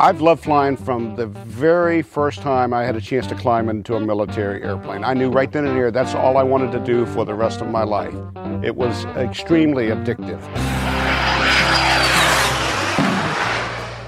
I've 0.00 0.20
loved 0.20 0.44
flying 0.44 0.76
from 0.76 1.16
the 1.16 1.26
very 1.26 2.02
first 2.02 2.38
time 2.38 2.72
I 2.72 2.84
had 2.84 2.94
a 2.94 3.00
chance 3.00 3.26
to 3.26 3.34
climb 3.34 3.68
into 3.68 3.96
a 3.96 4.00
military 4.00 4.62
airplane. 4.62 5.02
I 5.02 5.12
knew 5.12 5.28
right 5.28 5.50
then 5.50 5.66
and 5.66 5.76
there 5.76 5.90
that's 5.90 6.14
all 6.14 6.36
I 6.36 6.44
wanted 6.44 6.70
to 6.70 6.78
do 6.78 7.04
for 7.04 7.24
the 7.24 7.34
rest 7.34 7.60
of 7.62 7.66
my 7.66 7.82
life. 7.82 8.14
It 8.62 8.76
was 8.76 9.04
extremely 9.16 9.88
addictive. 9.88 10.40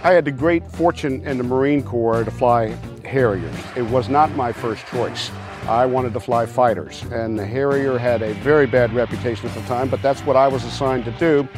I 0.04 0.12
had 0.12 0.24
the 0.26 0.30
great 0.30 0.64
fortune 0.64 1.26
in 1.26 1.38
the 1.38 1.44
Marine 1.44 1.82
Corps 1.82 2.22
to 2.22 2.30
fly 2.30 2.68
Harriers. 3.04 3.56
It 3.74 3.82
was 3.82 4.08
not 4.08 4.30
my 4.36 4.52
first 4.52 4.86
choice. 4.86 5.32
I 5.66 5.86
wanted 5.86 6.12
to 6.12 6.20
fly 6.20 6.46
fighters, 6.46 7.02
and 7.10 7.36
the 7.36 7.44
Harrier 7.44 7.98
had 7.98 8.22
a 8.22 8.32
very 8.34 8.66
bad 8.68 8.92
reputation 8.94 9.48
at 9.48 9.56
the 9.56 9.62
time, 9.62 9.88
but 9.88 10.00
that's 10.02 10.20
what 10.20 10.36
I 10.36 10.46
was 10.46 10.62
assigned 10.62 11.04
to 11.06 11.10
do. 11.12 11.48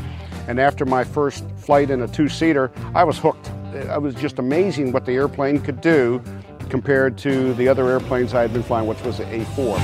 And 0.49 0.59
after 0.59 0.87
my 0.87 1.05
first 1.05 1.45
flight 1.57 1.91
in 1.91 2.01
a 2.01 2.09
two 2.09 2.31
seater, 2.31 2.73
I 2.95 3.05
was 3.05 3.19
hooked. 3.19 3.51
It 3.75 4.03
was 4.03 4.15
just 4.15 4.39
amazing 4.39 4.93
what 4.93 5.07
the 5.07 5.13
airplane 5.13 5.59
could 5.59 5.81
do 5.81 6.23
compared 6.69 7.17
to 7.19 7.55
the 7.55 7.69
other 7.69 7.89
airplanes 7.89 8.35
I 8.35 8.43
had 8.43 8.53
been 8.53 8.63
flying, 8.63 8.87
which 8.87 9.01
was 9.03 9.19
an 9.19 9.31
A4. 9.31 9.79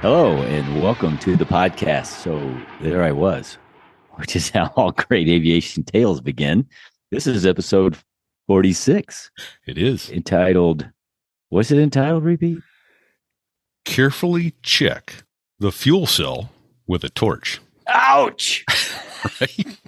Hello, 0.00 0.38
and 0.42 0.82
welcome 0.82 1.16
to 1.18 1.36
the 1.36 1.44
podcast. 1.44 2.06
So, 2.06 2.60
there 2.80 3.04
I 3.04 3.12
was, 3.12 3.58
which 4.16 4.34
is 4.34 4.50
how 4.50 4.72
all 4.74 4.90
great 4.90 5.28
aviation 5.28 5.84
tales 5.84 6.20
begin. 6.20 6.66
This 7.12 7.28
is 7.28 7.46
episode 7.46 7.96
46. 8.48 9.30
It 9.66 9.78
is. 9.78 10.10
Entitled, 10.10 10.88
what's 11.50 11.70
it 11.70 11.78
entitled, 11.78 12.24
RePete? 12.24 12.60
Carefully 13.86 14.52
check 14.62 15.24
the 15.58 15.72
fuel 15.72 16.06
cell 16.06 16.50
with 16.86 17.04
a 17.04 17.08
torch. 17.08 17.60
Ouch! 17.86 18.64
right? 19.40 19.80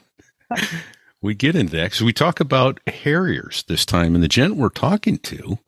we 1.23 1.35
get 1.35 1.57
into 1.57 1.77
that 1.77 1.85
because 1.85 2.03
we 2.03 2.13
talk 2.13 2.41
about 2.41 2.81
Harriers 2.87 3.65
this 3.69 3.85
time, 3.85 4.15
and 4.15 4.23
the 4.23 4.29
gent 4.29 4.57
we're 4.57 4.69
talking 4.69 5.19
to 5.19 5.59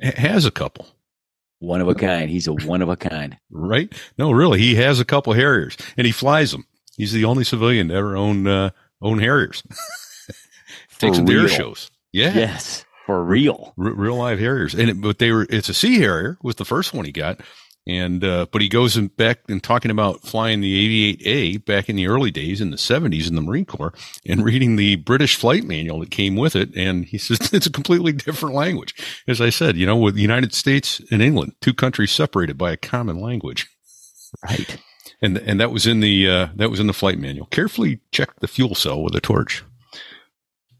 has 0.00 0.44
a 0.44 0.50
couple. 0.50 0.86
One 1.58 1.80
of 1.80 1.88
a 1.88 1.94
kind. 1.94 2.30
He's 2.30 2.46
a 2.46 2.52
one 2.52 2.82
of 2.82 2.90
a 2.90 2.96
kind. 2.96 3.38
Right? 3.50 3.92
No, 4.18 4.30
really, 4.30 4.60
he 4.60 4.74
has 4.76 5.00
a 5.00 5.04
couple 5.04 5.32
Harriers, 5.32 5.76
and 5.96 6.06
he 6.06 6.12
flies 6.12 6.52
them. 6.52 6.66
He's 6.96 7.12
the 7.12 7.24
only 7.24 7.44
civilian 7.44 7.88
to 7.88 7.94
ever 7.94 8.16
own 8.16 8.46
uh, 8.46 8.70
own 9.00 9.18
Harriers. 9.18 9.62
Takes 10.98 11.16
them 11.16 11.26
to 11.26 11.40
air 11.40 11.48
shows. 11.48 11.90
Yeah. 12.12 12.34
Yes, 12.34 12.84
for 13.06 13.22
real. 13.24 13.74
R- 13.78 13.92
real 13.92 14.16
live 14.16 14.38
Harriers, 14.38 14.74
and 14.74 14.90
it, 14.90 15.00
but 15.00 15.18
they 15.18 15.30
were. 15.30 15.46
It's 15.50 15.68
a 15.68 15.74
Sea 15.74 15.98
Harrier 15.98 16.38
was 16.42 16.56
the 16.56 16.64
first 16.64 16.94
one 16.94 17.04
he 17.04 17.12
got, 17.12 17.40
and 17.86 18.24
uh, 18.24 18.46
but 18.50 18.62
he 18.62 18.68
goes 18.68 18.96
back 18.96 19.40
and 19.48 19.62
talking 19.62 19.90
about 19.90 20.22
flying 20.22 20.60
the 20.60 21.16
AV8A 21.16 21.64
back 21.64 21.88
in 21.88 21.96
the 21.96 22.06
early 22.06 22.30
days 22.30 22.60
in 22.60 22.70
the 22.70 22.76
70s 22.76 23.28
in 23.28 23.34
the 23.34 23.42
Marine 23.42 23.66
Corps 23.66 23.92
and 24.26 24.44
reading 24.44 24.76
the 24.76 24.96
British 24.96 25.36
flight 25.36 25.64
manual 25.64 26.00
that 26.00 26.10
came 26.10 26.36
with 26.36 26.56
it. 26.56 26.74
And 26.74 27.04
he 27.04 27.18
says 27.18 27.38
it's 27.52 27.66
a 27.66 27.72
completely 27.72 28.12
different 28.12 28.54
language. 28.54 28.94
As 29.28 29.40
I 29.40 29.50
said, 29.50 29.76
you 29.76 29.86
know, 29.86 29.96
with 29.96 30.14
the 30.14 30.22
United 30.22 30.54
States 30.54 31.00
and 31.10 31.20
England, 31.20 31.54
two 31.60 31.74
countries 31.74 32.12
separated 32.12 32.56
by 32.56 32.72
a 32.72 32.78
common 32.78 33.20
language. 33.20 33.68
Right. 34.42 34.78
And 35.20 35.38
and 35.38 35.60
that 35.60 35.70
was 35.70 35.86
in 35.86 36.00
the 36.00 36.28
uh, 36.28 36.48
that 36.56 36.70
was 36.70 36.80
in 36.80 36.86
the 36.86 36.92
flight 36.92 37.18
manual. 37.18 37.46
Carefully 37.46 38.00
check 38.12 38.40
the 38.40 38.48
fuel 38.48 38.74
cell 38.74 39.02
with 39.02 39.14
a 39.14 39.20
torch. 39.20 39.62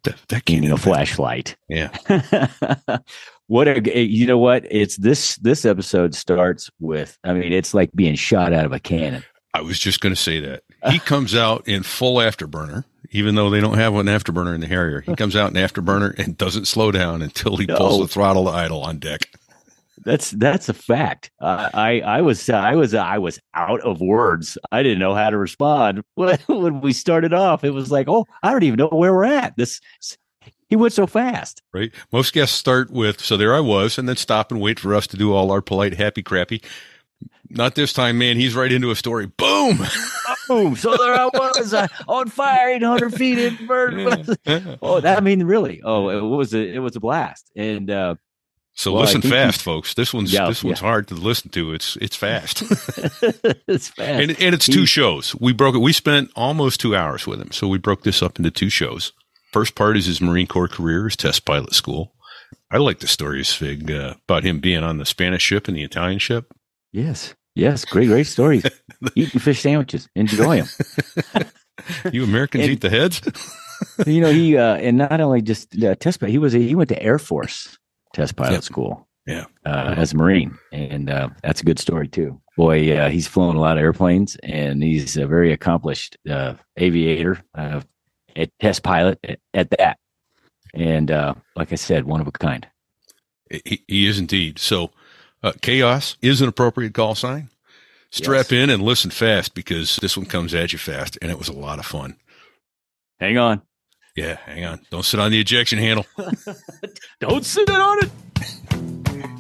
That, 0.05 0.17
that 0.29 0.45
can't 0.45 0.71
a 0.71 0.77
flashlight. 0.77 1.57
Yeah. 1.69 1.97
what 3.47 3.69
a 3.69 3.77
eh, 3.95 4.01
you 4.01 4.27
know 4.27 4.39
what 4.39 4.65
it's 4.71 4.97
this 4.97 5.37
this 5.37 5.65
episode 5.65 6.15
starts 6.15 6.71
with 6.81 7.19
i 7.25 7.33
mean 7.33 7.53
it's 7.53 7.75
like 7.75 7.93
being 7.95 8.15
shot 8.15 8.53
out 8.53 8.65
of 8.65 8.73
a 8.73 8.81
cannon 8.81 9.23
i 9.53 9.61
was 9.61 9.79
just 9.79 10.01
going 10.01 10.15
to 10.15 10.21
say 10.21 10.41
that 10.41 10.63
he 10.91 10.99
comes 10.99 11.35
out 11.35 11.67
in 11.69 11.83
full 11.83 12.17
afterburner 12.17 12.85
even 13.11 13.35
though 13.35 13.51
they 13.51 13.61
don't 13.61 13.79
have 13.79 13.95
an 13.95 14.07
afterburner 14.07 14.55
in 14.55 14.61
the 14.61 14.67
harrier 14.67 15.01
he 15.03 15.15
comes 15.15 15.37
out 15.37 15.51
in 15.51 15.57
afterburner 15.57 16.19
and 16.19 16.39
doesn't 16.39 16.67
slow 16.67 16.91
down 16.91 17.23
until 17.23 17.57
he 17.57 17.67
no. 17.69 17.77
pulls 17.77 18.01
the 18.01 18.09
throttle 18.09 18.45
to 18.45 18.51
idle 18.51 18.83
on 18.83 18.99
deck 18.99 19.29
that's 20.05 20.31
that's 20.33 20.69
a 20.69 20.75
fact 20.75 21.31
uh, 21.41 21.71
i 21.75 22.01
i 22.01 22.21
was 22.21 22.49
i 22.51 22.75
was 22.75 22.95
i 22.95 23.19
was 23.19 23.39
out 23.55 23.81
of 23.81 24.01
words 24.01 24.59
i 24.73 24.83
didn't 24.83 24.99
know 24.99 25.15
how 25.15 25.31
to 25.31 25.39
respond 25.39 26.03
when, 26.15 26.39
when 26.49 26.81
we 26.81 26.93
started 26.93 27.33
off 27.33 27.65
it 27.65 27.71
was 27.71 27.91
like 27.91 28.09
oh 28.09 28.27
i 28.43 28.51
don't 28.51 28.63
even 28.63 28.79
know 28.79 28.89
where 28.89 29.15
we're 29.15 29.25
at 29.25 29.57
this 29.57 29.81
he 30.69 30.77
went 30.77 30.93
so 30.93 31.07
fast. 31.07 31.63
Right. 31.73 31.93
Most 32.13 32.33
guests 32.33 32.57
start 32.57 32.91
with, 32.91 33.21
so 33.21 33.37
there 33.37 33.55
I 33.55 33.61
was, 33.61 33.99
and 33.99 34.09
then 34.09 34.17
stop 34.17 34.51
and 34.51 34.61
wait 34.61 34.81
for 34.81 34.95
us 34.95 35.07
to 35.09 35.17
do 35.17 35.33
all 35.33 35.53
our 35.53 35.63
polite, 35.63 35.95
happy, 35.95 36.23
crappy. 36.23 36.63
Not 37.49 37.75
this 37.75 37.93
time, 37.93 38.19
man. 38.19 38.37
He's 38.37 38.55
right 38.55 38.73
into 38.73 38.91
a 38.91 38.97
story. 38.97 39.27
Boom. 39.27 39.79
Boom. 40.49 40.77
So 40.77 40.97
there 40.97 41.15
I 41.15 41.27
was 41.27 41.73
uh, 41.73 41.87
on 42.09 42.29
fire, 42.29 42.71
800 42.71 43.15
feet 43.15 43.39
in 43.39 43.67
bird. 43.67 43.95
oh, 44.83 45.01
that 45.01 45.19
I 45.19 45.21
mean, 45.21 45.45
really. 45.45 45.81
Oh, 45.85 46.09
it 46.09 46.21
was 46.21 46.55
a, 46.55 46.75
it 46.75 46.81
was 46.81 46.97
a 46.97 47.01
blast. 47.01 47.51
And, 47.55 47.91
uh, 47.91 48.17
so 48.77 48.93
well, 48.93 49.03
listen 49.03 49.23
fast, 49.23 49.63
folks. 49.63 49.95
This 49.95 50.13
one's 50.13 50.33
yeah, 50.33 50.49
this 50.49 50.65
one's 50.65 50.81
yeah. 50.81 50.87
hard 50.87 51.07
to 51.09 51.15
listen 51.15 51.51
to. 51.51 51.73
It's 51.73 51.97
it's 52.01 52.17
fast. 52.17 52.63
it's 53.69 53.89
fast, 53.89 54.01
and, 54.01 54.31
and 54.41 54.55
it's 54.55 54.67
two 54.67 54.85
shows. 54.85 55.35
We 55.37 55.53
broke 55.53 55.77
it. 55.77 55.79
We 55.79 55.93
spent 55.93 56.31
almost 56.35 56.81
two 56.81 56.97
hours 56.97 57.25
with 57.27 57.41
him, 57.41 57.53
so 57.53 57.69
we 57.69 57.79
broke 57.79 58.03
this 58.03 58.21
up 58.21 58.37
into 58.39 58.51
two 58.51 58.71
shows. 58.71 59.13
First 59.53 59.77
part 59.77 59.97
is 59.97 60.07
his 60.07 60.21
Marine 60.21 60.49
Corps 60.49 60.67
career, 60.67 61.05
his 61.05 61.17
test 61.17 61.45
pilot 61.45 61.73
school. 61.73 62.15
I 62.73 62.79
like 62.79 62.99
the 62.99 63.07
stories, 63.07 63.53
Fig, 63.53 63.89
uh, 63.89 64.15
about 64.29 64.43
him 64.43 64.59
being 64.59 64.83
on 64.83 64.99
the 64.99 65.07
Spanish 65.07 65.43
ship 65.43 65.69
and 65.69 65.77
the 65.77 65.85
Italian 65.85 66.19
ship. 66.19 66.53
Yes. 66.91 67.35
Yes. 67.55 67.85
Great, 67.85 68.09
great 68.09 68.27
stories. 68.27 68.67
Eating 69.15 69.41
fish 69.41 69.61
sandwiches. 69.61 70.09
Enjoy 70.17 70.63
them. 70.63 71.45
you 72.13 72.25
Americans 72.25 72.65
and, 72.65 72.73
eat 72.73 72.81
the 72.81 72.91
heads? 72.91 73.23
you 74.07 74.21
know, 74.21 74.33
he, 74.33 74.57
uh, 74.59 74.75
and 74.75 74.99
not 74.99 75.21
only 75.21 75.41
just 75.41 75.81
uh, 75.81 75.95
test 75.95 76.19
pilot, 76.19 76.33
he 76.33 76.39
was, 76.39 76.57
a, 76.57 76.59
he 76.59 76.75
went 76.75 76.89
to 76.89 77.01
Air 77.01 77.21
Force 77.21 77.79
test 78.15 78.37
pilot 78.37 78.53
yep. 78.53 78.63
school. 78.63 79.07
Yeah. 79.27 79.45
Uh, 79.65 79.95
as 79.97 80.13
a 80.13 80.17
Marine. 80.17 80.59
And 80.73 81.11
uh, 81.11 81.31
that's 81.43 81.61
a 81.61 81.65
good 81.65 81.79
story, 81.79 82.09
too. 82.09 82.41
Boy, 82.57 82.97
uh, 82.97 83.11
he's 83.11 83.27
flown 83.27 83.57
a 83.57 83.61
lot 83.61 83.77
of 83.77 83.83
airplanes 83.83 84.37
and 84.43 84.83
he's 84.83 85.17
a 85.17 85.27
very 85.27 85.53
accomplished 85.53 86.17
uh, 86.31 86.55
aviator, 86.77 87.43
uh, 87.55 87.81
a 88.37 88.47
test 88.61 88.83
pilot 88.83 89.19
at, 89.25 89.41
at 89.53 89.71
that. 89.71 89.99
And 90.75 91.11
uh, 91.11 91.35
like 91.57 91.73
I 91.73 91.77
said, 91.77 92.05
one 92.05 92.21
of 92.21 92.27
a 92.27 92.33
kind. 92.33 92.67
He, 93.51 93.83
he 93.89 94.07
is 94.07 94.19
indeed. 94.19 94.59
So, 94.59 94.91
uh, 95.43 95.53
Kaos 95.61 96.17
is 96.23 96.41
an 96.41 96.49
appropriate 96.49 96.95
call 96.95 97.15
sign. 97.15 97.51
Strap 98.11 98.51
yes. 98.51 98.53
in 98.53 98.71
and 98.71 98.83
listen 98.83 99.11
fast 99.11 99.55
because 99.55 99.97
this 99.97 100.17
one 100.17 100.27
comes 100.27 100.55
at 100.55 100.73
you 100.73 100.79
fast, 100.79 101.19
and 101.21 101.31
it 101.31 101.39
was 101.39 101.49
a 101.49 101.53
lot 101.53 101.79
of 101.79 101.87
fun. 101.87 102.17
Hang 103.19 103.39
on. 103.39 103.63
Yeah, 104.17 104.37
hang 104.47 104.65
on. 104.65 104.81
Don't 104.91 105.05
sit 105.05 105.19
on 105.19 105.33
the 105.33 105.41
ejection 105.41 105.79
handle. 105.79 106.07
Don't 107.21 107.45
sit 107.45 107.69
on 107.69 107.99
it. 108.05 108.11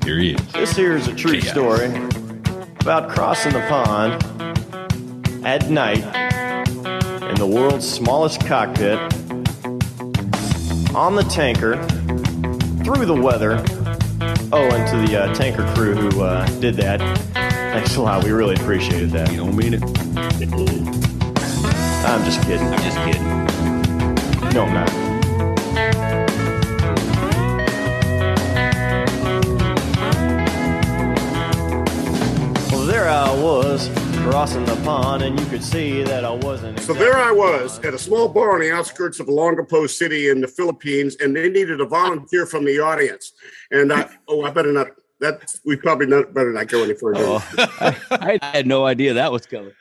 Here 0.04 0.18
he 0.18 0.32
is. 0.32 0.52
This 0.52 0.76
here 0.76 0.96
is 0.96 1.06
a 1.06 1.14
true 1.14 1.40
Kaos. 1.40 1.48
story 1.50 1.86
about 2.80 3.08
crossing 3.08 3.52
the 3.52 3.64
pond 3.68 4.22
at 5.46 5.70
night 5.70 5.98
in 7.30 7.36
the 7.36 7.46
world's 7.46 7.88
smallest 7.88 8.44
cockpit, 8.46 8.98
on 10.94 11.14
the 11.14 11.26
tanker, 11.30 11.76
through 12.84 13.06
the 13.06 13.14
weather. 13.14 13.64
Oh, 14.52 14.68
and 14.70 14.88
to 14.88 15.10
the 15.12 15.22
uh, 15.22 15.34
tanker 15.34 15.64
crew 15.74 15.94
who 15.94 16.22
uh, 16.22 16.46
did 16.60 16.74
that, 16.76 17.00
thanks 17.32 17.94
a 17.96 18.02
lot. 18.02 18.24
We 18.24 18.30
really 18.30 18.56
appreciated 18.56 19.10
that. 19.12 19.30
You 19.30 19.38
don't 19.38 19.56
mean 19.56 19.74
it? 19.74 19.82
I'm 22.06 22.24
just 22.24 22.42
kidding. 22.42 22.66
I'm 22.66 22.82
just 22.82 22.98
kidding. 22.98 23.53
No, 24.54 24.62
I'm 24.62 24.72
not. 24.72 24.88
There 32.86 33.08
I 33.08 33.34
was 33.42 33.88
crossing 34.22 34.64
the 34.64 34.80
pond, 34.84 35.24
and 35.24 35.40
you 35.40 35.44
could 35.46 35.64
see 35.64 36.04
that 36.04 36.24
I 36.24 36.30
wasn't. 36.30 36.78
Exactly 36.78 36.94
so 36.94 37.04
there 37.04 37.16
I 37.16 37.32
was 37.32 37.80
at 37.80 37.94
a 37.94 37.98
small 37.98 38.28
bar 38.28 38.54
on 38.54 38.60
the 38.60 38.70
outskirts 38.70 39.18
of 39.18 39.26
Olongapo 39.26 39.90
City 39.90 40.28
in 40.28 40.40
the 40.40 40.46
Philippines, 40.46 41.16
and 41.16 41.34
they 41.34 41.48
needed 41.48 41.80
a 41.80 41.86
volunteer 41.86 42.46
from 42.46 42.64
the 42.64 42.78
audience. 42.78 43.32
And 43.72 43.92
I, 43.92 44.08
oh, 44.28 44.42
I 44.42 44.50
better 44.50 44.72
not. 44.72 44.86
That 45.18 45.52
we 45.64 45.74
probably 45.74 46.06
not 46.06 46.32
better 46.32 46.52
not 46.52 46.68
go 46.68 46.84
any 46.84 46.94
further. 46.94 47.24
Oh, 47.24 47.44
I, 47.58 47.96
I, 48.40 48.56
had 48.56 48.68
no 48.68 48.86
idea 48.86 49.14
that 49.14 49.32
was 49.32 49.46
coming. 49.46 49.72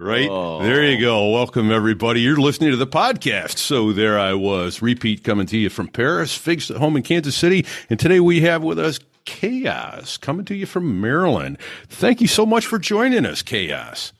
Right 0.00 0.30
oh. 0.30 0.62
there, 0.62 0.82
you 0.82 0.98
go. 0.98 1.28
Welcome 1.28 1.70
everybody. 1.70 2.22
You're 2.22 2.38
listening 2.38 2.70
to 2.70 2.78
the 2.78 2.86
podcast. 2.86 3.58
So 3.58 3.92
there 3.92 4.18
I 4.18 4.32
was, 4.32 4.78
RePete 4.78 5.22
coming 5.22 5.44
to 5.48 5.58
you 5.58 5.68
from 5.68 5.88
Paris, 5.88 6.34
Figs 6.34 6.70
at 6.70 6.78
home 6.78 6.96
in 6.96 7.02
Kansas 7.02 7.36
City, 7.36 7.66
and 7.90 8.00
today 8.00 8.18
we 8.18 8.40
have 8.40 8.62
with 8.62 8.78
us 8.78 8.98
Kaos 9.26 10.16
coming 10.16 10.46
to 10.46 10.54
you 10.54 10.64
from 10.64 11.02
Maryland. 11.02 11.58
Thank 11.86 12.22
you 12.22 12.28
so 12.28 12.46
much 12.46 12.64
for 12.64 12.78
joining 12.78 13.26
us, 13.26 13.42
Kaos. 13.42 14.14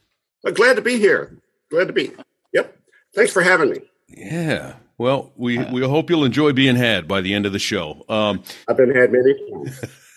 Well, 0.45 0.53
glad 0.53 0.77
to 0.77 0.83
be 0.83 0.99
here. 0.99 1.35
Glad 1.71 1.87
to 1.87 1.95
be. 1.95 2.13
Yep. 2.53 2.77
Thanks 3.15 3.33
for 3.33 3.41
having 3.41 3.71
me. 3.71 3.79
Yeah. 4.07 4.75
Well, 4.99 5.33
we, 5.35 5.57
uh, 5.57 5.73
we 5.73 5.81
hope 5.81 6.11
you'll 6.11 6.27
enjoy 6.27 6.53
being 6.53 6.77
had 6.77 7.09
by 7.09 7.23
the 7.23 7.33
end 7.33 7.47
of 7.47 7.55
the 7.55 7.59
show. 7.59 8.05
Um, 8.07 8.43
I've 8.69 8.77
been 8.77 8.95
had 8.95 9.13
many 9.13 9.33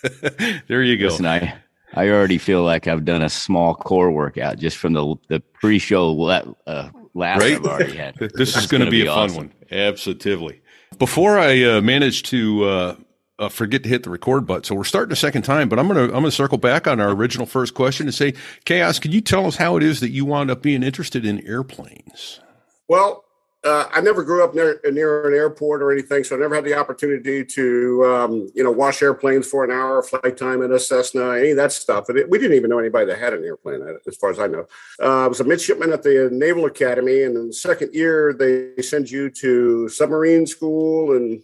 there 0.68 0.82
you 0.82 0.98
go. 0.98 1.06
Listen, 1.06 1.24
I, 1.24 1.54
I 1.94 2.08
already 2.08 2.38
feel 2.38 2.62
like 2.62 2.86
I've 2.86 3.04
done 3.04 3.22
a 3.22 3.28
small 3.28 3.74
core 3.74 4.10
workout 4.10 4.58
just 4.58 4.76
from 4.76 4.92
the 4.92 5.16
the 5.28 5.40
pre-show 5.40 6.20
uh, 6.20 6.90
laugh 7.14 7.40
right? 7.40 7.54
I've 7.54 7.64
already 7.64 7.96
had. 7.96 8.16
this 8.34 8.56
is 8.56 8.66
going 8.66 8.84
to 8.84 8.90
be, 8.90 9.02
be 9.02 9.06
a 9.06 9.12
awesome. 9.12 9.36
fun 9.36 9.46
one. 9.46 9.52
Absolutely. 9.70 10.60
Before 10.98 11.38
I 11.38 11.62
uh, 11.62 11.80
manage 11.80 12.24
to 12.24 12.64
uh, 12.64 12.96
uh, 13.38 13.48
forget 13.48 13.82
to 13.82 13.88
hit 13.88 14.02
the 14.04 14.10
record 14.10 14.46
button, 14.46 14.64
so 14.64 14.74
we're 14.74 14.84
starting 14.84 15.12
a 15.12 15.16
second 15.16 15.42
time. 15.42 15.68
But 15.68 15.78
I'm 15.78 15.88
gonna 15.88 16.04
I'm 16.04 16.10
gonna 16.10 16.30
circle 16.30 16.58
back 16.58 16.86
on 16.86 17.00
our 17.00 17.10
original 17.10 17.46
first 17.46 17.74
question 17.74 18.06
and 18.06 18.14
say, 18.14 18.34
Kaos, 18.64 18.98
can 18.98 19.12
you 19.12 19.20
tell 19.20 19.46
us 19.46 19.56
how 19.56 19.76
it 19.76 19.82
is 19.82 20.00
that 20.00 20.10
you 20.10 20.24
wound 20.24 20.50
up 20.50 20.62
being 20.62 20.82
interested 20.82 21.24
in 21.24 21.44
airplanes? 21.46 22.40
Well, 22.88 23.23
uh, 23.64 23.88
I 23.90 24.00
never 24.02 24.22
grew 24.22 24.44
up 24.44 24.54
near, 24.54 24.78
near 24.84 25.26
an 25.26 25.34
airport 25.34 25.82
or 25.82 25.90
anything, 25.90 26.22
so 26.22 26.36
I 26.36 26.38
never 26.38 26.54
had 26.54 26.64
the 26.64 26.74
opportunity 26.74 27.44
to, 27.44 28.04
um, 28.04 28.50
you 28.54 28.62
know, 28.62 28.70
wash 28.70 29.02
airplanes 29.02 29.46
for 29.46 29.64
an 29.64 29.70
hour 29.70 30.02
flight 30.02 30.36
time 30.36 30.62
in 30.62 30.70
a 30.72 30.78
Cessna, 30.78 31.32
any 31.32 31.52
of 31.52 31.56
that 31.56 31.72
stuff. 31.72 32.08
And 32.08 32.18
it, 32.18 32.28
we 32.28 32.38
didn't 32.38 32.56
even 32.56 32.70
know 32.70 32.78
anybody 32.78 33.06
that 33.06 33.18
had 33.18 33.32
an 33.32 33.42
airplane, 33.42 33.80
uh, 33.82 33.94
as 34.06 34.16
far 34.16 34.30
as 34.30 34.38
I 34.38 34.48
know. 34.48 34.66
Uh, 35.02 35.24
I 35.24 35.26
was 35.26 35.40
a 35.40 35.44
midshipman 35.44 35.92
at 35.92 36.02
the 36.02 36.28
Naval 36.30 36.66
Academy, 36.66 37.22
and 37.22 37.36
in 37.36 37.46
the 37.48 37.54
second 37.54 37.94
year, 37.94 38.34
they 38.34 38.82
send 38.82 39.10
you 39.10 39.30
to 39.30 39.88
submarine 39.88 40.46
school 40.46 41.16
in 41.16 41.42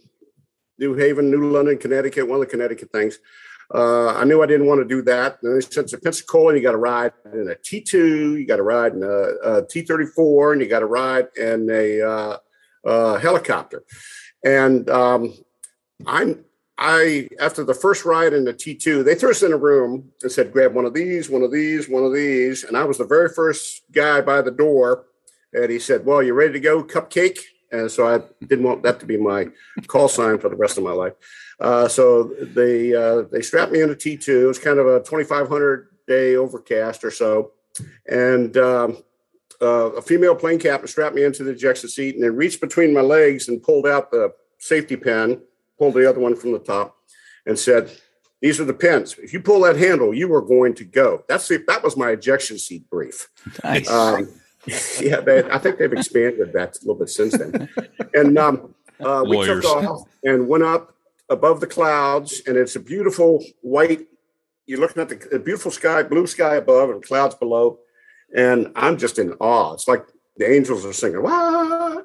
New 0.77 0.93
Haven, 0.93 1.31
New 1.31 1.49
London, 1.49 1.77
Connecticut, 1.77 2.27
one 2.27 2.41
of 2.41 2.47
the 2.47 2.51
Connecticut 2.51 2.91
things. 2.91 3.19
Uh, 3.73 4.07
I 4.15 4.25
knew 4.25 4.43
I 4.43 4.47
didn't 4.47 4.67
want 4.67 4.81
to 4.81 4.85
do 4.85 5.01
that. 5.03 5.37
And 5.41 5.55
they 5.55 5.61
sent 5.61 5.89
to 5.89 5.97
Pensacola, 5.97 6.55
you 6.55 6.61
got 6.61 6.71
to 6.71 6.77
ride 6.77 7.13
in 7.31 7.49
a 7.49 7.55
T2, 7.55 8.39
you 8.39 8.45
got 8.45 8.57
to 8.57 8.63
ride 8.63 8.93
in 8.93 9.03
a 9.03 9.07
a 9.07 9.63
T34, 9.63 10.53
and 10.53 10.61
you 10.61 10.67
got 10.67 10.79
to 10.79 10.85
ride 10.85 11.27
in 11.37 11.69
a, 11.69 12.01
uh, 12.01 12.37
uh, 12.85 13.17
helicopter. 13.17 13.83
And 14.43 14.89
um, 14.89 15.33
I'm 16.05 16.43
I 16.77 17.29
after 17.39 17.63
the 17.63 17.75
first 17.75 18.05
ride 18.05 18.33
in 18.33 18.43
the 18.43 18.53
T2, 18.53 19.05
they 19.05 19.13
threw 19.13 19.29
us 19.29 19.43
in 19.43 19.53
a 19.53 19.57
room 19.57 20.11
and 20.23 20.31
said, 20.31 20.51
"Grab 20.51 20.73
one 20.73 20.85
of 20.85 20.95
these, 20.95 21.29
one 21.29 21.43
of 21.43 21.51
these, 21.51 21.87
one 21.87 22.03
of 22.03 22.13
these." 22.13 22.63
And 22.63 22.75
I 22.75 22.83
was 22.83 22.97
the 22.97 23.05
very 23.05 23.29
first 23.29 23.83
guy 23.91 24.19
by 24.21 24.41
the 24.41 24.51
door, 24.51 25.05
and 25.53 25.71
he 25.71 25.77
said, 25.77 26.05
"Well, 26.05 26.23
you 26.23 26.33
ready 26.33 26.53
to 26.53 26.59
go, 26.59 26.83
cupcake?" 26.83 27.37
And 27.71 27.89
so 27.89 28.07
I 28.07 28.21
didn't 28.45 28.65
want 28.65 28.83
that 28.83 28.99
to 28.99 29.05
be 29.05 29.15
my 29.15 29.49
call 29.87 30.09
sign 30.09 30.39
for 30.39 30.49
the 30.49 30.55
rest 30.55 30.79
of 30.79 30.83
my 30.83 30.91
life. 30.91 31.13
Uh, 31.61 31.87
so 31.87 32.23
they 32.41 32.93
uh, 32.93 33.21
they 33.31 33.41
strapped 33.41 33.71
me 33.71 33.81
into 33.81 33.95
T2. 33.95 34.27
It 34.43 34.45
was 34.47 34.57
kind 34.57 34.79
of 34.79 34.87
a 34.87 34.99
2,500 34.99 35.89
day 36.07 36.35
overcast 36.35 37.03
or 37.03 37.11
so, 37.11 37.51
and 38.07 38.57
um, 38.57 38.97
uh, 39.61 39.91
a 39.91 40.01
female 40.01 40.35
plane 40.35 40.57
captain 40.57 40.87
strapped 40.87 41.15
me 41.15 41.23
into 41.23 41.43
the 41.43 41.51
ejection 41.51 41.87
seat 41.87 42.15
and 42.15 42.23
then 42.23 42.35
reached 42.35 42.61
between 42.61 42.93
my 42.93 43.01
legs 43.01 43.47
and 43.47 43.61
pulled 43.61 43.85
out 43.85 44.09
the 44.09 44.33
safety 44.57 44.95
pin, 44.95 45.39
pulled 45.77 45.93
the 45.93 46.09
other 46.09 46.19
one 46.19 46.35
from 46.35 46.51
the 46.51 46.59
top, 46.59 46.97
and 47.45 47.57
said, 47.57 47.91
"These 48.41 48.59
are 48.59 48.65
the 48.65 48.73
pins. 48.73 49.15
If 49.19 49.31
you 49.31 49.39
pull 49.39 49.61
that 49.61 49.75
handle, 49.75 50.15
you 50.15 50.33
are 50.33 50.41
going 50.41 50.73
to 50.75 50.83
go." 50.83 51.23
That's 51.27 51.47
the, 51.47 51.63
that 51.67 51.83
was 51.83 51.95
my 51.95 52.09
ejection 52.09 52.57
seat 52.57 52.89
brief. 52.89 53.29
Nice. 53.63 53.87
Um, 53.87 54.29
yeah, 54.99 55.19
they, 55.19 55.43
I 55.43 55.59
think 55.59 55.77
they've 55.77 55.93
expanded 55.93 56.53
that 56.53 56.77
a 56.77 56.79
little 56.81 56.95
bit 56.95 57.09
since 57.09 57.37
then. 57.37 57.69
And 58.15 58.37
um, 58.39 58.73
uh, 58.99 59.23
we 59.27 59.45
took 59.45 59.63
off 59.65 60.07
and 60.23 60.47
went 60.47 60.63
up 60.63 60.95
above 61.31 61.61
the 61.61 61.67
clouds, 61.67 62.41
and 62.45 62.57
it's 62.57 62.75
a 62.75 62.79
beautiful 62.79 63.43
white. 63.61 64.05
You're 64.67 64.79
looking 64.79 65.01
at 65.01 65.09
the 65.09 65.39
beautiful 65.39 65.71
sky, 65.71 66.03
blue 66.03 66.27
sky 66.27 66.55
above, 66.55 66.89
and 66.91 67.01
clouds 67.01 67.35
below, 67.35 67.79
and 68.35 68.71
I'm 68.75 68.97
just 68.97 69.17
in 69.17 69.33
awe. 69.39 69.73
It's 69.73 69.87
like 69.87 70.05
the 70.37 70.51
angels 70.51 70.85
are 70.85 70.93
singing. 70.93 71.23
Wah! 71.23 72.01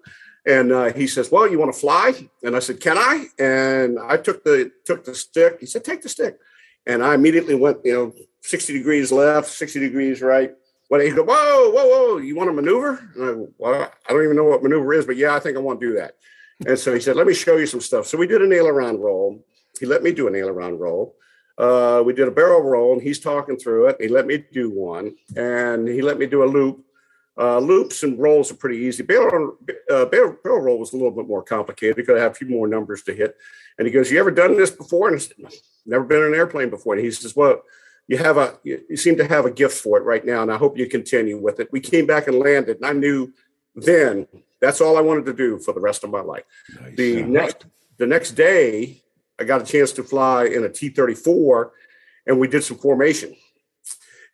And 0.46 0.72
uh, 0.72 0.92
he 0.92 1.06
says, 1.08 1.30
"Well, 1.30 1.50
you 1.50 1.58
want 1.58 1.74
to 1.74 1.78
fly?" 1.78 2.14
And 2.44 2.56
I 2.56 2.60
said, 2.60 2.80
"Can 2.80 2.96
I?" 2.96 3.26
And 3.38 3.98
I 3.98 4.16
took 4.16 4.44
the 4.44 4.70
took 4.84 5.04
the 5.04 5.14
stick. 5.14 5.58
He 5.60 5.66
said, 5.66 5.84
"Take 5.84 6.02
the 6.02 6.08
stick," 6.08 6.38
and 6.86 7.02
I 7.02 7.14
immediately 7.14 7.56
went, 7.56 7.78
you 7.84 7.92
know, 7.92 8.12
sixty 8.42 8.72
degrees 8.72 9.10
left, 9.10 9.48
sixty 9.48 9.80
degrees 9.80 10.22
right. 10.22 10.54
When 10.88 11.00
he 11.00 11.10
go, 11.10 11.24
"Whoa, 11.24 11.70
whoa, 11.70 11.86
whoa! 11.88 12.18
You 12.18 12.36
want 12.36 12.48
to 12.48 12.54
maneuver?" 12.54 12.92
I, 13.20 13.46
well, 13.58 13.90
I 14.08 14.12
don't 14.12 14.24
even 14.24 14.36
know 14.36 14.44
what 14.44 14.62
maneuver 14.62 14.94
is, 14.94 15.04
but 15.04 15.16
yeah, 15.16 15.34
I 15.34 15.40
think 15.40 15.56
I 15.56 15.60
want 15.60 15.80
to 15.80 15.86
do 15.88 15.94
that. 15.96 16.14
And 16.64 16.78
so 16.78 16.94
he 16.94 17.00
said, 17.00 17.16
let 17.16 17.26
me 17.26 17.34
show 17.34 17.56
you 17.56 17.66
some 17.66 17.80
stuff. 17.80 18.06
So 18.06 18.16
we 18.16 18.26
did 18.26 18.40
an 18.40 18.52
aileron 18.52 18.98
roll. 18.98 19.44
He 19.78 19.84
let 19.84 20.02
me 20.02 20.12
do 20.12 20.26
an 20.28 20.34
aileron 20.34 20.78
roll. 20.78 21.16
Uh, 21.58 22.02
we 22.04 22.12
did 22.12 22.28
a 22.28 22.30
barrel 22.30 22.62
roll 22.62 22.94
and 22.94 23.02
he's 23.02 23.20
talking 23.20 23.56
through 23.56 23.86
it. 23.88 23.96
He 24.00 24.08
let 24.08 24.26
me 24.26 24.44
do 24.52 24.70
one 24.70 25.16
and 25.36 25.88
he 25.88 26.02
let 26.02 26.18
me 26.18 26.26
do 26.26 26.44
a 26.44 26.46
loop. 26.46 26.82
Uh, 27.38 27.58
loops 27.58 28.02
and 28.02 28.18
rolls 28.18 28.50
are 28.50 28.56
pretty 28.56 28.78
easy. 28.78 29.02
Barrel, 29.02 29.58
uh, 29.90 30.06
barrel, 30.06 30.36
barrel 30.42 30.60
roll 30.60 30.78
was 30.78 30.94
a 30.94 30.96
little 30.96 31.10
bit 31.10 31.26
more 31.26 31.42
complicated 31.42 31.96
because 31.96 32.18
I 32.18 32.22
have 32.22 32.32
a 32.32 32.34
few 32.34 32.48
more 32.48 32.66
numbers 32.66 33.02
to 33.02 33.14
hit. 33.14 33.36
And 33.78 33.86
he 33.86 33.92
goes, 33.92 34.10
"You 34.10 34.18
ever 34.18 34.30
done 34.30 34.56
this 34.56 34.70
before?" 34.70 35.08
And 35.08 35.16
I 35.16 35.18
said, 35.18 35.36
"Never 35.84 36.04
been 36.04 36.22
in 36.22 36.28
an 36.28 36.34
airplane 36.34 36.70
before." 36.70 36.94
And 36.94 37.04
he 37.04 37.10
says, 37.10 37.36
"Well, 37.36 37.62
you 38.08 38.16
have 38.16 38.38
a 38.38 38.58
you, 38.62 38.82
you 38.88 38.96
seem 38.96 39.16
to 39.18 39.28
have 39.28 39.44
a 39.44 39.50
gift 39.50 39.76
for 39.82 39.98
it 39.98 40.04
right 40.04 40.24
now, 40.24 40.40
and 40.40 40.50
I 40.50 40.56
hope 40.56 40.78
you 40.78 40.88
continue 40.88 41.36
with 41.36 41.60
it." 41.60 41.68
We 41.72 41.80
came 41.80 42.06
back 42.06 42.26
and 42.26 42.38
landed, 42.38 42.78
and 42.78 42.86
I 42.86 42.94
knew 42.94 43.34
then 43.74 44.26
that's 44.60 44.80
all 44.80 44.96
I 44.96 45.00
wanted 45.00 45.26
to 45.26 45.32
do 45.32 45.58
for 45.58 45.72
the 45.72 45.80
rest 45.80 46.04
of 46.04 46.10
my 46.10 46.20
life. 46.20 46.44
Nice. 46.80 46.96
The 46.96 47.22
next 47.22 47.66
the 47.98 48.06
next 48.06 48.32
day, 48.32 49.02
I 49.38 49.44
got 49.44 49.62
a 49.62 49.64
chance 49.64 49.92
to 49.92 50.02
fly 50.02 50.46
in 50.46 50.64
a 50.64 50.68
T 50.68 50.88
thirty 50.88 51.14
four, 51.14 51.72
and 52.26 52.38
we 52.38 52.48
did 52.48 52.64
some 52.64 52.78
formation. 52.78 53.34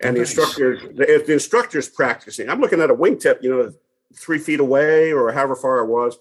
And 0.03 0.17
nice. 0.17 0.35
the 0.35 0.43
instructor, 0.43 0.77
the, 0.95 1.25
the 1.27 1.33
instructor's 1.33 1.89
practicing. 1.89 2.49
I'm 2.49 2.61
looking 2.61 2.81
at 2.81 2.91
a 2.91 2.95
wingtip, 2.95 3.43
you 3.43 3.51
know, 3.51 3.73
three 4.17 4.39
feet 4.39 4.61
away 4.61 5.13
or 5.13 5.31
however 5.33 5.55
far 5.55 5.79
it 5.79 5.87
was, 5.87 6.19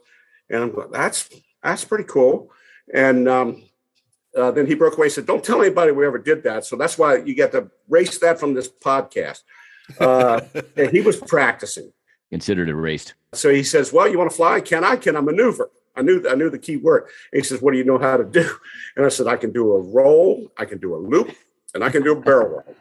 and 0.49 0.63
I'm 0.63 0.71
going, 0.71 0.91
that's 0.91 1.29
that's 1.63 1.85
pretty 1.85 2.05
cool. 2.05 2.51
And 2.93 3.27
um, 3.27 3.63
uh, 4.37 4.51
then 4.51 4.67
he 4.67 4.75
broke 4.75 4.97
away 4.97 5.07
and 5.07 5.13
said, 5.13 5.25
"Don't 5.25 5.43
tell 5.43 5.61
anybody 5.61 5.91
we 5.91 6.05
ever 6.05 6.19
did 6.19 6.43
that." 6.43 6.65
So 6.65 6.75
that's 6.75 6.97
why 6.97 7.17
you 7.17 7.35
get 7.35 7.51
to 7.53 7.69
race 7.87 8.17
that 8.19 8.39
from 8.39 8.53
this 8.53 8.69
podcast. 8.69 9.41
Uh, 9.99 10.41
and 10.75 10.91
he 10.91 11.01
was 11.01 11.17
practicing 11.17 11.91
considered 12.31 12.69
erased. 12.69 13.13
So 13.33 13.49
he 13.49 13.63
says, 13.63 13.93
"Well, 13.93 14.07
you 14.07 14.17
want 14.17 14.31
to 14.31 14.35
fly? 14.35 14.61
Can 14.61 14.83
I? 14.83 14.95
Can 14.95 15.15
I 15.15 15.21
maneuver?" 15.21 15.69
I 15.95 16.01
knew 16.01 16.25
I 16.27 16.35
knew 16.35 16.49
the 16.49 16.57
key 16.57 16.77
word. 16.77 17.03
And 17.31 17.41
he 17.41 17.43
says, 17.43 17.61
"What 17.61 17.71
do 17.71 17.77
you 17.77 17.83
know 17.83 17.99
how 17.99 18.17
to 18.17 18.23
do?" 18.23 18.49
And 18.95 19.05
I 19.05 19.09
said, 19.09 19.27
"I 19.27 19.37
can 19.37 19.51
do 19.51 19.71
a 19.73 19.79
roll, 19.79 20.51
I 20.57 20.65
can 20.65 20.79
do 20.79 20.95
a 20.95 20.97
loop, 20.97 21.31
and 21.73 21.83
I 21.83 21.89
can 21.89 22.03
do 22.03 22.13
a 22.13 22.19
barrel 22.19 22.49
roll." 22.49 22.75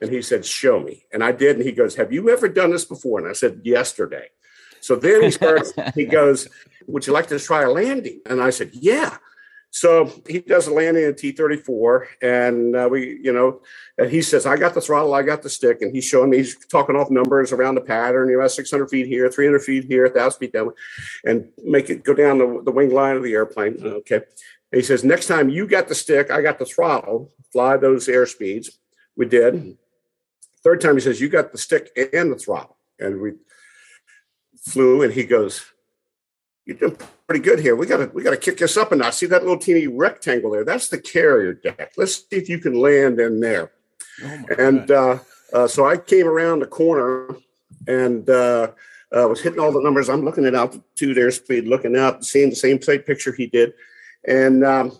And 0.00 0.10
he 0.10 0.20
said, 0.22 0.44
"Show 0.44 0.80
me." 0.80 1.04
And 1.12 1.24
I 1.24 1.32
did. 1.32 1.56
And 1.56 1.64
he 1.64 1.72
goes, 1.72 1.94
"Have 1.96 2.12
you 2.12 2.28
ever 2.30 2.48
done 2.48 2.70
this 2.70 2.84
before?" 2.84 3.18
And 3.20 3.28
I 3.28 3.32
said, 3.32 3.60
"Yesterday." 3.64 4.28
So 4.80 4.96
then 4.96 5.22
he 5.22 5.30
starts. 5.30 5.72
he 5.94 6.04
goes, 6.18 6.48
"Would 6.86 7.06
you 7.06 7.12
like 7.12 7.28
to 7.28 7.38
try 7.38 7.62
a 7.62 7.70
landing?" 7.70 8.20
And 8.26 8.42
I 8.42 8.50
said, 8.50 8.70
"Yeah." 8.72 9.18
So 9.72 10.10
he 10.28 10.40
does 10.40 10.66
a 10.66 10.72
landing 10.72 11.04
in 11.04 11.14
T 11.14 11.30
thirty 11.30 11.56
four, 11.56 12.08
and 12.20 12.74
uh, 12.74 12.88
we, 12.90 13.20
you 13.22 13.32
know, 13.32 13.62
and 13.98 14.10
he 14.10 14.20
says, 14.20 14.44
"I 14.44 14.56
got 14.56 14.74
the 14.74 14.80
throttle, 14.80 15.14
I 15.14 15.22
got 15.22 15.42
the 15.42 15.48
stick," 15.48 15.80
and 15.80 15.94
he's 15.94 16.04
showing 16.04 16.30
me, 16.30 16.38
he's 16.38 16.56
talking 16.66 16.96
off 16.96 17.08
numbers 17.08 17.52
around 17.52 17.76
the 17.76 17.80
pattern. 17.80 18.28
You 18.28 18.38
know, 18.38 18.48
six 18.48 18.70
hundred 18.70 18.90
feet 18.90 19.06
here, 19.06 19.30
three 19.30 19.46
hundred 19.46 19.62
feet 19.62 19.84
here, 19.84 20.08
thousand 20.08 20.40
feet 20.40 20.52
down, 20.52 20.72
and 21.24 21.48
make 21.64 21.88
it 21.88 22.02
go 22.02 22.14
down 22.14 22.38
the, 22.38 22.62
the 22.64 22.72
wing 22.72 22.92
line 22.92 23.16
of 23.16 23.22
the 23.22 23.32
airplane. 23.32 23.76
Okay, 23.80 24.16
and 24.16 24.24
he 24.72 24.82
says, 24.82 25.04
"Next 25.04 25.28
time 25.28 25.48
you 25.48 25.68
got 25.68 25.86
the 25.86 25.94
stick, 25.94 26.32
I 26.32 26.42
got 26.42 26.58
the 26.58 26.66
throttle. 26.66 27.32
Fly 27.52 27.76
those 27.76 28.08
air 28.08 28.26
speeds." 28.26 28.76
We 29.16 29.26
did. 29.26 29.76
Third 30.64 30.80
time, 30.80 30.94
he 30.94 31.00
says, 31.00 31.20
"You 31.20 31.28
got 31.28 31.52
the 31.52 31.58
stick 31.58 31.90
and 32.12 32.32
the 32.32 32.36
throttle," 32.36 32.76
and 32.98 33.20
we 33.20 33.34
flew. 34.60 35.02
And 35.02 35.12
he 35.12 35.24
goes, 35.24 35.64
"You're 36.70 36.78
doing 36.78 36.98
pretty 37.26 37.42
good 37.42 37.58
here. 37.58 37.74
We 37.74 37.86
got 37.86 37.96
to 37.96 38.06
we 38.14 38.22
got 38.22 38.30
to 38.30 38.36
kick 38.36 38.58
this 38.58 38.76
up 38.76 38.92
and 38.92 39.02
I 39.02 39.10
see 39.10 39.26
that 39.26 39.42
little 39.42 39.58
teeny 39.58 39.88
rectangle 39.88 40.52
there. 40.52 40.64
That's 40.64 40.88
the 40.88 40.98
carrier 40.98 41.52
deck. 41.52 41.92
Let's 41.96 42.16
see 42.16 42.36
if 42.36 42.48
you 42.48 42.58
can 42.58 42.74
land 42.74 43.18
in 43.18 43.40
there. 43.40 43.72
Oh 44.22 44.44
and 44.56 44.88
uh, 44.90 45.18
uh, 45.52 45.66
so 45.66 45.84
I 45.84 45.96
came 45.96 46.28
around 46.28 46.60
the 46.60 46.66
corner 46.66 47.34
and 47.88 48.28
uh, 48.30 48.70
uh, 49.12 49.26
was 49.28 49.40
hitting 49.40 49.58
all 49.58 49.72
the 49.72 49.82
numbers. 49.82 50.08
I'm 50.08 50.24
looking 50.24 50.44
at 50.44 50.54
altitude, 50.54 51.16
airspeed, 51.16 51.66
looking 51.66 51.96
out, 51.96 52.24
seeing 52.24 52.50
the 52.50 52.56
same 52.56 52.78
plate 52.78 53.04
picture 53.04 53.32
he 53.32 53.48
did, 53.48 53.72
and 54.24 54.64
um, 54.64 54.92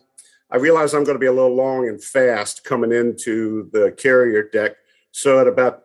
I 0.51 0.57
realized 0.57 0.95
I'm 0.95 1.05
going 1.05 1.15
to 1.15 1.21
be 1.21 1.27
a 1.27 1.33
little 1.33 1.55
long 1.55 1.89
and 1.89 2.03
fast 2.03 2.65
coming 2.65 2.91
into 2.91 3.71
the 3.73 3.93
carrier 3.93 4.43
deck. 4.43 4.73
So 5.13 5.41
at 5.41 5.47
about 5.47 5.85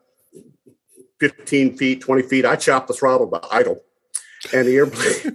15 1.19 1.77
feet, 1.77 2.01
20 2.01 2.23
feet, 2.23 2.45
I 2.45 2.55
chopped 2.55 2.87
the 2.87 2.95
throttle 2.95 3.29
to 3.29 3.41
idle 3.51 3.81
and 4.53 4.67
the 4.67 4.75
airplane 4.75 5.33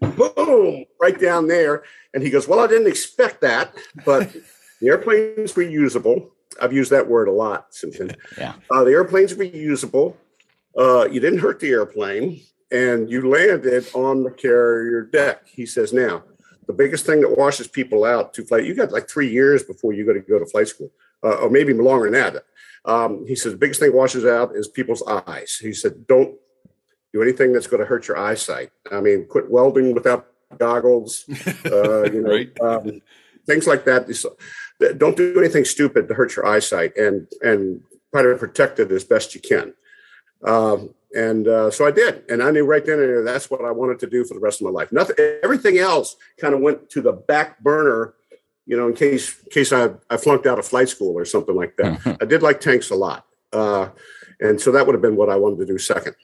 boom 0.16 0.84
right 1.00 1.20
down 1.20 1.48
there. 1.48 1.84
And 2.14 2.22
he 2.22 2.30
goes 2.30 2.48
well 2.48 2.60
i 2.60 2.66
didn't 2.66 2.88
expect 2.88 3.40
that 3.42 3.74
but 4.04 4.32
the 4.80 4.88
airplane's 4.88 5.54
reusable. 5.54 6.30
I've 6.60 6.72
used 6.72 6.90
that 6.90 7.06
word 7.06 7.28
a 7.28 7.32
lot 7.32 7.74
since 7.74 7.98
then 7.98 8.16
yeah. 8.36 8.54
Uh, 8.70 8.84
the 8.84 8.92
airplane's 8.92 9.34
reusable. 9.34 10.14
Uh, 10.76 11.08
you 11.10 11.20
didn't 11.20 11.40
hurt 11.40 11.60
the 11.60 11.70
airplane 11.70 12.40
and 12.70 13.10
you 13.10 13.28
landed 13.28 13.86
on 13.94 14.22
the 14.22 14.30
carrier 14.30 15.02
deck 15.02 15.46
he 15.46 15.66
says. 15.66 15.92
Now 15.92 16.24
the 16.66 16.72
biggest 16.72 17.06
thing 17.06 17.20
that 17.22 17.36
washes 17.36 17.66
people 17.66 18.04
out 18.04 18.34
to 18.34 18.44
flight 18.44 18.64
you 18.64 18.74
got 18.74 18.92
like 18.92 19.08
three 19.08 19.30
years 19.30 19.62
before 19.62 19.92
you 19.92 20.06
got 20.06 20.14
to 20.14 20.20
go 20.20 20.38
to 20.38 20.46
flight 20.46 20.68
school 20.68 20.90
uh, 21.22 21.34
or 21.36 21.50
maybe 21.50 21.72
longer 21.72 22.10
than 22.10 22.14
that. 22.14 22.44
Um, 22.84 23.26
he 23.26 23.34
says 23.34 23.52
the 23.52 23.58
biggest 23.58 23.80
thing 23.80 23.94
washes 23.94 24.24
out 24.24 24.54
is 24.54 24.68
people's 24.68 25.02
eyes. 25.06 25.58
He 25.60 25.72
said 25.72 26.06
don't 26.06 26.36
do 27.12 27.22
anything 27.22 27.52
that's 27.52 27.66
going 27.66 27.80
to 27.80 27.86
hurt 27.86 28.08
your 28.08 28.18
eyesight. 28.18 28.70
I 28.90 29.00
mean, 29.00 29.26
quit 29.26 29.50
welding 29.50 29.94
without 29.94 30.26
goggles. 30.56 31.24
Uh, 31.64 32.04
you 32.04 32.22
know, 32.22 32.30
right. 32.30 32.60
um, 32.60 33.02
things 33.46 33.66
like 33.66 33.84
that. 33.84 34.08
Don't 34.96 35.16
do 35.16 35.38
anything 35.38 35.64
stupid 35.64 36.08
to 36.08 36.14
hurt 36.14 36.36
your 36.36 36.46
eyesight, 36.46 36.96
and 36.96 37.26
and 37.42 37.82
try 38.12 38.22
to 38.22 38.36
protect 38.36 38.78
it 38.78 38.90
as 38.90 39.04
best 39.04 39.34
you 39.34 39.40
can. 39.40 39.74
Um, 40.44 40.94
and 41.14 41.48
uh, 41.48 41.70
so 41.70 41.86
I 41.86 41.90
did, 41.90 42.24
and 42.28 42.42
I 42.42 42.50
knew 42.50 42.64
right 42.64 42.84
then 42.84 43.00
and 43.00 43.08
there 43.08 43.24
that's 43.24 43.50
what 43.50 43.64
I 43.64 43.70
wanted 43.70 43.98
to 44.00 44.06
do 44.06 44.24
for 44.24 44.34
the 44.34 44.40
rest 44.40 44.60
of 44.60 44.66
my 44.66 44.70
life. 44.70 44.92
Nothing, 44.92 45.16
everything 45.42 45.78
else 45.78 46.16
kind 46.40 46.54
of 46.54 46.60
went 46.60 46.90
to 46.90 47.00
the 47.00 47.12
back 47.12 47.60
burner, 47.60 48.14
you 48.66 48.76
know, 48.76 48.88
in 48.88 48.94
case 48.94 49.38
in 49.44 49.50
case 49.50 49.72
I, 49.72 49.90
I 50.10 50.16
flunked 50.16 50.46
out 50.46 50.58
of 50.58 50.66
flight 50.66 50.88
school 50.88 51.18
or 51.18 51.24
something 51.24 51.56
like 51.56 51.76
that. 51.76 52.18
I 52.20 52.24
did 52.24 52.42
like 52.42 52.60
tanks 52.60 52.90
a 52.90 52.94
lot, 52.94 53.26
uh, 53.52 53.88
and 54.40 54.60
so 54.60 54.70
that 54.72 54.86
would 54.86 54.94
have 54.94 55.02
been 55.02 55.16
what 55.16 55.30
I 55.30 55.36
wanted 55.36 55.58
to 55.60 55.66
do 55.66 55.78
second. 55.78 56.14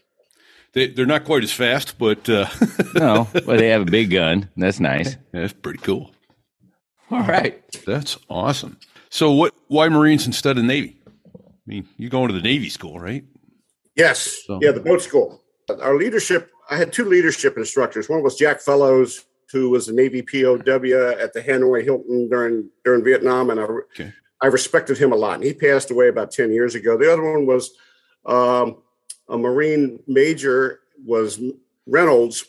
They, 0.74 0.88
they're 0.88 1.06
not 1.06 1.24
quite 1.24 1.44
as 1.44 1.52
fast, 1.52 1.98
but 1.98 2.28
uh... 2.28 2.48
no, 2.94 3.28
but 3.32 3.58
they 3.58 3.68
have 3.68 3.82
a 3.82 3.90
big 3.90 4.10
gun. 4.10 4.48
That's 4.56 4.80
nice. 4.80 5.16
That's 5.32 5.52
pretty 5.52 5.78
cool. 5.78 6.10
All 7.10 7.22
right, 7.22 7.62
that's 7.84 8.18
awesome. 8.28 8.78
So, 9.10 9.30
what? 9.30 9.54
Why 9.68 9.88
Marines 9.88 10.26
instead 10.26 10.58
of 10.58 10.64
Navy? 10.64 11.00
I 11.36 11.40
mean, 11.66 11.88
you're 11.96 12.10
going 12.10 12.28
to 12.28 12.34
the 12.34 12.42
Navy 12.42 12.68
school, 12.68 12.98
right? 12.98 13.24
Yes. 13.94 14.42
So. 14.46 14.58
Yeah, 14.60 14.72
the 14.72 14.80
boat 14.80 15.02
school. 15.02 15.40
Our 15.80 15.96
leadership, 15.96 16.50
I 16.70 16.76
had 16.76 16.92
two 16.92 17.04
leadership 17.04 17.56
instructors. 17.56 18.08
One 18.08 18.22
was 18.22 18.36
Jack 18.36 18.60
Fellows, 18.60 19.24
who 19.52 19.70
was 19.70 19.88
a 19.88 19.94
Navy 19.94 20.20
POW 20.20 20.56
at 21.18 21.32
the 21.32 21.44
Hanoi 21.46 21.84
Hilton 21.84 22.28
during 22.28 22.68
during 22.84 23.04
Vietnam, 23.04 23.50
and 23.50 23.60
I, 23.60 23.64
okay. 23.64 24.12
I 24.42 24.46
respected 24.48 24.98
him 24.98 25.12
a 25.12 25.16
lot. 25.16 25.36
And 25.36 25.44
he 25.44 25.54
passed 25.54 25.90
away 25.90 26.08
about 26.08 26.32
10 26.32 26.52
years 26.52 26.74
ago. 26.74 26.98
The 26.98 27.10
other 27.10 27.22
one 27.22 27.46
was 27.46 27.70
um, 28.26 28.82
a 29.28 29.38
Marine 29.38 30.00
major, 30.06 30.80
was 31.04 31.40
Reynolds, 31.86 32.44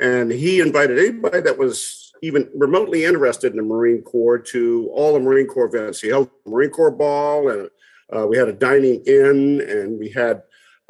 and 0.00 0.30
he 0.30 0.60
invited 0.60 0.98
anybody 0.98 1.40
that 1.40 1.58
was 1.58 2.12
even 2.22 2.48
remotely 2.54 3.04
interested 3.04 3.52
in 3.52 3.58
the 3.58 3.62
Marine 3.62 4.02
Corps 4.02 4.38
to 4.38 4.88
all 4.92 5.12
the 5.12 5.20
Marine 5.20 5.46
Corps 5.46 5.66
events. 5.66 6.00
He 6.00 6.08
held 6.08 6.30
Marine 6.46 6.70
Corps 6.70 6.90
ball, 6.90 7.50
and 7.50 7.68
uh, 8.14 8.26
we 8.26 8.36
had 8.36 8.48
a 8.48 8.52
dining 8.52 9.02
in, 9.06 9.60
and 9.60 9.98
we 9.98 10.08
had 10.08 10.42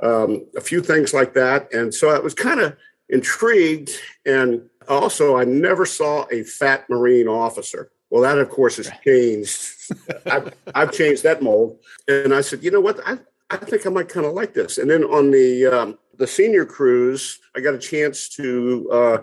um, 0.03 0.47
a 0.57 0.61
few 0.61 0.81
things 0.81 1.13
like 1.15 1.35
that. 1.35 1.73
And 1.73 1.93
so 1.93 2.11
I 2.11 2.19
was 2.19 2.35
kind 2.35 2.61
of 2.61 2.77
intrigued. 3.09 3.91
And 4.27 4.69
also, 4.89 5.37
I 5.37 5.45
never 5.45 5.87
saw 5.87 6.27
a 6.31 6.43
fat 6.43 6.89
Marine 6.89 7.29
officer. 7.29 7.91
Well, 8.11 8.23
that 8.23 8.39
of 8.39 8.49
course 8.49 8.77
has 8.77 8.91
changed. 9.05 9.93
I've, 10.27 10.55
I've, 10.75 10.93
changed 10.93 11.25
that 11.25 11.43
mold. 11.43 11.79
And 12.07 12.33
I 12.33 12.43
said, 12.43 12.63
you 12.63 12.71
know 12.71 12.81
what? 12.81 13.01
I, 13.05 13.19
I 13.51 13.57
think 13.57 13.87
I 13.87 13.91
might 13.91 14.09
kind 14.09 14.27
of 14.27 14.33
like 14.33 14.55
this. 14.55 14.79
And 14.79 14.91
then 14.91 15.05
on 15.05 15.31
the 15.31 15.67
um, 15.67 15.99
the 16.17 16.27
senior 16.27 16.65
cruise, 16.65 17.39
I 17.57 17.61
got 17.61 17.75
a 17.75 17.79
chance 17.79 18.29
to 18.31 18.89
uh, 18.93 19.19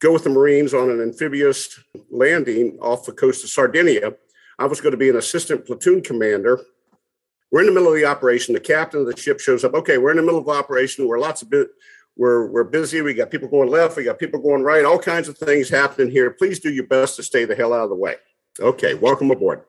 go 0.00 0.12
with 0.12 0.24
the 0.24 0.30
Marines 0.30 0.74
on 0.74 0.90
an 0.90 1.00
amphibious 1.00 1.78
landing 2.10 2.78
off 2.80 3.06
the 3.06 3.12
coast 3.12 3.44
of 3.44 3.50
Sardinia. 3.50 4.14
I 4.58 4.66
was 4.66 4.80
going 4.80 4.92
to 4.92 4.98
be 4.98 5.08
an 5.08 5.16
assistant 5.16 5.66
platoon 5.66 6.02
commander 6.02 6.60
we're 7.50 7.60
in 7.60 7.66
the 7.66 7.72
middle 7.72 7.88
of 7.88 7.94
the 7.94 8.04
operation. 8.04 8.54
The 8.54 8.60
captain 8.60 9.00
of 9.00 9.06
the 9.06 9.16
ship 9.16 9.40
shows 9.40 9.64
up. 9.64 9.74
Okay, 9.74 9.98
we're 9.98 10.10
in 10.10 10.16
the 10.16 10.22
middle 10.22 10.40
of 10.40 10.46
the 10.46 10.52
operation. 10.52 11.06
We're 11.06 11.18
lots 11.18 11.42
of 11.42 11.50
bit. 11.50 11.68
We're 12.16 12.46
we're 12.46 12.64
busy. 12.64 13.00
We 13.02 13.14
got 13.14 13.30
people 13.30 13.48
going 13.48 13.70
left. 13.70 13.96
We 13.96 14.04
got 14.04 14.18
people 14.18 14.40
going 14.40 14.62
right. 14.62 14.84
All 14.84 14.98
kinds 14.98 15.28
of 15.28 15.38
things 15.38 15.68
happening 15.68 16.10
here. 16.10 16.30
Please 16.30 16.60
do 16.60 16.72
your 16.72 16.86
best 16.86 17.16
to 17.16 17.22
stay 17.22 17.44
the 17.44 17.54
hell 17.54 17.72
out 17.72 17.84
of 17.84 17.90
the 17.90 17.96
way. 17.96 18.16
Okay, 18.58 18.94
welcome 18.94 19.30
aboard. 19.30 19.62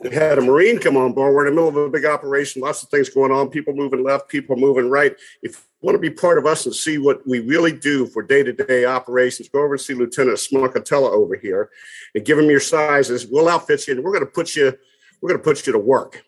We 0.00 0.10
had 0.10 0.38
a 0.38 0.42
Marine 0.42 0.78
come 0.78 0.96
on 0.96 1.12
board. 1.12 1.34
We're 1.34 1.46
in 1.46 1.54
the 1.54 1.60
middle 1.60 1.68
of 1.68 1.76
a 1.76 1.90
big 1.90 2.04
operation. 2.04 2.62
Lots 2.62 2.82
of 2.82 2.88
things 2.88 3.08
going 3.08 3.32
on. 3.32 3.48
People 3.48 3.74
moving 3.74 4.02
left. 4.02 4.28
People 4.28 4.56
moving 4.56 4.88
right. 4.90 5.14
If 5.42 5.52
you 5.80 5.86
want 5.86 5.94
to 5.96 6.00
be 6.00 6.10
part 6.10 6.38
of 6.38 6.46
us 6.46 6.66
and 6.66 6.74
see 6.74 6.98
what 6.98 7.26
we 7.26 7.40
really 7.40 7.72
do 7.72 8.06
for 8.06 8.22
day 8.22 8.42
to 8.42 8.52
day 8.52 8.84
operations, 8.84 9.48
go 9.48 9.60
over 9.60 9.74
and 9.74 9.80
see 9.80 9.94
Lieutenant 9.94 10.38
Smoncatella 10.38 11.10
over 11.10 11.36
here, 11.36 11.70
and 12.14 12.24
give 12.24 12.38
him 12.38 12.50
your 12.50 12.60
sizes. 12.60 13.26
We'll 13.26 13.48
outfit 13.48 13.86
you, 13.86 13.94
and 13.94 14.04
we're 14.04 14.12
going 14.12 14.24
to 14.24 14.30
put 14.30 14.56
you. 14.56 14.72
We're 15.20 15.30
going 15.30 15.40
to 15.40 15.44
put 15.44 15.66
you 15.66 15.72
to 15.72 15.78
work 15.78 16.22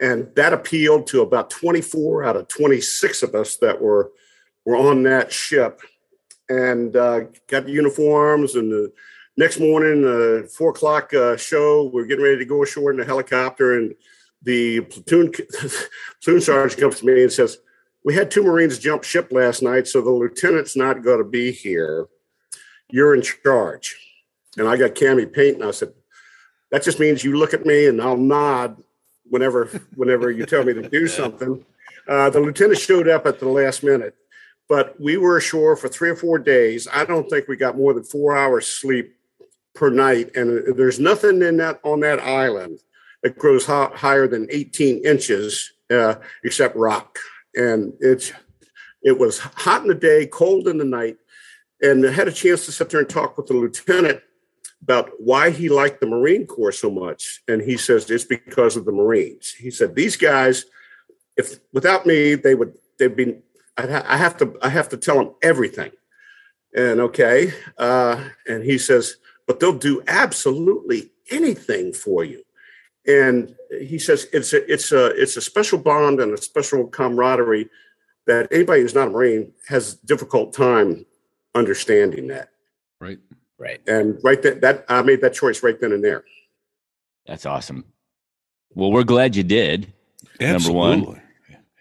and 0.00 0.28
that 0.34 0.52
appealed 0.52 1.06
to 1.08 1.22
about 1.22 1.50
24 1.50 2.24
out 2.24 2.36
of 2.36 2.48
26 2.48 3.22
of 3.22 3.34
us 3.34 3.56
that 3.56 3.80
were 3.80 4.12
were 4.64 4.76
on 4.76 5.02
that 5.02 5.32
ship 5.32 5.80
and 6.48 6.96
uh, 6.96 7.20
got 7.48 7.66
the 7.66 7.72
uniforms 7.72 8.54
and 8.54 8.70
the 8.70 8.92
next 9.36 9.58
morning 9.58 10.04
uh, 10.04 10.46
four 10.48 10.70
o'clock 10.70 11.12
uh, 11.14 11.36
show 11.36 11.90
we're 11.92 12.06
getting 12.06 12.24
ready 12.24 12.38
to 12.38 12.44
go 12.44 12.62
ashore 12.62 12.90
in 12.90 12.96
the 12.96 13.04
helicopter 13.04 13.78
and 13.78 13.94
the 14.42 14.80
platoon 14.82 15.32
platoon 16.22 16.40
sergeant 16.40 16.80
comes 16.80 17.00
to 17.00 17.06
me 17.06 17.22
and 17.22 17.32
says 17.32 17.58
we 18.04 18.14
had 18.14 18.30
two 18.30 18.42
marines 18.42 18.78
jump 18.78 19.04
ship 19.04 19.28
last 19.32 19.62
night 19.62 19.86
so 19.86 20.00
the 20.00 20.10
lieutenant's 20.10 20.76
not 20.76 21.02
going 21.02 21.18
to 21.18 21.24
be 21.24 21.50
here 21.50 22.06
you're 22.90 23.14
in 23.14 23.22
charge 23.22 23.96
and 24.56 24.68
i 24.68 24.76
got 24.76 24.94
cami 24.94 25.30
paint 25.30 25.56
and 25.56 25.64
i 25.64 25.70
said 25.70 25.92
that 26.70 26.82
just 26.82 27.00
means 27.00 27.24
you 27.24 27.36
look 27.36 27.54
at 27.54 27.66
me 27.66 27.86
and 27.86 28.00
i'll 28.00 28.16
nod 28.16 28.82
whenever 29.28 29.66
whenever 29.96 30.30
you 30.30 30.46
tell 30.46 30.64
me 30.64 30.74
to 30.74 30.88
do 30.88 31.06
something. 31.06 31.64
Uh, 32.06 32.30
the 32.30 32.40
lieutenant 32.40 32.78
showed 32.78 33.08
up 33.08 33.26
at 33.26 33.40
the 33.40 33.48
last 33.48 33.82
minute, 33.82 34.14
but 34.68 34.98
we 35.00 35.16
were 35.16 35.38
ashore 35.38 35.76
for 35.76 35.88
three 35.88 36.10
or 36.10 36.16
four 36.16 36.38
days. 36.38 36.86
I 36.92 37.04
don't 37.04 37.28
think 37.30 37.48
we 37.48 37.56
got 37.56 37.76
more 37.76 37.94
than 37.94 38.04
four 38.04 38.36
hours 38.36 38.66
sleep 38.66 39.16
per 39.74 39.90
night, 39.90 40.34
and 40.36 40.76
there's 40.76 41.00
nothing 41.00 41.42
in 41.42 41.56
that 41.58 41.80
on 41.84 42.00
that 42.00 42.20
island 42.20 42.80
that 43.22 43.38
grows 43.38 43.66
higher 43.66 44.28
than 44.28 44.46
18 44.50 45.04
inches 45.04 45.72
uh, 45.90 46.16
except 46.44 46.76
rock, 46.76 47.18
and 47.54 47.92
it's 48.00 48.32
it 49.02 49.18
was 49.18 49.38
hot 49.38 49.82
in 49.82 49.88
the 49.88 49.94
day, 49.94 50.26
cold 50.26 50.66
in 50.68 50.78
the 50.78 50.84
night, 50.84 51.16
and 51.82 52.06
I 52.06 52.10
had 52.10 52.28
a 52.28 52.32
chance 52.32 52.64
to 52.66 52.72
sit 52.72 52.90
there 52.90 53.00
and 53.00 53.08
talk 53.08 53.36
with 53.36 53.46
the 53.46 53.54
lieutenant 53.54 54.22
about 54.84 55.10
why 55.18 55.50
he 55.50 55.68
liked 55.68 56.00
the 56.00 56.06
Marine 56.06 56.46
Corps 56.46 56.72
so 56.72 56.90
much. 56.90 57.42
And 57.48 57.62
he 57.62 57.76
says 57.76 58.10
it's 58.10 58.24
because 58.24 58.76
of 58.76 58.84
the 58.84 58.92
Marines. 58.92 59.50
He 59.50 59.70
said 59.70 59.94
these 59.94 60.16
guys, 60.16 60.66
if 61.36 61.58
without 61.72 62.06
me, 62.06 62.34
they 62.34 62.54
would 62.54 62.74
they'd 62.98 63.16
be. 63.16 63.36
I 63.76 64.16
have 64.16 64.36
to 64.36 64.56
I 64.62 64.68
have 64.68 64.90
to 64.90 64.96
tell 64.96 65.16
them 65.16 65.34
everything. 65.42 65.90
And 66.76 67.00
okay, 67.00 67.52
uh, 67.76 68.22
and 68.46 68.62
he 68.62 68.78
says, 68.78 69.16
but 69.46 69.60
they'll 69.60 69.78
do 69.78 70.02
absolutely 70.06 71.10
anything 71.30 71.92
for 71.92 72.24
you. 72.24 72.42
And 73.06 73.54
he 73.70 73.98
says 73.98 74.26
it's 74.32 74.52
a 74.52 74.72
it's 74.72 74.90
a 74.92 75.06
it's 75.20 75.36
a 75.36 75.42
special 75.42 75.78
bond 75.78 76.20
and 76.20 76.32
a 76.32 76.40
special 76.40 76.86
camaraderie 76.86 77.68
that 78.26 78.48
anybody 78.50 78.80
who's 78.80 78.94
not 78.94 79.08
a 79.08 79.10
Marine 79.10 79.52
has 79.68 79.94
difficult 79.94 80.54
time 80.54 81.04
understanding 81.54 82.28
that. 82.28 82.48
Right. 83.00 83.18
Right. 83.58 83.80
And 83.86 84.18
right 84.24 84.42
then, 84.42 84.60
that 84.60 84.84
I 84.88 85.02
made 85.02 85.20
that 85.20 85.34
choice 85.34 85.62
right 85.62 85.78
then 85.78 85.92
and 85.92 86.02
there. 86.02 86.24
That's 87.26 87.46
awesome. 87.46 87.84
Well, 88.74 88.90
we're 88.90 89.04
glad 89.04 89.36
you 89.36 89.42
did. 89.42 89.92
Absolutely. 90.40 90.90
Number 90.90 91.06
one, 91.10 91.22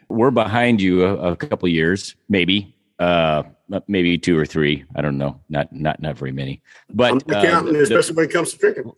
we're 0.09 0.31
behind 0.31 0.81
you 0.81 1.05
a, 1.05 1.31
a 1.31 1.35
couple 1.35 1.67
years, 1.69 2.15
maybe, 2.29 2.75
uh, 2.99 3.43
maybe 3.87 4.17
two 4.17 4.37
or 4.37 4.45
three. 4.45 4.85
I 4.95 5.01
don't 5.01 5.17
know. 5.17 5.39
Not 5.49 5.71
not 5.73 6.01
not 6.01 6.17
very 6.17 6.31
many. 6.31 6.61
But 6.89 7.11
I'm 7.13 7.19
counting, 7.21 7.75
uh, 7.75 7.79
especially 7.79 8.15
when 8.15 8.25
it 8.25 8.31
comes 8.31 8.51
to 8.53 8.57
drinking. 8.57 8.93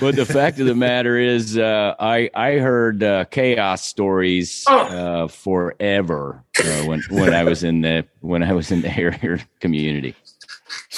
But 0.00 0.16
the 0.16 0.26
fact 0.26 0.58
of 0.58 0.66
the 0.66 0.74
matter 0.74 1.16
is, 1.16 1.56
uh, 1.56 1.94
I 1.98 2.28
I 2.34 2.58
heard 2.58 3.02
uh, 3.02 3.24
Kaos 3.26 3.82
stories 3.82 4.64
oh. 4.68 4.78
uh, 4.78 5.28
forever 5.28 6.44
uh, 6.58 6.84
when 6.84 7.02
when 7.10 7.34
I 7.34 7.44
was 7.44 7.62
in 7.62 7.82
the 7.82 8.04
when 8.20 8.42
I 8.42 8.52
was 8.52 8.70
in 8.70 8.82
the 8.82 8.88
Harrier 8.90 9.40
community. 9.60 10.14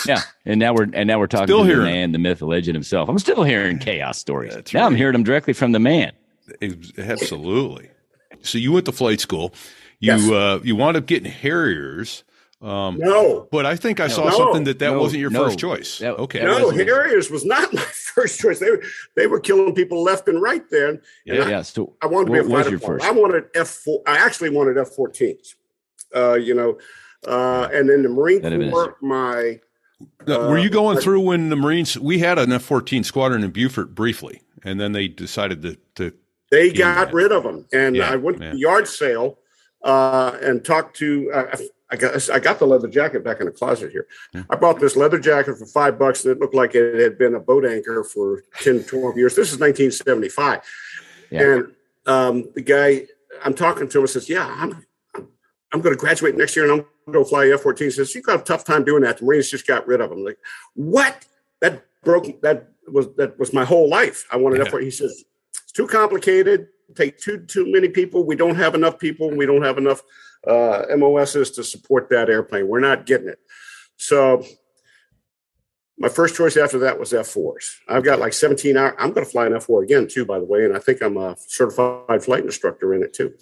Yeah, 0.06 0.22
and 0.44 0.58
now 0.58 0.74
we're 0.74 0.88
and 0.92 1.06
now 1.06 1.18
we're 1.18 1.26
talking 1.26 1.46
still 1.46 1.60
to 1.60 1.64
hearing. 1.64 1.84
the 1.84 1.90
man, 1.90 2.12
the 2.12 2.18
myth, 2.18 2.38
the 2.38 2.46
legend 2.46 2.74
himself. 2.74 3.08
I'm 3.08 3.18
still 3.18 3.44
hearing 3.44 3.78
Kaos 3.78 4.18
stories. 4.18 4.54
That's 4.54 4.72
now 4.72 4.80
right. 4.80 4.86
I'm 4.86 4.96
hearing 4.96 5.12
them 5.12 5.22
directly 5.22 5.52
from 5.52 5.72
the 5.72 5.80
man. 5.80 6.12
Absolutely. 6.96 7.90
So 8.42 8.58
you 8.58 8.72
went 8.72 8.86
to 8.86 8.92
flight 8.92 9.20
school. 9.20 9.52
You 10.00 10.12
yes. 10.14 10.30
uh, 10.30 10.60
you 10.62 10.76
wound 10.76 10.96
up 10.96 11.06
getting 11.06 11.30
Harriers. 11.30 12.24
Um, 12.60 12.98
no, 12.98 13.46
but 13.52 13.66
I 13.66 13.76
think 13.76 14.00
I 14.00 14.08
saw 14.08 14.24
no. 14.24 14.36
something 14.36 14.64
that 14.64 14.80
that 14.80 14.90
no. 14.90 15.00
wasn't 15.00 15.20
your 15.20 15.30
no. 15.30 15.44
first 15.44 15.60
choice. 15.60 15.98
That, 15.98 16.18
okay, 16.18 16.42
no, 16.42 16.70
Harriers 16.70 17.30
was 17.30 17.44
not 17.44 17.72
my 17.72 17.80
first 17.80 18.40
choice. 18.40 18.58
They 18.58 18.70
were 18.70 18.82
they 19.14 19.26
were 19.28 19.38
killing 19.38 19.74
people 19.74 20.02
left 20.02 20.26
and 20.26 20.42
right 20.42 20.68
there. 20.68 21.00
Yeah, 21.24 21.44
I, 21.44 21.50
yeah. 21.50 21.62
So 21.62 21.94
I 22.02 22.06
wanted 22.06 22.26
to 22.26 22.32
be 22.32 22.38
a 22.40 22.44
fighter. 22.44 22.78
First? 22.78 23.04
I 23.04 23.12
wanted 23.12 23.44
F 23.54 23.68
four. 23.68 24.02
I 24.08 24.18
actually 24.18 24.50
wanted 24.50 24.76
F 24.76 24.96
14s. 24.96 25.54
Uh, 26.16 26.34
you 26.34 26.54
know, 26.54 26.78
uh, 27.26 27.68
and 27.72 27.88
then 27.88 28.02
the 28.02 28.08
Marine 28.08 28.70
Corps. 28.70 28.96
My 29.02 29.60
uh, 30.26 30.48
Were 30.48 30.58
you 30.58 30.70
going 30.70 30.98
through 30.98 31.20
when 31.20 31.50
the 31.50 31.56
Marines? 31.56 31.98
We 31.98 32.18
had 32.18 32.38
an 32.38 32.52
F 32.52 32.62
fourteen 32.62 33.04
squadron 33.04 33.44
in 33.44 33.50
Beaufort 33.50 33.94
briefly, 33.94 34.42
and 34.64 34.80
then 34.80 34.92
they 34.92 35.08
decided 35.08 35.62
to. 35.62 35.76
to 35.96 36.12
they 36.50 36.72
got 36.72 37.12
rid 37.12 37.30
of 37.30 37.42
them, 37.42 37.66
and 37.72 37.94
yeah, 37.94 38.10
I 38.10 38.16
went 38.16 38.40
to 38.40 38.50
the 38.50 38.58
yard 38.58 38.88
sale 38.88 39.38
uh, 39.84 40.36
and 40.42 40.64
talked 40.64 40.96
to. 40.96 41.30
Uh, 41.32 41.56
I 41.90 41.96
got 41.96 42.30
I 42.30 42.38
got 42.38 42.58
the 42.58 42.66
leather 42.66 42.88
jacket 42.88 43.24
back 43.24 43.40
in 43.40 43.46
the 43.46 43.52
closet 43.52 43.90
here. 43.92 44.06
Yeah. 44.34 44.42
I 44.50 44.56
bought 44.56 44.78
this 44.78 44.96
leather 44.96 45.18
jacket 45.18 45.56
for 45.56 45.66
five 45.66 45.98
bucks, 45.98 46.24
and 46.24 46.32
it 46.32 46.40
looked 46.40 46.54
like 46.54 46.74
it 46.74 47.00
had 47.00 47.18
been 47.18 47.34
a 47.34 47.40
boat 47.40 47.64
anchor 47.64 48.04
for 48.04 48.42
10, 48.60 48.84
12 48.84 49.16
years. 49.16 49.34
This 49.34 49.52
is 49.52 49.58
1975, 49.58 50.60
yeah. 51.30 51.40
and 51.40 51.72
um, 52.06 52.50
the 52.54 52.60
guy 52.60 53.06
I'm 53.42 53.54
talking 53.54 53.88
to 53.88 54.00
him 54.00 54.06
says, 54.06 54.28
"Yeah, 54.28 54.46
I'm 54.58 54.84
I'm 55.72 55.80
going 55.80 55.94
to 55.94 56.00
graduate 56.00 56.36
next 56.36 56.56
year, 56.56 56.70
and 56.70 56.80
I'm 56.80 56.86
gonna 57.06 57.24
go 57.24 57.24
fly 57.24 57.48
F-14. 57.48 57.92
Says 57.92 58.14
You've 58.14 58.24
got 58.24 58.40
a 58.40 58.44
tough 58.44 58.64
time 58.64 58.84
doing 58.84 59.02
that. 59.02 59.18
The 59.18 59.24
Marines 59.24 59.50
just 59.50 59.66
got 59.66 59.86
rid 59.86 60.00
of 60.00 60.10
them. 60.10 60.24
Like 60.24 60.38
what? 60.74 61.24
That 61.60 61.84
broke 62.04 62.40
that 62.42 62.68
was 62.86 63.08
that 63.16 63.38
was 63.38 63.52
my 63.52 63.64
whole 63.64 63.88
life. 63.88 64.26
I 64.30 64.36
wanted 64.36 64.58
Yeah. 64.58 64.70
F4. 64.70 64.82
He 64.82 64.90
says 64.90 65.24
it's 65.50 65.72
too 65.72 65.86
complicated. 65.86 66.68
Take 66.94 67.18
too 67.18 67.38
too 67.38 67.70
many 67.70 67.88
people. 67.88 68.24
We 68.24 68.36
don't 68.36 68.56
have 68.56 68.74
enough 68.74 68.98
people. 68.98 69.30
We 69.30 69.46
don't 69.46 69.62
have 69.62 69.78
enough 69.78 70.02
uh, 70.46 70.84
MOSs 70.96 71.50
to 71.52 71.64
support 71.64 72.08
that 72.10 72.28
airplane. 72.28 72.68
We're 72.68 72.80
not 72.80 73.06
getting 73.06 73.28
it. 73.28 73.38
So 73.96 74.44
my 75.98 76.08
first 76.08 76.36
choice 76.36 76.56
after 76.56 76.78
that 76.80 76.98
was 76.98 77.12
F4s. 77.12 77.78
I've 77.88 78.04
got 78.04 78.20
like 78.20 78.32
17 78.32 78.76
hours. 78.76 78.94
I'm 78.98 79.12
going 79.12 79.26
to 79.26 79.30
fly 79.30 79.46
an 79.46 79.52
F4 79.52 79.82
again 79.82 80.06
too, 80.08 80.24
by 80.24 80.38
the 80.38 80.44
way, 80.44 80.64
and 80.64 80.76
I 80.76 80.78
think 80.78 81.02
I'm 81.02 81.16
a 81.16 81.36
certified 81.38 82.22
flight 82.22 82.44
instructor 82.44 82.94
in 82.94 83.02
it 83.02 83.12
too. 83.12 83.34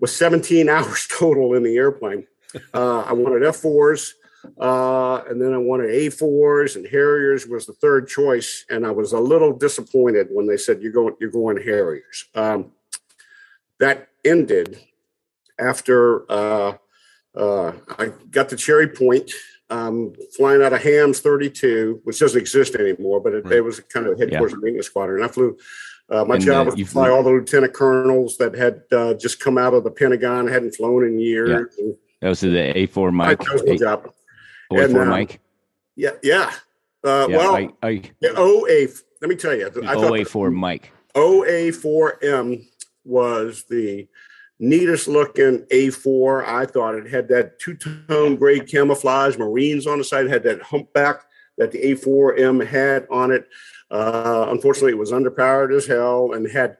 With 0.00 0.10
17 0.10 0.68
hours 0.70 1.06
total 1.06 1.54
in 1.54 1.62
the 1.62 1.76
airplane, 1.76 2.26
uh, 2.72 3.00
I 3.00 3.12
wanted 3.12 3.42
F4s, 3.42 4.12
uh, 4.58 5.22
and 5.28 5.40
then 5.40 5.52
I 5.52 5.58
wanted 5.58 5.90
A4s, 5.90 6.76
and 6.76 6.86
Harriers 6.86 7.46
was 7.46 7.66
the 7.66 7.74
third 7.74 8.08
choice. 8.08 8.64
And 8.70 8.86
I 8.86 8.90
was 8.90 9.12
a 9.12 9.20
little 9.20 9.52
disappointed 9.52 10.28
when 10.30 10.46
they 10.46 10.56
said 10.56 10.80
you're 10.80 10.92
going 10.92 11.14
you're 11.20 11.30
going 11.30 11.62
Harriers. 11.62 12.24
Um, 12.34 12.72
that 13.80 14.08
ended 14.24 14.80
after 15.58 16.30
uh, 16.30 16.74
uh, 17.36 17.72
I 17.98 18.12
got 18.30 18.48
to 18.50 18.56
Cherry 18.56 18.88
Point, 18.88 19.30
um, 19.70 20.12
flying 20.36 20.62
out 20.62 20.72
of 20.72 20.82
Hams 20.82 21.20
32, 21.20 22.00
which 22.04 22.18
doesn't 22.20 22.40
exist 22.40 22.74
anymore, 22.74 23.20
but 23.20 23.34
it, 23.34 23.44
Right. 23.44 23.54
it 23.56 23.60
was 23.64 23.80
kind 23.80 24.06
of 24.06 24.18
headquarters 24.18 24.54
of 24.54 24.62
maintenance 24.62 24.86
squadron. 24.86 25.22
And 25.22 25.30
I 25.30 25.32
flew. 25.32 25.56
Uh, 26.10 26.24
my 26.24 26.36
And, 26.36 26.44
job 26.44 26.62
uh, 26.68 26.70
was 26.70 26.74
to 26.76 26.84
fly 26.86 27.04
flew- 27.08 27.14
all 27.14 27.22
the 27.22 27.28
lieutenant 27.30 27.74
colonels 27.74 28.38
that 28.38 28.54
had 28.54 28.82
uh, 28.92 29.12
just 29.14 29.40
come 29.40 29.58
out 29.58 29.74
of 29.74 29.84
the 29.84 29.90
Pentagon, 29.90 30.46
hadn't 30.48 30.74
flown 30.74 31.04
in 31.04 31.18
years. 31.18 31.76
And 31.78 31.94
That 32.22 32.30
was 32.30 32.40
the 32.40 32.48
A4 32.48 33.08
I 33.08 33.10
Mike. 33.10 33.42
chose 33.42 33.62
my 33.66 33.76
job. 33.76 34.10
A4 34.72 34.84
and, 34.86 34.96
um, 34.96 35.08
Mike. 35.08 35.40
Yeah, 35.96 36.12
yeah. 36.22 36.50
Uh, 37.04 37.26
Yeah, 37.28 37.36
well, 37.36 37.56
I, 37.56 37.68
I, 37.82 38.02
OA. 38.36 38.86
Let 39.20 39.28
me 39.28 39.36
tell 39.36 39.54
you, 39.54 39.66
I 39.66 39.70
thought 39.70 39.82
the 39.82 39.88
OA4 39.88 40.50
Mike. 40.54 40.92
OA4M 41.14 42.66
was 43.04 43.64
the 43.68 44.06
neatest 44.58 45.08
looking 45.08 45.60
A4. 45.70 46.46
I 46.46 46.66
thought 46.66 46.94
it 46.94 47.08
had 47.08 47.28
that 47.28 47.58
two 47.58 47.74
tone 47.74 48.36
gray 48.36 48.60
camouflage 48.60 49.36
Marines 49.36 49.86
on 49.86 49.98
the 49.98 50.04
side, 50.04 50.26
it 50.26 50.30
had 50.30 50.42
that 50.44 50.62
humpback 50.62 51.22
that 51.56 51.72
the 51.72 51.78
A4M 51.94 52.64
had 52.66 53.06
on 53.10 53.30
it. 53.30 53.48
Uh, 53.90 54.46
unfortunately, 54.48 54.92
it 54.92 54.98
was 54.98 55.12
underpowered 55.12 55.74
as 55.74 55.86
hell 55.86 56.32
and 56.32 56.48
had 56.50 56.76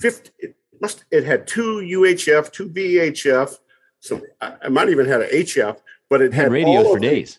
50. 0.00 0.30
It 0.38 0.56
must. 0.80 1.04
It 1.10 1.24
had 1.24 1.46
two 1.46 1.78
UHF, 1.78 2.52
two 2.52 2.68
VHF. 2.68 3.56
So 4.00 4.20
I, 4.40 4.54
I 4.62 4.68
might 4.68 4.88
even 4.88 5.06
had 5.06 5.22
an 5.22 5.30
HF, 5.30 5.78
but 6.08 6.22
it 6.22 6.32
Had 6.32 6.44
had 6.44 6.52
radios 6.52 6.86
for 6.86 6.98
days. 6.98 7.38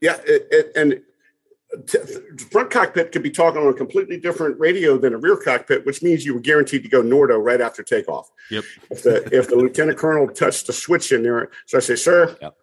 yeah, 0.00 0.16
it, 0.24 0.46
it, 0.50 0.72
and 0.76 1.00
t- 1.86 1.98
front 2.50 2.70
cockpit 2.70 3.12
could 3.12 3.22
be 3.22 3.30
talking 3.30 3.60
on 3.60 3.68
a 3.68 3.74
completely 3.74 4.18
different 4.18 4.58
radio 4.58 4.96
than 4.98 5.14
a 5.14 5.18
rear 5.18 5.36
cockpit, 5.36 5.84
which 5.86 6.02
means 6.02 6.24
you 6.24 6.34
were 6.34 6.40
guaranteed 6.40 6.82
to 6.82 6.88
go 6.88 7.02
Nordo 7.02 7.42
right 7.42 7.60
after 7.60 7.82
takeoff. 7.82 8.30
Yep. 8.50 8.64
If 8.90 9.02
the 9.02 9.28
if 9.36 9.48
the 9.48 9.56
lieutenant 9.56 9.98
colonel 9.98 10.28
touched 10.28 10.66
the 10.66 10.72
switch 10.72 11.12
in 11.12 11.22
there, 11.22 11.50
so 11.66 11.78
I 11.78 11.80
say, 11.80 11.96
sir, 11.96 12.36
Yep. 12.40 12.56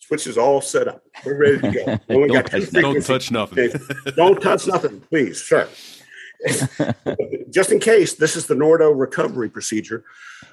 switch 0.00 0.26
is 0.26 0.36
all 0.38 0.60
set 0.60 0.88
up. 0.88 1.02
We're 1.24 1.36
ready 1.38 1.58
to 1.60 1.70
go. 1.70 1.98
Don't 2.14 2.28
got 2.28 2.46
touch. 2.50 2.70
Don't 2.70 3.04
touch 3.04 3.30
nothing. 3.30 3.70
Don't 4.16 4.40
touch 4.40 4.66
nothing, 4.66 5.00
please, 5.00 5.42
sir. 5.42 5.68
Just 7.50 7.72
in 7.72 7.80
case, 7.80 8.14
this 8.14 8.36
is 8.36 8.46
the 8.46 8.54
Nordo 8.54 8.92
recovery 8.96 9.48
procedure. 9.48 10.04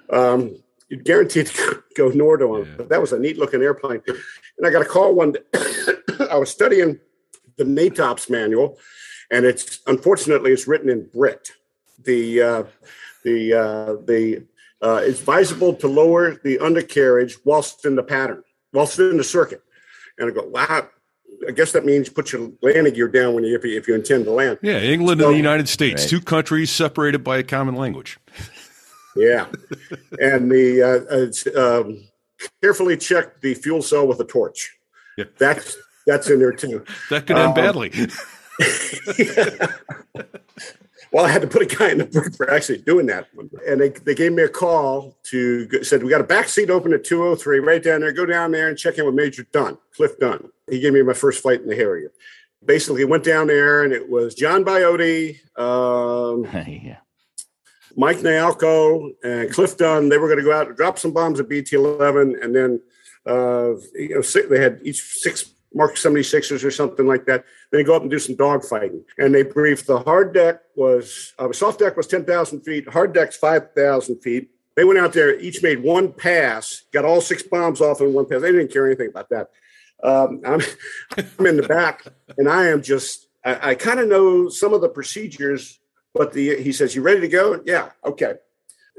Um, 0.09 0.55
you're 0.89 1.01
guaranteed 1.01 1.47
to 1.47 1.83
go 1.95 2.09
Nordo 2.11 2.55
on, 2.55 2.61
it. 2.61 2.67
Yeah. 2.67 2.73
but 2.77 2.89
that 2.89 3.01
was 3.01 3.11
a 3.11 3.19
neat 3.19 3.37
looking 3.37 3.61
airplane. 3.61 4.01
And 4.07 4.65
I 4.65 4.69
got 4.71 4.81
a 4.81 4.85
call 4.85 5.13
one 5.13 5.33
day. 5.33 5.39
I 6.31 6.37
was 6.37 6.49
studying 6.49 6.99
the 7.57 7.63
NATOPS 7.63 8.29
manual, 8.29 8.77
and 9.31 9.45
it's 9.45 9.79
unfortunately 9.87 10.51
it's 10.51 10.67
written 10.67 10.89
in 10.89 11.07
Brit. 11.13 11.51
The 12.03 12.41
uh, 12.41 12.63
the 13.23 13.53
uh, 13.53 13.93
the 14.05 14.45
uh, 14.81 15.01
it's 15.03 15.19
advisable 15.19 15.73
to 15.75 15.87
lower 15.87 16.35
the 16.43 16.59
undercarriage 16.59 17.37
whilst 17.45 17.85
in 17.85 17.95
the 17.95 18.03
pattern, 18.03 18.43
whilst 18.73 18.99
in 18.99 19.17
the 19.17 19.23
circuit. 19.23 19.61
And 20.17 20.29
I 20.29 20.33
go, 20.33 20.43
wow. 20.43 20.87
I 21.45 21.51
guess 21.51 21.73
that 21.73 21.83
means 21.83 22.07
put 22.07 22.31
your 22.31 22.49
landing 22.61 22.93
gear 22.93 23.09
down 23.09 23.33
when 23.33 23.43
you 23.43 23.55
if 23.55 23.65
you, 23.65 23.77
if 23.77 23.87
you 23.89 23.93
intend 23.93 24.23
to 24.25 24.31
land. 24.31 24.57
Yeah, 24.61 24.79
England 24.79 25.21
and 25.21 25.33
the 25.33 25.37
United 25.37 25.67
States, 25.67 26.03
Right. 26.03 26.09
two 26.09 26.21
countries 26.21 26.71
separated 26.71 27.25
by 27.25 27.37
a 27.37 27.43
common 27.43 27.75
language. 27.75 28.17
Yeah, 29.17 29.47
and 30.19 30.49
the 30.49 30.81
uh, 30.81 31.23
it's, 31.23 31.45
um, 31.55 32.03
carefully 32.61 32.95
check 32.97 33.41
the 33.41 33.53
fuel 33.53 33.81
cell 33.81 34.07
with 34.07 34.19
a 34.21 34.25
torch. 34.25 34.77
Yeah. 35.17 35.25
That's 35.37 35.75
that's 36.05 36.29
in 36.29 36.39
there 36.39 36.53
too. 36.53 36.83
That 37.09 37.27
could 37.27 37.37
end 37.37 37.49
Um, 37.49 37.53
badly. 37.53 37.91
well, 41.11 41.25
I 41.25 41.29
had 41.29 41.41
to 41.41 41.47
put 41.47 41.61
a 41.61 41.65
guy 41.65 41.91
in 41.91 41.97
the 41.99 42.05
book 42.05 42.33
for 42.35 42.49
actually 42.49 42.79
doing 42.79 43.05
that. 43.07 43.27
And 43.67 43.79
they, 43.81 43.89
they 43.89 44.15
gave 44.15 44.33
me 44.33 44.43
a 44.43 44.49
call 44.49 45.17
to 45.25 45.83
said 45.83 46.03
we 46.03 46.09
got 46.09 46.21
a 46.21 46.25
back 46.25 46.49
seat 46.49 46.69
open 46.69 46.93
at 46.93 47.03
203 47.03 47.59
right 47.59 47.83
down 47.83 48.01
there. 48.01 48.11
Go 48.11 48.25
down 48.25 48.51
there 48.51 48.69
and 48.69 48.77
check 48.77 48.97
in 48.97 49.05
with 49.05 49.15
Major 49.15 49.45
Dunn, 49.51 49.77
Cliff 49.95 50.17
Dunn. 50.19 50.49
He 50.69 50.79
gave 50.79 50.93
me 50.93 51.03
my 51.03 51.13
first 51.13 51.41
flight 51.41 51.61
in 51.61 51.67
the 51.67 51.75
Harrier. 51.75 52.11
Basically, 52.65 53.05
went 53.05 53.23
down 53.23 53.47
there 53.47 53.83
and 53.83 53.93
it 53.93 54.09
was 54.09 54.33
John 54.33 54.65
Biote, 54.65 55.37
um, 55.59 56.43
yeah. 56.67 56.97
Mike 57.97 58.17
Nalco 58.17 59.11
and 59.23 59.49
Cliff 59.51 59.77
Dunn, 59.77 60.09
they 60.09 60.17
were 60.17 60.27
going 60.27 60.39
to 60.39 60.43
go 60.43 60.51
out 60.51 60.67
and 60.67 60.75
drop 60.75 60.99
some 60.99 61.13
bombs 61.13 61.39
at 61.39 61.47
BT 61.47 61.77
11. 61.77 62.37
And 62.41 62.53
then, 62.53 62.81
uh, 63.25 63.75
you 63.93 64.15
know, 64.15 64.21
six, 64.21 64.49
they 64.49 64.59
had 64.59 64.81
each 64.83 65.01
six 65.01 65.49
Mark 65.75 65.95
76ers 65.95 66.63
or 66.63 66.71
something 66.71 67.05
like 67.05 67.25
that. 67.25 67.45
Then 67.71 67.79
they 67.79 67.83
go 67.83 67.95
up 67.95 68.01
and 68.01 68.09
do 68.09 68.17
some 68.17 68.35
dogfighting. 68.35 69.03
And 69.17 69.35
they 69.35 69.43
briefed 69.43 69.87
the 69.87 69.99
hard 69.99 70.33
deck 70.33 70.61
was, 70.75 71.33
uh, 71.37 71.51
soft 71.51 71.79
deck 71.79 71.97
was 71.97 72.07
10,000 72.07 72.61
feet, 72.61 72.89
hard 72.89 73.13
deck's 73.13 73.37
5,000 73.37 74.19
feet. 74.21 74.49
They 74.75 74.83
went 74.83 74.99
out 74.99 75.13
there, 75.13 75.39
each 75.39 75.61
made 75.61 75.83
one 75.83 76.11
pass, 76.11 76.83
got 76.91 77.05
all 77.05 77.21
six 77.21 77.43
bombs 77.43 77.81
off 77.81 78.01
in 78.01 78.13
one 78.13 78.25
pass. 78.25 78.41
They 78.41 78.51
didn't 78.51 78.73
care 78.73 78.87
anything 78.87 79.09
about 79.09 79.29
that. 79.29 79.51
Um, 80.03 80.41
I'm, 80.45 80.61
I'm 81.39 81.45
in 81.45 81.57
the 81.57 81.67
back, 81.67 82.05
and 82.37 82.49
I 82.49 82.67
am 82.67 82.81
just, 82.81 83.27
I, 83.43 83.71
I 83.71 83.75
kind 83.75 83.99
of 83.99 84.07
know 84.07 84.49
some 84.49 84.73
of 84.73 84.81
the 84.81 84.89
procedures 84.89 85.79
but 86.15 86.31
the 86.31 86.55
he 86.63 86.71
says, 86.71 86.95
"You 86.95 87.03
ready 87.03 87.21
to 87.21 87.27
go?" 87.27 87.61
Yeah, 87.65 87.89
okay. 88.03 88.35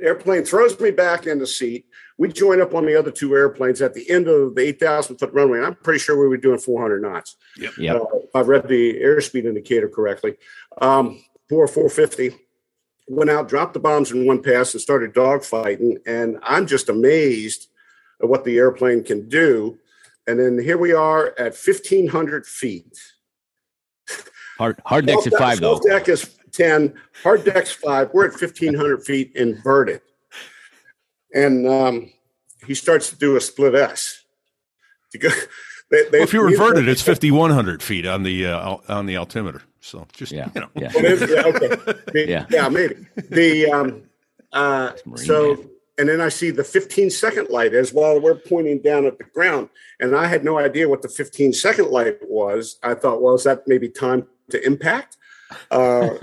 Airplane 0.01 0.45
throws 0.45 0.79
me 0.79 0.91
back 0.91 1.27
in 1.27 1.39
the 1.39 1.47
seat. 1.47 1.87
We 2.19 2.29
join 2.29 2.63
up 2.63 2.75
on 2.75 2.87
the 2.87 2.99
other 2.99 3.11
two 3.11 3.35
airplanes 3.35 3.83
at 3.83 3.93
the 3.93 4.09
end 4.11 4.27
of 4.27 4.55
the 4.55 4.63
eight 4.63 4.81
thousand 4.81 5.19
foot 5.19 5.33
runway. 5.33 5.59
And 5.59 5.67
I'm 5.67 5.75
pretty 5.75 5.99
sure 5.99 6.19
we 6.21 6.29
were 6.29 6.37
doing 6.37 6.59
400 6.59 7.03
knots. 7.03 7.37
Yep. 7.59 7.73
Uh, 7.79 8.05
if 8.15 8.35
I've 8.35 8.49
read 8.49 8.69
the 8.69 8.95
airspeed 9.01 9.45
indicator 9.45 9.89
correctly. 9.89 10.37
Um, 10.81 11.23
four 11.49 11.67
450. 11.69 12.37
Went 13.09 13.31
out, 13.31 13.49
dropped 13.49 13.75
the 13.75 13.81
bombs 13.81 14.11
in 14.11 14.27
one 14.27 14.43
pass, 14.43 14.75
and 14.75 14.81
started 14.81 15.15
dogfighting. 15.15 15.99
And 16.07 16.39
I'm 16.43 16.67
just 16.67 16.89
amazed 16.89 17.69
at 18.21 18.29
what 18.29 18.45
the 18.45 18.59
airplane 18.59 19.05
can 19.05 19.29
do. 19.29 19.79
And 20.27 20.41
then 20.41 20.59
here 20.59 20.79
we 20.79 20.93
are 20.93 21.29
at 21.39 21.55
1,500 21.55 22.47
feet. 22.47 22.99
Hard 24.59 24.81
hard 24.87 25.07
decks 25.07 25.27
at 25.27 25.33
Soft 25.33 25.43
five 25.43 25.61
though. 25.61 25.75
soft 25.75 25.87
deck 25.87 26.09
is 26.09 26.37
10, 26.53 26.95
hard 27.23 27.45
deck's 27.45 27.73
five. 27.73 28.11
We're 28.15 28.27
at 28.27 28.41
1,500 28.41 29.05
feet 29.05 29.33
inverted. 29.37 30.01
And 31.37 31.69
um, 31.69 32.11
he 32.67 32.75
starts 32.75 33.11
to 33.11 33.17
do 33.17 33.37
a 33.37 33.41
split 33.41 33.75
S. 33.75 34.25
To 35.13 35.19
go, 35.19 35.29
they, 35.91 36.03
they, 36.05 36.19
Well, 36.19 36.23
if 36.23 36.33
you're 36.33 36.49
inverted, 36.51 36.89
it's 36.89 37.03
5,100 37.03 37.83
feet 37.83 38.07
on 38.07 38.23
the 38.23 38.47
uh, 38.47 38.77
on 38.89 39.07
the 39.07 39.17
altimeter. 39.19 39.63
So 39.81 40.07
just 40.15 40.33
Yeah. 40.33 40.49
you 40.55 40.63
know, 40.63 40.69
Yeah. 40.75 40.91
Well, 40.95 41.03
maybe- 41.03 41.33
yeah, 41.33 41.43
okay. 41.45 41.69
The- 42.13 42.27
Yeah. 42.29 42.47
yeah, 42.51 42.69
maybe. 42.69 43.07
The 43.31 43.71
um, 43.71 44.03
uh, 44.53 44.93
so, 45.17 45.55
man. 45.55 45.69
and 45.99 46.09
then 46.09 46.21
I 46.21 46.31
see 46.31 46.51
the 46.51 46.65
15 46.65 47.11
second 47.11 47.51
light 47.51 47.75
as 47.75 47.93
while 47.93 48.19
we're 48.21 48.35
pointing 48.35 48.81
down 48.81 49.05
at 49.05 49.19
the 49.19 49.25
ground, 49.25 49.69
and 50.01 50.17
I 50.17 50.27
had 50.27 50.43
no 50.45 50.59
idea 50.59 50.89
what 50.89 51.03
the 51.03 51.09
15 51.09 51.53
second 51.53 51.91
light 51.91 52.17
was. 52.23 52.79
I 52.83 52.95
thought, 52.95 53.21
well, 53.21 53.35
is 53.35 53.45
that 53.45 53.69
maybe 53.69 53.89
time 53.91 54.27
to 54.51 54.65
impact? 54.67 55.19
Uh, 55.71 56.11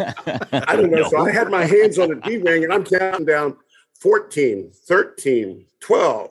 I 0.69 0.76
don't 0.76 0.91
know. 0.91 1.08
So 1.10 1.19
I 1.26 1.32
had 1.32 1.49
my 1.52 1.65
hands 1.65 1.97
on 1.99 2.10
the 2.10 2.15
D 2.15 2.38
ring, 2.38 2.63
and 2.65 2.73
I'm 2.73 2.84
counting 2.84 3.26
down 3.26 3.56
14, 4.03 4.69
13, 4.73 5.65
12. 5.79 6.29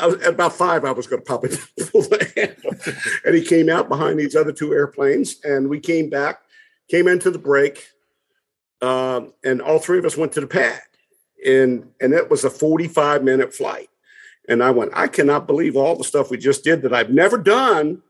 I 0.00 0.06
was, 0.08 0.16
at 0.22 0.34
about 0.34 0.52
five, 0.54 0.84
I 0.84 0.90
was 0.90 1.06
going 1.06 1.22
to 1.22 1.26
pop 1.26 1.44
it. 1.44 1.56
And 3.24 3.34
he 3.36 3.44
came 3.44 3.68
out 3.68 3.88
behind 3.88 4.18
these 4.18 4.34
other 4.34 4.52
two 4.52 4.72
airplanes, 4.72 5.36
and 5.44 5.68
we 5.68 5.78
came 5.78 6.10
back, 6.10 6.40
came 6.88 7.06
into 7.06 7.30
the 7.30 7.38
break, 7.38 7.86
um, 8.82 9.32
and 9.44 9.62
all 9.62 9.78
three 9.78 9.98
of 9.98 10.04
us 10.04 10.16
went 10.16 10.32
to 10.32 10.40
the 10.40 10.48
pad. 10.48 10.80
And, 11.46 11.88
and 12.00 12.12
it 12.12 12.28
was 12.28 12.42
a 12.42 12.50
45 12.50 13.22
minute 13.22 13.54
flight. 13.54 13.88
And 14.48 14.60
I 14.60 14.72
went, 14.72 14.90
I 14.92 15.06
cannot 15.06 15.46
believe 15.46 15.76
all 15.76 15.94
the 15.94 16.02
stuff 16.02 16.28
we 16.28 16.38
just 16.38 16.64
did 16.64 16.82
that 16.82 16.92
I've 16.92 17.10
never 17.10 17.38
done. 17.38 18.02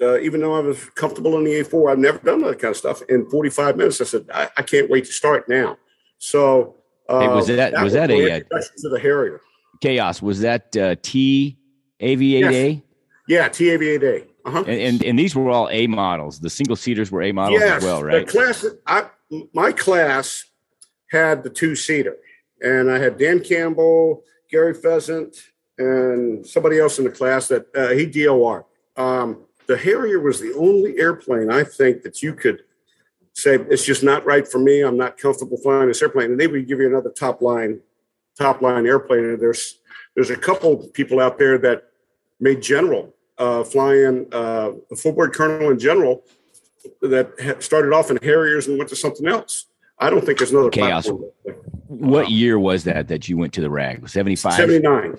Uh, 0.00 0.18
even 0.20 0.40
though 0.40 0.54
I 0.54 0.60
was 0.60 0.82
comfortable 0.94 1.36
in 1.36 1.44
the 1.44 1.60
A4, 1.62 1.92
I've 1.92 1.98
never 1.98 2.18
done 2.18 2.40
that 2.42 2.58
kind 2.60 2.70
of 2.70 2.78
stuff. 2.78 3.02
In 3.10 3.28
45 3.28 3.76
minutes, 3.76 4.00
I 4.00 4.04
said, 4.04 4.26
I, 4.32 4.48
I 4.56 4.62
can't 4.62 4.88
wait 4.88 5.04
to 5.04 5.12
start 5.12 5.48
now. 5.50 5.76
So, 6.18 6.76
Hey, 7.08 7.28
was 7.28 7.46
that- 7.46 7.72
was 7.82 7.92
that 7.92 8.10
a, 8.10 8.14
uh, 8.14 8.36
introduction 8.36 8.76
to 8.78 8.88
the 8.88 8.98
Harrier? 8.98 9.40
Kaos. 9.82 10.22
Was 10.22 10.40
that 10.40 10.76
uh, 10.76 10.96
T 11.02 11.58
AV8A? 12.00 12.82
Yeah, 13.28 13.48
TAV8A. 13.48 14.26
Uh-huh. 14.44 14.58
And, 14.60 14.68
and 14.68 15.04
and 15.04 15.18
these 15.18 15.34
were 15.34 15.50
all 15.50 15.68
A 15.70 15.86
models. 15.86 16.38
The 16.38 16.50
single 16.50 16.76
seaters 16.76 17.10
were 17.10 17.22
A 17.22 17.32
models 17.32 17.60
yes, 17.60 17.78
as 17.78 17.84
well, 17.84 18.02
right? 18.02 18.26
The 18.26 18.32
class, 18.32 18.64
I, 18.86 19.06
my 19.52 19.72
class 19.72 20.44
had 21.10 21.42
the 21.42 21.50
two 21.50 21.74
seater, 21.74 22.16
and 22.60 22.90
I 22.90 22.98
had 22.98 23.18
Dan 23.18 23.40
Campbell, 23.40 24.22
Gary 24.50 24.74
Pheasant, 24.74 25.36
and 25.78 26.46
somebody 26.46 26.78
else 26.78 26.98
in 26.98 27.04
the 27.04 27.10
class 27.10 27.48
that 27.48 27.66
uh, 27.74 27.88
he 27.88 28.06
DOR. 28.06 28.66
Um, 28.96 29.42
the 29.66 29.76
Harrier 29.76 30.20
was 30.20 30.40
the 30.40 30.54
only 30.54 30.98
airplane 30.98 31.50
I 31.50 31.64
think 31.64 32.02
that 32.02 32.22
you 32.22 32.32
could 32.32 32.62
say 33.36 33.56
it's 33.70 33.84
just 33.84 34.02
not 34.02 34.24
right 34.24 34.48
for 34.48 34.58
me. 34.58 34.80
I'm 34.80 34.96
not 34.96 35.18
comfortable 35.18 35.58
flying 35.58 35.88
this 35.88 36.02
airplane, 36.02 36.32
and 36.32 36.40
they 36.40 36.46
would 36.46 36.66
give 36.66 36.80
you 36.80 36.86
another 36.86 37.10
top 37.10 37.42
line, 37.42 37.80
top 38.36 38.62
line 38.62 38.86
airplane. 38.86 39.24
And 39.24 39.40
there's 39.40 39.78
there's 40.14 40.30
a 40.30 40.36
couple 40.36 40.78
people 40.78 41.20
out 41.20 41.38
there 41.38 41.58
that 41.58 41.84
made 42.40 42.62
general 42.62 43.14
uh, 43.38 43.62
flying 43.62 44.26
uh, 44.32 44.72
a 44.90 44.96
full 44.96 45.12
board 45.12 45.34
colonel 45.34 45.70
in 45.70 45.78
general 45.78 46.24
that 47.02 47.56
started 47.60 47.92
off 47.92 48.10
in 48.10 48.18
Harriers 48.22 48.68
and 48.68 48.78
went 48.78 48.88
to 48.90 48.96
something 48.96 49.26
else. 49.28 49.66
I 49.98 50.10
don't 50.10 50.24
think 50.24 50.38
there's 50.38 50.52
another 50.52 50.70
chaos. 50.70 51.08
What 51.88 52.30
year 52.30 52.58
was 52.58 52.84
that 52.84 53.08
that 53.08 53.28
you 53.28 53.36
went 53.36 53.52
to 53.54 53.60
the 53.60 53.70
rag? 53.70 54.08
75? 54.08 54.54
79. 54.54 55.18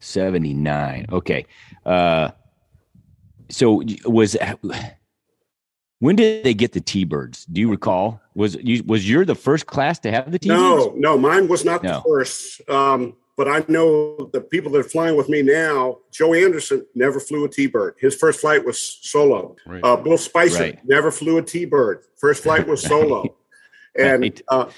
79. 0.00 1.06
Okay. 1.10 1.46
Uh, 1.84 2.30
so 3.48 3.82
was 4.04 4.36
when 5.98 6.16
did 6.16 6.44
they 6.44 6.54
get 6.54 6.72
the 6.72 6.80
T-birds? 6.80 7.44
Do 7.46 7.60
you 7.60 7.70
recall? 7.70 8.20
Was 8.34 8.56
you 8.56 8.82
was 8.84 9.08
you 9.08 9.24
the 9.24 9.34
first 9.34 9.66
class 9.66 9.98
to 10.00 10.10
have 10.10 10.30
the 10.30 10.38
T-birds? 10.38 10.60
No, 10.60 10.92
no, 10.96 11.18
mine 11.18 11.48
was 11.48 11.64
not 11.64 11.82
No. 11.82 11.94
the 11.94 12.02
first. 12.08 12.60
Um, 12.68 13.16
but 13.36 13.48
I 13.48 13.62
know 13.68 14.30
the 14.32 14.40
people 14.40 14.72
that 14.72 14.78
are 14.78 14.88
flying 14.88 15.14
with 15.16 15.28
me 15.28 15.42
now. 15.42 15.98
Joe 16.10 16.32
Anderson 16.32 16.86
never 16.94 17.20
flew 17.20 17.44
a 17.44 17.48
T-bird. 17.48 17.96
His 17.98 18.14
first 18.14 18.40
flight 18.40 18.64
was 18.64 18.80
solo. 18.80 19.56
Right. 19.66 19.84
Uh, 19.84 19.96
Bill 19.96 20.16
Spicer 20.16 20.62
Right. 20.62 20.78
never 20.86 21.10
flew 21.10 21.36
a 21.38 21.42
T-bird. 21.42 22.04
First 22.16 22.42
flight 22.44 22.66
was 22.66 22.82
solo. 22.92 23.36
and 23.98 24.22
Right. 24.22 24.42
uh, 24.48 24.70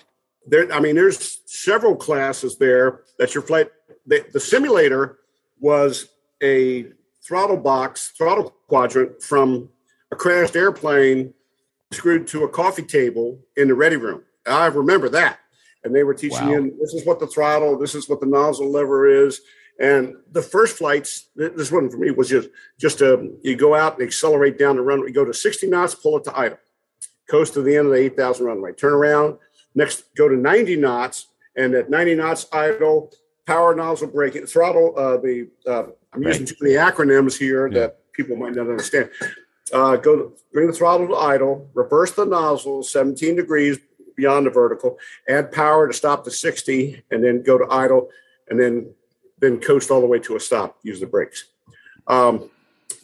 there, 0.46 0.72
I 0.72 0.80
mean, 0.80 0.96
there's 0.96 1.40
several 1.46 1.94
classes 1.94 2.56
there 2.58 3.02
that 3.18 3.34
your 3.34 3.42
flight. 3.42 3.68
The, 4.06 4.24
the 4.32 4.40
simulator 4.40 5.18
was 5.60 6.08
a 6.42 6.86
throttle 7.22 7.58
box, 7.58 8.12
throttle 8.16 8.54
quadrant 8.68 9.22
from 9.22 9.68
a 10.10 10.16
crashed 10.16 10.56
airplane 10.56 11.34
screwed 11.92 12.26
to 12.28 12.44
a 12.44 12.48
coffee 12.48 12.82
table 12.82 13.40
in 13.56 13.68
the 13.68 13.74
ready 13.74 13.96
room. 13.96 14.22
I 14.46 14.66
remember 14.66 15.08
that. 15.10 15.38
And 15.84 15.94
they 15.94 16.02
were 16.04 16.14
teaching 16.14 16.46
Wow. 16.46 16.52
you 16.52 16.76
this 16.80 16.92
is 16.94 17.06
what 17.06 17.20
the 17.20 17.26
throttle, 17.26 17.78
this 17.78 17.94
is 17.94 18.08
what 18.08 18.20
the 18.20 18.26
nozzle 18.26 18.70
lever 18.70 19.06
is. 19.06 19.40
And 19.80 20.16
the 20.32 20.42
first 20.42 20.76
flights, 20.76 21.28
th- 21.38 21.52
this 21.54 21.70
one 21.70 21.88
for 21.88 21.98
me 21.98 22.10
was 22.10 22.28
just 22.28 22.48
just 22.78 23.00
a, 23.00 23.30
you 23.42 23.54
go 23.56 23.74
out 23.74 23.94
and 23.98 24.02
accelerate 24.06 24.58
down 24.58 24.76
the 24.76 24.82
runway, 24.82 25.08
you 25.08 25.14
go 25.14 25.24
to 25.24 25.32
60 25.32 25.68
knots, 25.68 25.94
pull 25.94 26.16
it 26.18 26.24
to 26.24 26.36
idle, 26.38 26.58
coast 27.30 27.54
to 27.54 27.62
the 27.62 27.76
end 27.76 27.86
of 27.86 27.92
the 27.92 27.98
8,000 27.98 28.44
runway, 28.44 28.72
turn 28.72 28.92
around, 28.92 29.38
next 29.74 30.12
go 30.16 30.28
to 30.28 30.36
90 30.36 30.76
knots, 30.76 31.28
and 31.56 31.74
at 31.74 31.90
90 31.90 32.16
knots 32.16 32.46
idle, 32.52 33.12
power 33.46 33.74
nozzle 33.74 34.08
braking, 34.08 34.46
throttle. 34.46 34.94
Uh, 34.98 35.16
the 35.18 35.48
uh, 35.66 35.84
I'm 36.12 36.22
using 36.24 36.44
too 36.46 36.56
many 36.60 36.74
acronyms 36.74 37.38
here 37.38 37.68
Yeah. 37.68 37.78
that 37.80 38.12
people 38.12 38.34
might 38.36 38.54
not 38.56 38.68
understand. 38.68 39.10
Uh, 39.72 39.96
go 39.96 40.16
to, 40.16 40.32
bring 40.52 40.66
the 40.66 40.72
throttle 40.72 41.08
to 41.08 41.14
idle, 41.14 41.68
reverse 41.74 42.12
the 42.12 42.24
nozzle 42.24 42.82
17 42.82 43.36
degrees 43.36 43.78
beyond 44.16 44.46
the 44.46 44.50
vertical, 44.50 44.98
add 45.28 45.52
power 45.52 45.86
to 45.86 45.94
stop 45.94 46.24
to 46.24 46.30
60, 46.30 47.02
and 47.10 47.22
then 47.22 47.42
go 47.42 47.58
to 47.58 47.66
idle, 47.70 48.08
and 48.48 48.58
then 48.58 48.90
then 49.40 49.60
coast 49.60 49.90
all 49.90 50.00
the 50.00 50.06
way 50.06 50.18
to 50.18 50.34
a 50.34 50.40
stop. 50.40 50.78
Use 50.82 50.98
the 50.98 51.06
brakes. 51.06 51.44
Um, 52.08 52.50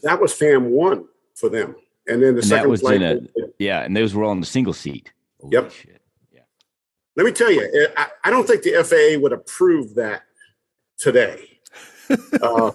that 0.02 0.20
was 0.20 0.32
FAM 0.32 0.70
one 0.70 1.04
for 1.34 1.48
them, 1.48 1.76
and 2.08 2.20
then 2.22 2.34
the 2.34 2.40
And 2.40 2.44
second 2.44 2.70
was 2.70 2.80
flight. 2.80 3.02
in 3.02 3.28
Yeah, 3.58 3.80
and 3.82 3.96
those 3.96 4.14
were 4.14 4.24
all 4.24 4.32
in 4.32 4.40
the 4.40 4.46
single 4.46 4.72
seat. 4.72 5.12
Holy 5.40 5.52
Yep. 5.52 5.70
shit. 5.70 6.00
Let 7.16 7.26
me 7.26 7.32
tell 7.32 7.50
you, 7.50 7.88
I, 7.96 8.08
I 8.24 8.30
don't 8.30 8.46
think 8.46 8.62
the 8.62 8.82
FAA 8.82 9.20
would 9.20 9.32
approve 9.32 9.94
that 9.94 10.22
today. 10.98 11.60
uh, 12.42 12.72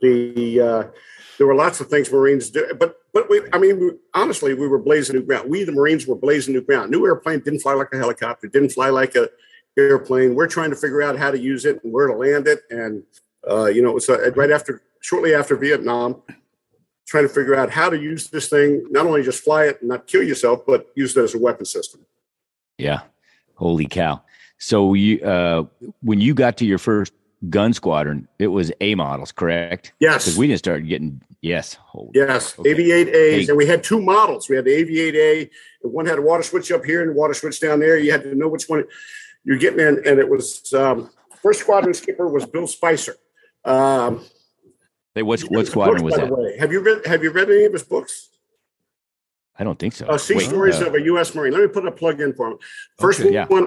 the 0.00 0.60
uh, 0.60 0.84
there 1.38 1.46
were 1.46 1.54
lots 1.54 1.80
of 1.80 1.88
things 1.88 2.10
Marines 2.10 2.50
do, 2.50 2.74
but 2.78 2.98
but 3.18 3.28
we, 3.28 3.40
I 3.52 3.58
mean, 3.58 3.80
we, 3.80 3.90
honestly, 4.14 4.54
we 4.54 4.68
were 4.68 4.78
blazing 4.78 5.16
new 5.16 5.22
ground. 5.22 5.50
We, 5.50 5.64
the 5.64 5.72
Marines, 5.72 6.06
were 6.06 6.14
blazing 6.14 6.54
new 6.54 6.60
ground. 6.60 6.92
New 6.92 7.04
airplane 7.04 7.40
didn't 7.40 7.58
fly 7.58 7.74
like 7.74 7.88
a 7.92 7.96
helicopter, 7.96 8.46
didn't 8.46 8.70
fly 8.70 8.90
like 8.90 9.16
a 9.16 9.28
airplane. 9.76 10.36
We're 10.36 10.46
trying 10.46 10.70
to 10.70 10.76
figure 10.76 11.02
out 11.02 11.18
how 11.18 11.32
to 11.32 11.38
use 11.38 11.64
it 11.64 11.82
and 11.82 11.92
where 11.92 12.06
to 12.06 12.14
land 12.14 12.46
it, 12.46 12.60
and 12.70 13.02
uh, 13.50 13.64
you 13.66 13.82
know, 13.82 13.90
it 13.90 13.94
was 13.94 14.08
uh, 14.08 14.30
right 14.36 14.52
after, 14.52 14.82
shortly 15.00 15.34
after 15.34 15.56
Vietnam, 15.56 16.22
trying 17.08 17.24
to 17.24 17.28
figure 17.28 17.56
out 17.56 17.70
how 17.70 17.90
to 17.90 17.98
use 17.98 18.28
this 18.28 18.48
thing, 18.48 18.86
not 18.90 19.04
only 19.04 19.24
just 19.24 19.42
fly 19.42 19.64
it 19.64 19.80
and 19.80 19.88
not 19.88 20.06
kill 20.06 20.22
yourself, 20.22 20.64
but 20.64 20.86
use 20.94 21.16
it 21.16 21.20
as 21.20 21.34
a 21.34 21.38
weapon 21.38 21.64
system. 21.64 22.06
Yeah. 22.76 23.00
Holy 23.54 23.86
cow. 23.86 24.22
So 24.58 24.94
you 24.94 25.20
uh 25.22 25.64
when 26.02 26.20
you 26.20 26.34
got 26.34 26.56
to 26.58 26.64
your 26.64 26.78
first 26.78 27.12
gun 27.48 27.72
squadron, 27.72 28.28
it 28.38 28.48
was 28.48 28.70
A 28.80 28.94
models, 28.94 29.32
correct? 29.32 29.92
Yes. 29.98 30.24
Because 30.24 30.38
we 30.38 30.46
didn't 30.46 30.58
start 30.60 30.86
getting 30.86 31.20
yes. 31.42 31.74
Holy 31.80 32.10
Yes, 32.14 32.58
Okay. 32.58 32.70
AV8As, 32.74 33.12
Hey. 33.12 33.46
and 33.48 33.56
we 33.56 33.66
had 33.66 33.82
two 33.84 34.00
models. 34.00 34.48
We 34.48 34.56
had 34.56 34.64
the 34.64 34.72
AV8A, 34.72 35.50
and 35.82 35.92
one 35.92 36.06
had 36.06 36.18
a 36.18 36.22
water 36.22 36.42
switch 36.42 36.70
up 36.72 36.84
here 36.84 37.02
and 37.02 37.14
water 37.14 37.34
switch 37.34 37.60
down 37.60 37.80
there. 37.80 37.96
You 37.98 38.12
had 38.12 38.22
to 38.24 38.34
know 38.34 38.48
which 38.48 38.68
one 38.68 38.84
you're 39.44 39.58
getting 39.58 39.80
in, 39.80 40.02
and 40.06 40.18
it 40.18 40.28
was 40.28 40.72
um, 40.74 41.10
first 41.42 41.60
squadron 41.60 41.94
skipper 41.94 42.28
was 42.28 42.44
Bill 42.46 42.66
Spicer. 42.66 43.14
Um, 43.64 44.24
Hey, 45.14 45.22
what 45.22 45.40
what 45.42 45.66
squadron 45.66 46.02
books, 46.02 46.16
was 46.18 46.28
that? 46.28 46.30
way. 46.30 46.56
Have 46.58 46.70
you 46.70 46.80
read 46.80 47.04
Have 47.06 47.24
you 47.24 47.30
read 47.32 47.50
any 47.50 47.64
of 47.64 47.72
his 47.72 47.82
books? 47.82 48.28
I 49.58 49.64
don't 49.64 49.76
think 49.76 49.94
so. 49.94 50.06
Uh, 50.06 50.16
sea 50.18 50.34
Wait, 50.36 50.44
stories 50.46 50.80
uh, 50.80 50.86
of 50.86 50.94
a 50.94 51.02
U.S. 51.02 51.34
Marine. 51.34 51.52
Let 51.52 51.62
me 51.62 51.66
put 51.68 51.84
a 51.84 51.90
plug 51.90 52.20
in 52.20 52.32
for 52.34 52.52
him. 52.52 52.58
First 53.00 53.18
Okay. 53.20 53.32
Yeah. 53.32 53.46
one, 53.46 53.66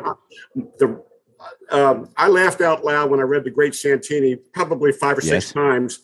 the 0.80 1.04
um, 1.70 2.08
I 2.16 2.30
laughed 2.30 2.62
out 2.62 2.86
loud 2.86 3.10
when 3.12 3.20
I 3.20 3.24
read 3.24 3.44
the 3.44 3.50
Great 3.50 3.76
Santini, 3.76 4.36
probably 4.54 4.94
five 4.94 5.18
or 5.18 5.22
six 5.22 5.32
Yes. 5.48 5.52
times. 5.52 6.00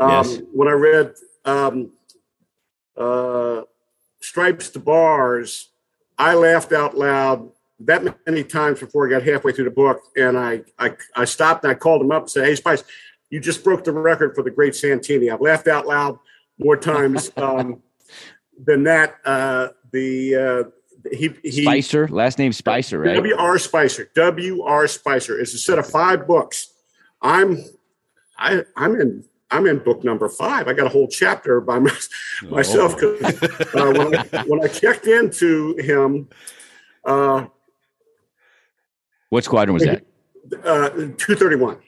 Um, 0.00 0.10
Yes. 0.10 0.38
When 0.52 0.68
I 0.68 0.72
read 0.72 1.14
um, 1.44 1.92
uh, 2.96 3.62
Stripes 4.20 4.70
to 4.70 4.80
Bars, 4.80 5.68
I 6.18 6.34
laughed 6.34 6.72
out 6.72 6.96
loud 6.96 7.50
that 7.80 8.02
many 8.26 8.44
times 8.44 8.80
before 8.80 9.06
I 9.06 9.10
got 9.10 9.22
halfway 9.22 9.52
through 9.52 9.64
the 9.64 9.70
book, 9.70 10.02
and 10.16 10.38
I 10.38 10.62
I, 10.78 10.96
I 11.16 11.24
stopped 11.24 11.64
and 11.64 11.70
I 11.70 11.74
called 11.74 12.02
him 12.02 12.10
up 12.10 12.22
and 12.24 12.30
said, 12.30 12.44
"Hey, 12.44 12.54
Spice, 12.54 12.84
you 13.30 13.40
just 13.40 13.64
broke 13.64 13.84
the 13.84 13.92
record 13.92 14.34
for 14.34 14.42
the 14.42 14.50
Great 14.50 14.74
Santini. 14.74 15.30
I've 15.30 15.40
laughed 15.40 15.68
out 15.68 15.86
loud 15.86 16.18
more 16.58 16.76
times 16.76 17.30
um, 17.36 17.82
than 18.62 18.82
that. 18.84 19.16
Uh, 19.24 19.68
the 19.92 20.36
uh, 20.36 21.08
he 21.10 21.34
he 21.42 21.62
Spicer, 21.62 22.08
last 22.08 22.38
name 22.38 22.52
Spicer, 22.52 22.98
right? 22.98 23.14
W.R. 23.14 23.58
Spicer. 23.58 24.10
W.R. 24.14 24.86
Spicer. 24.86 25.38
It's 25.40 25.54
a 25.54 25.58
set 25.58 25.78
of 25.78 25.88
five 25.88 26.26
books. 26.26 26.72
I'm 27.22 27.64
I 28.38 28.64
I'm 28.76 29.00
in 29.00 29.24
I'm 29.50 29.66
in 29.66 29.78
book 29.78 30.04
number 30.04 30.28
five. 30.28 30.68
I 30.68 30.72
got 30.72 30.86
a 30.86 30.90
whole 30.90 31.08
chapter 31.08 31.60
by 31.60 31.78
my, 31.78 31.90
myself. 32.50 32.96
'cause, 32.96 33.20
uh, 33.74 33.92
when, 33.92 34.16
I, 34.16 34.44
when 34.46 34.62
I 34.64 34.68
checked 34.68 35.06
into 35.06 35.76
him, 35.76 36.28
uh, 37.04 37.46
what 39.30 39.44
squadron 39.44 39.74
was 39.74 39.84
that? 39.84 40.04
uh, 40.64 40.90
two 41.16 41.34
thirty 41.34 41.56
one. 41.56 41.78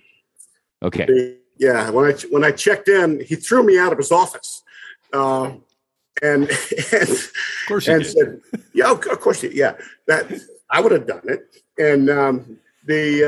Okay. 0.83 1.37
Yeah, 1.59 1.91
when 1.91 2.05
I 2.07 2.13
when 2.31 2.45
I 2.45 2.51
checked 2.51 2.89
in, 2.89 3.21
he 3.21 3.37
threw 3.37 3.63
me 3.63 3.79
out 3.79 3.93
of 3.93 3.99
his 3.99 4.11
office, 4.11 4.63
uh, 5.13 5.53
and 6.23 6.49
and 6.93 7.09
Of 7.11 7.33
course 7.69 7.89
and 7.89 8.05
said, 8.07 8.41
"Yeah, 8.73 8.91
of 8.91 9.05
of 9.07 9.21
course, 9.21 9.43
yeah, 9.45 9.75
that 10.07 10.27
I 10.71 10.81
would 10.81 10.93
have 10.93 11.07
done 11.07 11.23
it." 11.25 11.63
And 11.79 12.11
um, 12.11 12.59
the 12.85 13.25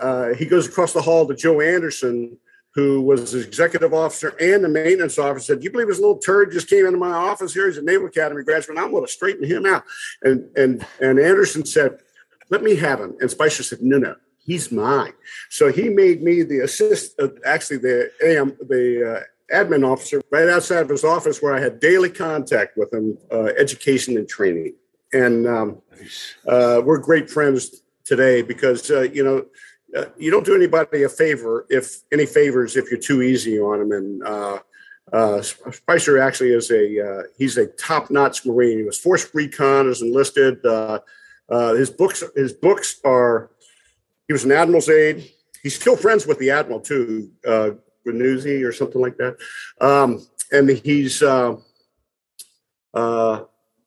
uh, 0.00 0.34
he 0.34 0.44
goes 0.46 0.66
across 0.68 0.92
the 0.92 1.02
hall 1.02 1.26
to 1.26 1.34
Joe 1.34 1.60
Anderson, 1.60 2.38
who 2.76 3.00
was 3.00 3.32
the 3.32 3.40
executive 3.40 3.94
officer 3.94 4.36
and 4.38 4.62
the 4.62 4.68
maintenance 4.68 5.18
officer. 5.18 5.54
Said, 5.54 5.60
"Do 5.60 5.64
you 5.64 5.70
believe 5.70 5.88
this 5.88 5.98
little 5.98 6.18
turd 6.18 6.52
just 6.52 6.68
came 6.68 6.84
into 6.84 6.98
my 6.98 7.10
office 7.10 7.54
here? 7.54 7.66
He's 7.66 7.78
a 7.78 7.82
Naval 7.82 8.06
Academy 8.06 8.44
graduate. 8.44 8.78
I'm 8.78 8.90
going 8.90 9.04
to 9.04 9.10
straighten 9.10 9.44
him 9.44 9.64
out." 9.64 9.82
And 10.22 10.50
and 10.56 10.86
and 11.00 11.18
Anderson 11.18 11.64
said, 11.64 11.98
"Let 12.50 12.62
me 12.62 12.76
have 12.76 13.00
him." 13.00 13.16
And 13.18 13.30
Spicer 13.30 13.62
said, 13.62 13.80
"No, 13.80 13.96
no." 13.96 14.14
He's 14.38 14.70
mine. 14.70 15.14
So 15.48 15.72
he 15.72 15.88
made 15.88 16.22
me 16.22 16.42
the 16.42 16.60
assist, 16.60 17.18
uh, 17.18 17.28
actually 17.44 17.78
the 17.78 18.12
AM, 18.22 18.56
the 18.68 19.16
uh, 19.16 19.54
admin 19.56 19.84
officer 19.84 20.22
right 20.30 20.48
outside 20.48 20.82
of 20.82 20.88
his 20.90 21.02
office 21.02 21.42
where 21.42 21.54
I 21.54 21.60
had 21.60 21.80
daily 21.80 22.10
contact 22.10 22.76
with 22.76 22.92
him, 22.92 23.18
uh, 23.32 23.48
education 23.58 24.16
and 24.16 24.28
training. 24.28 24.74
And 25.12 25.48
um, 25.48 25.82
uh, 26.46 26.80
we're 26.84 26.98
great 26.98 27.28
friends 27.28 27.82
today 28.04 28.42
because, 28.42 28.88
uh, 28.88 29.00
you 29.00 29.24
know, 29.24 29.46
uh, 29.96 30.04
you 30.18 30.30
don't 30.30 30.44
do 30.44 30.54
anybody 30.54 31.04
a 31.04 31.08
favor 31.08 31.66
if 31.70 32.02
any 32.12 32.26
favors 32.26 32.76
if 32.76 32.90
you're 32.90 33.00
too 33.00 33.22
easy 33.22 33.58
on 33.58 33.78
them. 33.78 33.92
And 33.92 34.22
uh, 34.22 34.58
uh, 35.12 35.42
Spicer 35.42 36.18
actually 36.18 36.50
is 36.52 36.70
a 36.70 37.08
uh, 37.08 37.22
he's 37.38 37.56
a 37.56 37.66
top 37.66 38.10
notch 38.10 38.44
Marine. 38.44 38.78
He 38.78 38.84
was 38.84 38.98
Force 38.98 39.34
Recon, 39.34 39.88
is 39.88 40.02
enlisted. 40.02 40.64
Uh, 40.64 41.00
uh, 41.48 41.74
his 41.74 41.90
books 41.90 42.22
his 42.34 42.52
books 42.52 43.00
are. 43.04 43.50
He 44.26 44.32
was 44.32 44.44
an 44.44 44.52
admiral's 44.52 44.88
aide. 44.88 45.30
He's 45.62 45.76
still 45.76 45.96
friends 45.96 46.26
with 46.26 46.38
the 46.38 46.50
admiral 46.50 46.80
too, 46.80 47.30
uh, 47.46 47.70
or 48.04 48.72
something 48.72 49.00
like 49.00 49.16
that. 49.16 49.36
Um, 49.80 50.26
and 50.52 50.68
he's 50.68 51.22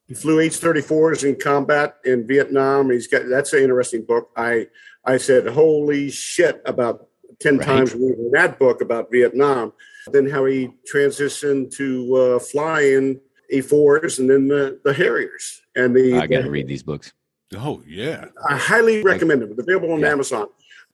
he 0.08 0.16
flew 0.16 0.40
H-34s 0.40 1.24
in 1.24 1.36
combat 1.40 1.98
in 2.04 2.26
Vietnam. 2.26 2.90
He's 2.90 3.08
got 3.08 3.28
that's 3.30 3.54
an 3.54 3.62
interesting 3.62 4.06
book. 4.06 4.32
I 4.36 4.68
I 5.10 5.18
said, 5.18 5.48
holy 5.48 6.12
shit, 6.12 6.62
about 6.66 7.08
ten 7.40 7.58
right. 7.58 7.66
times 7.66 7.94
reading 7.94 8.30
that 8.32 8.60
book 8.60 8.82
about 8.82 9.12
Vietnam. 9.12 9.74
Then 10.12 10.30
how 10.30 10.46
he 10.46 10.70
transitioned 10.92 11.76
to 11.76 12.16
uh, 12.16 12.40
flying 12.40 13.20
A4s 13.54 14.20
and 14.20 14.30
then 14.30 14.48
the, 14.48 14.80
the 14.84 14.94
Harriers 14.94 15.62
and 15.76 15.96
the. 15.96 16.18
I 16.18 16.28
got 16.28 16.44
to 16.44 16.52
read 16.52 16.68
these 16.68 16.84
books. 16.84 17.14
Oh 17.56 17.82
yeah, 17.88 18.26
I 18.48 18.58
highly 18.58 19.02
recommend 19.02 19.42
it. 19.42 19.50
It's 19.50 19.60
available 19.60 19.92
on 19.92 20.02
yeah. 20.02 20.12
Amazon. 20.12 20.48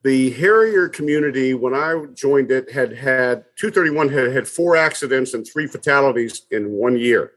The 0.04 0.30
Harrier 0.32 0.88
community, 0.88 1.54
when 1.54 1.74
I 1.74 2.06
joined 2.14 2.52
it, 2.52 2.72
had 2.72 2.96
had 2.96 3.44
231 3.58 4.10
had 4.10 4.32
had 4.32 4.48
four 4.48 4.78
accidents 4.78 5.34
and 5.34 5.46
three 5.46 5.68
fatalities 5.68 6.44
in 6.52 6.72
one 6.72 6.98
year. 6.98 7.32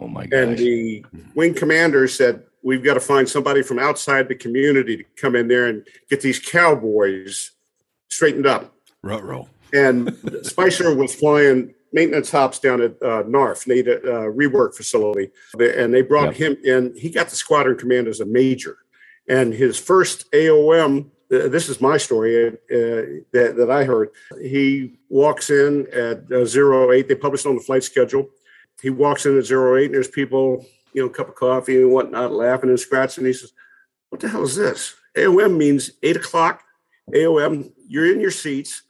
Oh 0.00 0.08
my 0.08 0.26
god! 0.26 0.38
And 0.38 0.58
the 0.58 1.04
wing 1.34 1.52
commander 1.52 2.08
said, 2.08 2.44
"We've 2.66 2.82
got 2.82 2.94
to 2.94 3.00
find 3.00 3.28
somebody 3.28 3.62
from 3.62 3.78
outside 3.78 4.26
the 4.26 4.34
community 4.34 4.96
to 4.96 5.04
come 5.16 5.36
in 5.36 5.46
there 5.46 5.66
and 5.68 5.86
get 6.10 6.20
these 6.20 6.40
cowboys 6.40 7.52
straightened 8.10 8.46
up." 8.46 8.74
Ruh-roh. 9.02 9.48
And 9.72 10.16
Spicer 10.42 10.92
was 10.94 11.14
flying 11.14 11.74
maintenance 11.92 12.30
hops 12.30 12.58
down 12.58 12.80
at 12.80 12.92
uh, 13.02 13.22
NARF, 13.22 13.66
NATO 13.66 13.92
uh, 13.92 14.30
rework 14.32 14.74
facility, 14.74 15.30
and 15.58 15.94
they 15.94 16.02
brought 16.02 16.38
yep. 16.38 16.58
him 16.58 16.64
in. 16.64 16.94
He 16.96 17.08
got 17.08 17.28
the 17.28 17.36
squadron 17.36 17.78
command 17.78 18.08
as 18.08 18.20
a 18.20 18.26
major, 18.26 18.78
and 19.28 19.52
his 19.52 19.78
first 19.78 20.30
AOM. 20.32 21.10
Uh, 21.32 21.48
this 21.48 21.68
is 21.68 21.80
my 21.80 21.96
story 21.96 22.48
uh, 22.48 22.52
that, 23.32 23.54
that 23.56 23.68
I 23.68 23.82
heard. 23.84 24.10
He 24.40 24.98
walks 25.08 25.50
in 25.50 25.86
at 25.92 26.30
uh, 26.30 26.44
zero 26.44 26.92
eight. 26.92 27.08
They 27.08 27.14
published 27.14 27.46
on 27.46 27.56
the 27.56 27.62
flight 27.62 27.82
schedule. 27.82 28.28
He 28.82 28.90
walks 28.90 29.26
in 29.26 29.38
at 29.38 29.44
zero 29.44 29.76
eight, 29.76 29.86
and 29.86 29.94
there's 29.94 30.08
people, 30.08 30.66
you 30.96 31.02
know, 31.02 31.08
cup 31.08 31.28
of 31.28 31.36
coffee 31.36 31.80
and 31.80 31.92
whatnot, 31.92 32.32
laughing 32.32 32.70
and 32.70 32.80
scratching. 32.80 33.24
He 33.24 33.32
says, 33.32 33.52
"What 34.08 34.20
the 34.20 34.28
hell 34.28 34.42
is 34.42 34.56
this?" 34.56 34.96
AOM 35.16 35.56
means 35.56 35.92
eight 36.02 36.16
o'clock. 36.16 36.64
AOM, 37.14 37.72
you're 37.86 38.10
in 38.10 38.20
your 38.20 38.32
seats 38.32 38.82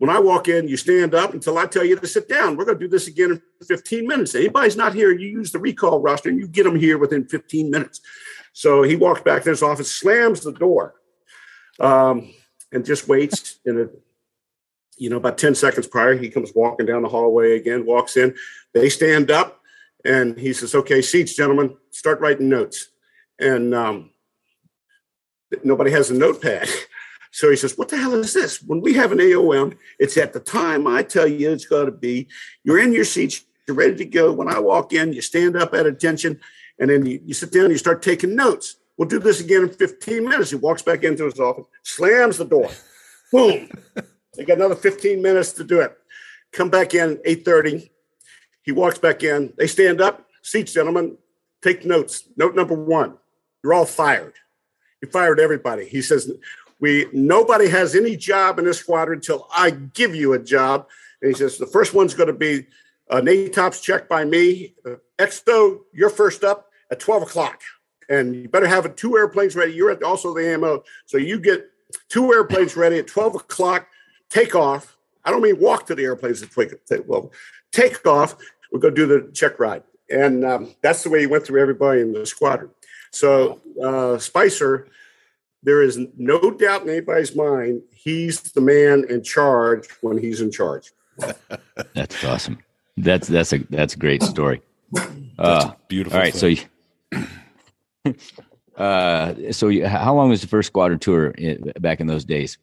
when 0.00 0.08
I 0.08 0.18
walk 0.18 0.48
in, 0.48 0.66
you 0.66 0.78
stand 0.78 1.14
up 1.14 1.34
until 1.34 1.58
I 1.58 1.66
tell 1.66 1.84
you 1.84 1.94
to 1.94 2.06
sit 2.06 2.26
down. 2.26 2.56
We're 2.56 2.64
going 2.64 2.78
to 2.78 2.84
do 2.84 2.88
this 2.88 3.06
again 3.06 3.32
in 3.32 3.66
15 3.66 4.06
minutes. 4.06 4.34
Anybody's 4.34 4.74
not 4.74 4.94
here, 4.94 5.12
you 5.12 5.28
use 5.28 5.52
the 5.52 5.58
recall 5.58 6.00
roster 6.00 6.30
and 6.30 6.38
you 6.38 6.48
get 6.48 6.64
them 6.64 6.74
here 6.74 6.96
within 6.96 7.26
15 7.26 7.70
minutes. 7.70 8.00
So 8.54 8.82
he 8.82 8.96
walks 8.96 9.20
back 9.20 9.42
to 9.42 9.50
his 9.50 9.62
office, 9.62 9.94
slams 9.94 10.40
the 10.40 10.52
door, 10.52 10.94
um, 11.80 12.32
and 12.72 12.82
just 12.82 13.08
waits. 13.08 13.58
In 13.66 13.78
a, 13.78 13.88
you 14.96 15.10
know, 15.10 15.18
about 15.18 15.36
10 15.36 15.54
seconds 15.54 15.86
prior, 15.86 16.16
he 16.16 16.30
comes 16.30 16.52
walking 16.54 16.86
down 16.86 17.02
the 17.02 17.08
hallway 17.10 17.58
again, 17.58 17.84
walks 17.84 18.16
in. 18.16 18.34
They 18.72 18.88
stand 18.88 19.30
up, 19.30 19.59
and 20.04 20.38
he 20.38 20.52
says, 20.52 20.74
"Okay, 20.74 21.02
seats, 21.02 21.34
gentlemen. 21.34 21.76
Start 21.90 22.20
writing 22.20 22.48
notes." 22.48 22.88
And 23.38 23.74
um, 23.74 24.10
nobody 25.64 25.90
has 25.90 26.10
a 26.10 26.14
notepad. 26.14 26.68
So 27.32 27.50
he 27.50 27.56
says, 27.56 27.78
What 27.78 27.88
the 27.88 27.96
hell 27.96 28.14
is 28.14 28.34
this? 28.34 28.62
When 28.62 28.80
we 28.80 28.94
have 28.94 29.12
an 29.12 29.18
AOM, 29.18 29.76
it's 29.98 30.16
at 30.16 30.32
the 30.32 30.40
time 30.40 30.86
I 30.86 31.02
tell 31.02 31.26
you 31.26 31.50
it's 31.50 31.64
got 31.64 31.84
to 31.84 31.92
be. 31.92 32.28
You're 32.64 32.80
in 32.80 32.92
your 32.92 33.04
seats, 33.04 33.44
you're 33.66 33.76
ready 33.76 33.96
to 33.96 34.04
go. 34.04 34.32
When 34.32 34.48
I 34.48 34.58
walk 34.58 34.92
in, 34.92 35.12
you 35.12 35.22
stand 35.22 35.56
up 35.56 35.74
at 35.74 35.86
attention, 35.86 36.40
and 36.78 36.90
then 36.90 37.06
you, 37.06 37.20
you 37.24 37.34
sit 37.34 37.52
down, 37.52 37.70
you 37.70 37.78
start 37.78 38.02
taking 38.02 38.34
notes. 38.34 38.76
We'll 38.96 39.08
do 39.08 39.18
this 39.18 39.40
again 39.40 39.62
in 39.62 39.70
15 39.70 40.28
minutes. 40.28 40.50
He 40.50 40.56
walks 40.56 40.82
back 40.82 41.04
into 41.04 41.24
his 41.24 41.38
office, 41.38 41.66
slams 41.82 42.36
the 42.36 42.44
door. 42.44 42.70
Boom. 43.32 43.70
they 44.36 44.44
got 44.44 44.56
another 44.56 44.74
15 44.74 45.22
minutes 45.22 45.52
to 45.52 45.64
do 45.64 45.80
it. 45.80 45.96
Come 46.52 46.68
back 46.68 46.94
in 46.94 47.16
8:30. 47.18 47.90
He 48.62 48.72
walks 48.72 48.98
back 48.98 49.22
in. 49.22 49.52
They 49.56 49.66
stand 49.66 50.00
up. 50.00 50.26
Seats, 50.42 50.72
gentlemen. 50.72 51.16
Take 51.62 51.84
notes. 51.84 52.24
Note 52.36 52.54
number 52.54 52.74
one: 52.74 53.18
You're 53.62 53.74
all 53.74 53.86
fired. 53.86 54.34
You 55.02 55.08
fired 55.08 55.40
everybody. 55.40 55.86
He 55.86 56.02
says, 56.02 56.30
we 56.80 57.06
nobody 57.12 57.68
has 57.68 57.94
any 57.94 58.16
job 58.16 58.58
in 58.58 58.64
this 58.64 58.78
squadron 58.78 59.18
until 59.18 59.46
I 59.54 59.70
give 59.70 60.14
you 60.14 60.32
a 60.32 60.38
job. 60.38 60.88
And 61.22 61.30
he 61.30 61.36
says 61.36 61.58
the 61.58 61.66
first 61.66 61.94
one's 61.94 62.14
going 62.14 62.28
to 62.28 62.32
be 62.32 62.66
a 63.10 63.20
NATOPS 63.20 63.82
check 63.82 64.08
by 64.08 64.24
me. 64.24 64.74
Uh, 64.84 64.94
Expo, 65.18 65.80
you're 65.92 66.10
first 66.10 66.42
up 66.42 66.70
at 66.90 67.00
12 67.00 67.22
o'clock. 67.24 67.60
And 68.08 68.34
you 68.34 68.48
better 68.48 68.66
have 68.66 68.96
two 68.96 69.16
airplanes 69.16 69.54
ready. 69.54 69.72
You're 69.72 69.90
at 69.90 70.02
also 70.02 70.34
the 70.34 70.54
AMO. 70.54 70.82
So 71.06 71.18
you 71.18 71.38
get 71.38 71.70
two 72.08 72.32
airplanes 72.32 72.76
ready 72.76 72.98
at 72.98 73.06
12 73.06 73.36
o'clock, 73.36 73.86
take 74.30 74.54
off. 74.54 74.96
I 75.24 75.30
don't 75.30 75.42
mean 75.42 75.60
walk 75.60 75.86
to 75.86 75.94
the 75.94 76.04
airplanes 76.04 76.42
at 76.42 76.50
12. 76.50 77.30
Well, 77.76 77.88
take 77.88 78.06
off. 78.06 78.36
We're 78.72 78.80
going 78.80 78.94
to 78.94 79.06
do 79.06 79.06
the 79.06 79.32
check 79.32 79.58
ride. 79.58 79.82
And 80.10 80.44
um, 80.44 80.74
that's 80.82 81.02
the 81.02 81.10
way 81.10 81.20
he 81.20 81.26
went 81.26 81.46
through 81.46 81.60
everybody 81.60 82.00
in 82.00 82.12
the 82.12 82.26
squadron. 82.26 82.70
So 83.12 83.60
uh, 83.82 84.18
Spicer 84.18 84.88
there 85.62 85.82
is 85.82 85.98
no 86.16 86.50
doubt 86.50 86.82
in 86.82 86.88
anybody's 86.88 87.36
mind 87.36 87.82
he's 87.92 88.40
the 88.52 88.60
man 88.60 89.04
in 89.08 89.22
charge 89.22 89.88
when 90.00 90.18
he's 90.18 90.40
in 90.40 90.50
charge. 90.50 90.92
that's 91.94 92.24
awesome. 92.24 92.58
That's 92.96 93.28
that's 93.28 93.52
a 93.52 93.58
that's 93.70 93.94
a 93.94 93.98
great 93.98 94.22
story. 94.22 94.62
Uh, 95.38 95.72
beautiful. 95.88 96.16
All 96.16 96.22
right, 96.22 96.34
thing. 96.34 96.58
so 97.12 97.24
you, 98.04 98.14
uh, 98.76 99.52
so 99.52 99.68
you, 99.68 99.86
how 99.86 100.14
long 100.14 100.30
was 100.30 100.40
the 100.40 100.46
first 100.46 100.68
squadron 100.68 100.98
tour 100.98 101.28
in, 101.28 101.72
back 101.80 102.00
in 102.00 102.06
those 102.06 102.24
days? 102.24 102.58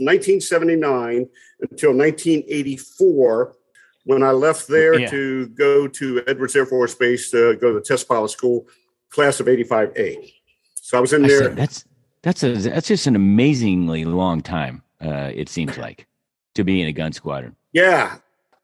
1979 0.00 1.28
until 1.70 1.92
1984 1.92 3.56
when 4.04 4.22
I 4.22 4.30
left 4.30 4.66
there 4.66 4.98
yeah. 4.98 5.10
to 5.10 5.48
go 5.48 5.86
to 5.86 6.22
Edwards 6.26 6.56
Air 6.56 6.66
Force 6.66 6.94
Base 6.94 7.30
to 7.30 7.56
go 7.56 7.68
to 7.68 7.74
the 7.74 7.80
test 7.80 8.08
pilot 8.08 8.30
school, 8.30 8.66
class 9.10 9.40
of 9.40 9.46
85A. 9.46 10.32
So 10.74 10.98
I 10.98 11.00
was 11.00 11.12
in 11.12 11.22
there. 11.22 11.44
Said, 11.44 11.56
that's 11.56 11.84
that's 12.22 12.42
a 12.42 12.52
that's 12.54 12.88
just 12.88 13.06
an 13.06 13.16
amazingly 13.16 14.04
long 14.04 14.40
time. 14.40 14.82
Uh, 15.00 15.30
it 15.34 15.48
seems 15.48 15.78
like 15.86 16.06
to 16.54 16.64
be 16.64 16.80
in 16.80 16.88
a 16.88 16.92
gun 16.92 17.12
squadron. 17.12 17.56
Yeah. 17.72 18.16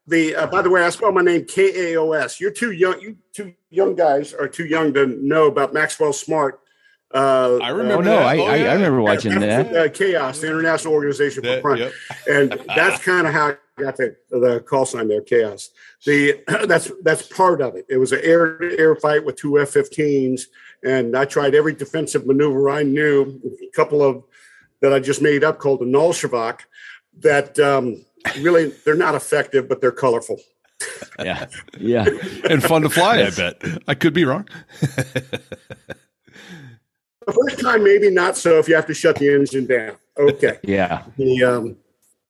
The 0.07 0.35
uh, 0.35 0.47
by 0.47 0.61
the 0.61 0.69
way, 0.69 0.83
I 0.83 0.89
spell 0.89 1.11
my 1.11 1.21
name 1.21 1.45
K 1.45 1.93
A 1.93 1.99
O 1.99 2.13
S. 2.13 2.39
You're 2.39 2.51
too 2.51 2.71
young. 2.71 2.99
You 3.01 3.17
two 3.33 3.53
young 3.69 3.95
guys 3.95 4.33
are 4.33 4.47
too 4.47 4.65
young 4.65 4.93
to 4.93 5.05
know 5.05 5.47
about 5.47 5.73
Maxwell 5.73 6.13
Smart. 6.13 6.61
Uh, 7.13 7.57
I 7.61 7.69
remember. 7.69 8.09
Oh, 8.09 8.15
no, 8.15 8.17
I, 8.17 8.37
oh, 8.37 8.37
yeah. 8.37 8.51
I, 8.51 8.71
I, 8.71 8.73
remember 8.73 9.01
watching 9.01 9.39
that. 9.39 9.75
Uh, 9.75 9.87
Kaos, 9.89 10.41
the 10.41 10.47
International 10.47 10.93
Organization 10.93 11.43
for 11.43 11.61
Crime, 11.61 11.77
yep. 11.77 11.93
and 12.27 12.61
that's 12.75 13.01
kind 13.03 13.25
of 13.25 13.33
how 13.33 13.51
I 13.77 13.81
got 13.81 13.95
the, 13.95 14.15
the 14.29 14.59
call 14.67 14.85
sign 14.85 15.07
there. 15.07 15.21
Kaos. 15.21 15.71
The 16.05 16.43
that's 16.67 16.91
that's 17.03 17.21
part 17.21 17.61
of 17.61 17.75
it. 17.75 17.85
It 17.89 17.97
was 17.97 18.11
an 18.11 18.19
air 18.23 18.57
to 18.57 18.77
air 18.77 18.95
fight 18.95 19.23
with 19.23 19.37
two 19.37 19.59
F-15s 19.59 20.47
and 20.83 21.15
I 21.15 21.25
tried 21.25 21.55
every 21.55 21.73
defensive 21.73 22.25
maneuver 22.25 22.69
I 22.69 22.83
knew, 22.83 23.41
a 23.45 23.75
couple 23.75 24.01
of 24.01 24.23
that 24.81 24.93
I 24.93 24.99
just 24.99 25.21
made 25.21 25.43
up 25.43 25.59
called 25.59 25.81
the 25.81 25.85
Nullschavak, 25.85 26.61
that 27.19 27.57
um, 27.59 28.05
really 28.39 28.73
they're 28.85 28.95
not 28.95 29.15
effective, 29.15 29.67
but 29.67 29.81
they're 29.81 29.91
colorful. 29.91 30.39
yeah. 31.19 31.47
Yeah. 31.79 32.05
and 32.49 32.61
fun 32.63 32.83
to 32.83 32.89
fly, 32.89 33.23
I 33.23 33.29
bet. 33.31 33.61
I 33.87 33.95
could 33.95 34.13
be 34.13 34.25
wrong. 34.25 34.47
the 37.27 37.33
first 37.33 37.59
time, 37.59 37.83
maybe 37.83 38.09
not 38.09 38.37
so 38.37 38.57
if 38.57 38.67
you 38.67 38.75
have 38.75 38.87
to 38.87 38.93
shut 38.93 39.17
the 39.17 39.33
engine 39.33 39.67
down. 39.67 39.97
Okay. 40.17 40.57
Yeah. 40.63 41.03
The, 41.17 41.43
um, 41.43 41.77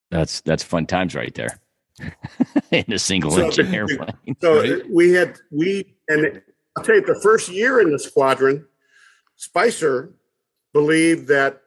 that's 0.09 0.41
that's 0.41 0.63
fun 0.63 0.85
times 0.85 1.15
right 1.15 1.33
there. 1.33 1.59
In 2.71 2.91
a 2.91 2.99
single 2.99 3.31
so 3.31 3.45
engine 3.45 3.67
airplane. 3.73 4.35
So 4.41 4.61
right? 4.61 4.83
we 4.91 5.11
had 5.11 5.37
we 5.51 5.95
and 6.07 6.41
I'll 6.75 6.83
tell 6.83 6.95
you, 6.95 7.05
the 7.05 7.19
first 7.21 7.49
year 7.49 7.81
in 7.81 7.91
the 7.91 7.99
squadron, 7.99 8.65
Spicer 9.35 10.13
believed 10.73 11.27
that 11.27 11.61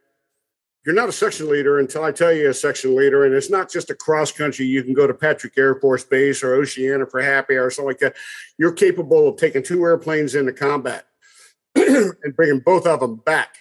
you're 0.86 0.94
not 0.94 1.08
a 1.08 1.12
section 1.12 1.50
leader 1.50 1.78
until 1.78 2.04
I 2.04 2.12
tell 2.12 2.32
you 2.32 2.48
a 2.48 2.54
section 2.54 2.96
leader. 2.96 3.24
And 3.24 3.34
it's 3.34 3.50
not 3.50 3.70
just 3.70 3.90
a 3.90 3.94
cross 3.94 4.32
country. 4.32 4.66
You 4.66 4.82
can 4.82 4.94
go 4.94 5.06
to 5.06 5.12
Patrick 5.12 5.58
Air 5.58 5.74
Force 5.74 6.04
Base 6.04 6.42
or 6.42 6.54
Oceana 6.54 7.06
for 7.06 7.20
Happy 7.20 7.56
or 7.56 7.70
something 7.70 7.88
like 7.88 7.98
that. 7.98 8.16
You're 8.56 8.72
capable 8.72 9.28
of 9.28 9.36
taking 9.36 9.62
two 9.62 9.82
airplanes 9.82 10.34
into 10.34 10.52
combat 10.52 11.06
and 11.74 12.36
bringing 12.36 12.60
both 12.60 12.86
of 12.86 13.00
them 13.00 13.16
back. 13.16 13.56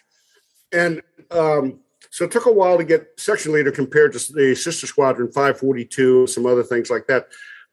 And 0.71 1.01
um, 1.31 1.79
so 2.09 2.25
it 2.25 2.31
took 2.31 2.45
a 2.45 2.51
while 2.51 2.77
to 2.77 2.83
get 2.83 3.07
section 3.17 3.51
leader 3.51 3.71
compared 3.71 4.13
to 4.13 4.33
the 4.33 4.55
sister 4.55 4.87
squadron 4.87 5.31
542, 5.31 6.27
some 6.27 6.45
other 6.45 6.63
things 6.63 6.89
like 6.89 7.07
that. 7.07 7.27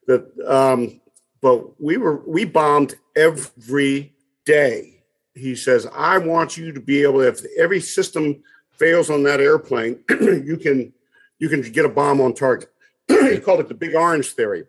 That 0.07 0.27
um, 0.46 1.01
but 1.40 1.81
we 1.81 1.96
were 1.96 2.22
we 2.27 2.44
bombed 2.44 2.94
every 3.14 4.14
day. 4.44 5.03
He 5.35 5.55
says, 5.55 5.87
I 5.94 6.18
want 6.18 6.57
you 6.57 6.72
to 6.72 6.81
be 6.81 7.03
able 7.03 7.20
to, 7.20 7.29
if 7.29 7.40
every 7.59 7.81
system 7.81 8.42
fails 8.72 9.11
on 9.11 9.22
that 9.25 9.40
airplane, 9.40 10.03
you 10.11 10.59
can 10.61 10.92
you 11.38 11.49
can 11.49 11.61
get 11.62 11.85
a 11.85 11.90
bomb 11.90 12.20
on 12.20 12.35
target. 12.35 12.70
he 13.09 13.38
called 13.38 13.61
it 13.61 13.68
the 13.68 13.75
big 13.75 13.94
orange 13.94 14.31
theory. 14.31 14.64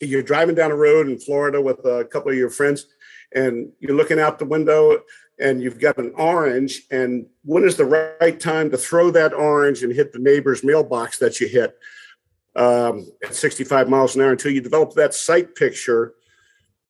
You're 0.00 0.22
driving 0.22 0.54
down 0.54 0.72
a 0.72 0.76
road 0.76 1.08
in 1.08 1.18
Florida 1.18 1.60
with 1.60 1.78
a 1.86 2.04
couple 2.04 2.30
of 2.30 2.36
your 2.36 2.50
friends, 2.50 2.86
and 3.34 3.72
you're 3.80 3.96
looking 3.96 4.20
out 4.20 4.38
the 4.38 4.44
window 4.44 4.98
and 5.38 5.62
you've 5.62 5.78
got 5.80 5.98
an 5.98 6.12
orange. 6.16 6.82
And 6.90 7.26
when 7.44 7.64
is 7.64 7.76
the 7.76 7.84
right 7.84 8.38
time 8.40 8.70
to 8.70 8.78
throw 8.78 9.10
that 9.10 9.34
orange 9.34 9.82
and 9.82 9.92
hit 9.92 10.12
the 10.12 10.18
neighbor's 10.18 10.64
mailbox 10.64 11.18
that 11.18 11.40
you 11.40 11.48
hit? 11.48 11.76
um, 12.56 13.06
at 13.22 13.34
65 13.34 13.88
miles 13.88 14.16
an 14.16 14.22
hour 14.22 14.32
until 14.32 14.50
you 14.50 14.60
develop 14.60 14.94
that 14.94 15.14
sight 15.14 15.54
picture. 15.54 16.14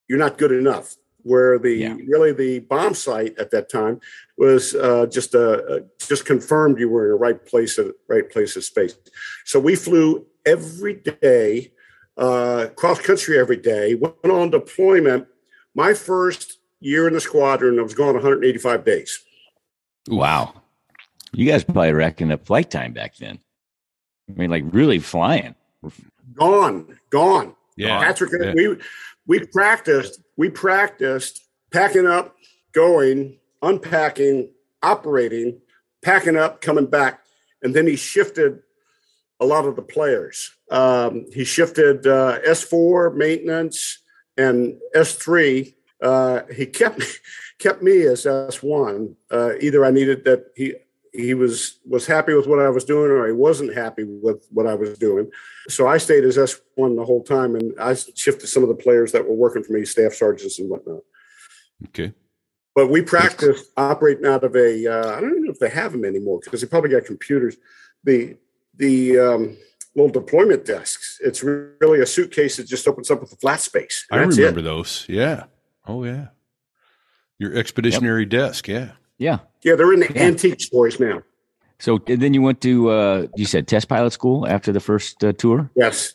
You're 0.08 0.18
not 0.18 0.38
good 0.38 0.52
enough. 0.52 0.94
Where 1.22 1.58
the 1.58 1.74
Yeah. 1.74 1.96
really 2.06 2.32
the 2.32 2.60
bomb 2.60 2.94
sight 2.94 3.36
at 3.36 3.50
that 3.50 3.68
time 3.68 4.00
was 4.38 4.76
uh, 4.76 5.06
just 5.06 5.34
a, 5.34 5.84
just 5.98 6.24
confirmed 6.24 6.78
you 6.78 6.88
were 6.88 7.06
in 7.06 7.10
the 7.10 7.16
right 7.18 7.44
place 7.44 7.80
at 7.80 7.86
right 8.08 8.30
place 8.30 8.54
of 8.54 8.62
space. 8.62 8.94
So 9.44 9.58
we 9.58 9.74
flew 9.74 10.24
every 10.44 10.94
day, 10.94 11.72
uh, 12.16 12.68
cross 12.76 13.00
country 13.00 13.36
every 13.40 13.56
day. 13.56 13.96
Went 13.96 14.14
on 14.24 14.50
deployment. 14.50 15.26
My 15.76 15.92
first 15.92 16.58
year 16.80 17.06
in 17.06 17.12
the 17.12 17.20
squadron, 17.20 17.78
I 17.78 17.82
was 17.82 17.92
gone 17.92 18.14
185 18.14 18.82
days. 18.82 19.20
Wow. 20.08 20.54
You 21.34 21.44
guys 21.46 21.64
probably 21.64 21.92
reckoned 21.92 22.32
up 22.32 22.46
flight 22.46 22.70
time 22.70 22.94
back 22.94 23.16
then. 23.16 23.38
I 24.30 24.32
mean, 24.32 24.50
like 24.50 24.64
really 24.68 24.98
flying. 24.98 25.54
Gone, 26.32 26.98
gone. 27.10 27.54
Yeah. 27.76 28.00
Patrick, 28.02 28.32
Yeah. 28.40 28.54
we 28.54 28.78
we 29.26 29.46
practiced. 29.46 30.22
We 30.38 30.48
practiced 30.48 31.44
packing 31.70 32.06
up, 32.06 32.34
going, 32.72 33.38
unpacking, 33.60 34.50
operating, 34.82 35.60
packing 36.00 36.36
up, 36.36 36.62
coming 36.62 36.86
back, 36.86 37.20
and 37.62 37.74
then 37.74 37.86
he 37.86 37.96
shifted 37.96 38.60
a 39.40 39.44
lot 39.44 39.66
of 39.66 39.76
the 39.76 39.82
players. 39.82 40.52
Um, 40.70 41.26
he 41.34 41.44
shifted 41.44 42.06
uh, 42.06 42.38
S 42.44 42.62
four 42.64 43.10
maintenance 43.10 43.98
and 44.36 44.78
S 44.94 45.14
three. 45.14 45.76
Uh, 46.02 46.42
he 46.54 46.66
kept 46.66 47.02
kept 47.58 47.82
me 47.82 48.02
as 48.02 48.26
S 48.26 48.62
one. 48.62 49.16
Uh, 49.30 49.54
either 49.60 49.84
I 49.84 49.90
needed 49.90 50.24
that 50.24 50.46
he 50.54 50.74
he 51.12 51.34
was 51.34 51.78
was 51.86 52.06
happy 52.06 52.34
with 52.34 52.46
what 52.46 52.58
I 52.58 52.68
was 52.68 52.84
doing, 52.84 53.10
or 53.10 53.26
he 53.26 53.32
wasn't 53.32 53.74
happy 53.74 54.04
with 54.04 54.46
what 54.50 54.66
I 54.66 54.74
was 54.74 54.98
doing. 54.98 55.30
So 55.68 55.86
I 55.88 55.98
stayed 55.98 56.24
as 56.24 56.38
S 56.38 56.60
one 56.74 56.96
the 56.96 57.04
whole 57.04 57.22
time, 57.22 57.54
and 57.56 57.72
I 57.80 57.94
shifted 57.94 58.46
some 58.46 58.62
of 58.62 58.68
the 58.68 58.74
players 58.74 59.12
that 59.12 59.26
were 59.26 59.34
working 59.34 59.64
for 59.64 59.72
me, 59.72 59.84
staff 59.84 60.12
sergeants 60.12 60.58
and 60.58 60.68
whatnot. 60.68 61.00
Okay. 61.88 62.12
But 62.74 62.88
we 62.88 63.00
practiced 63.00 63.72
operating 63.76 64.26
out 64.26 64.44
of 64.44 64.54
a. 64.54 64.86
Uh, 64.86 65.16
I 65.16 65.20
don't 65.20 65.30
even 65.30 65.44
know 65.44 65.52
if 65.52 65.58
they 65.58 65.70
have 65.70 65.92
them 65.92 66.04
anymore 66.04 66.40
because 66.44 66.60
they 66.60 66.66
probably 66.66 66.90
got 66.90 67.04
computers. 67.04 67.56
The 68.04 68.36
the 68.76 69.18
um, 69.18 69.56
little 69.96 70.12
deployment 70.12 70.64
desks. 70.64 71.18
It's 71.22 71.42
really 71.42 72.00
a 72.00 72.06
suitcase 72.06 72.56
that 72.58 72.66
just 72.68 72.86
opens 72.86 73.10
up 73.10 73.20
with 73.20 73.32
a 73.32 73.36
flat 73.36 73.60
space. 73.60 74.06
I 74.10 74.18
remember 74.18 74.60
it. 74.60 74.62
those. 74.62 75.06
Yeah. 75.08 75.44
Oh 75.86 76.04
yeah. 76.04 76.28
Your 77.38 77.54
expeditionary 77.54 78.26
desk. 78.26 78.68
Yeah. 78.68 78.92
Yeah. 79.18 79.38
Yeah, 79.62 79.74
they're 79.74 79.92
in 79.92 80.00
the 80.00 80.12
Yeah. 80.14 80.22
antique 80.22 80.60
stores 80.60 81.00
now. 81.00 81.22
So 81.78 82.00
and 82.06 82.20
then 82.20 82.34
you 82.34 82.42
went 82.42 82.60
to 82.62 82.90
uh 82.90 83.26
you 83.36 83.46
said 83.46 83.66
test 83.66 83.88
pilot 83.88 84.12
school 84.12 84.46
after 84.46 84.72
the 84.72 84.80
first 84.80 85.24
uh, 85.24 85.32
tour? 85.32 85.70
Yes. 85.74 86.14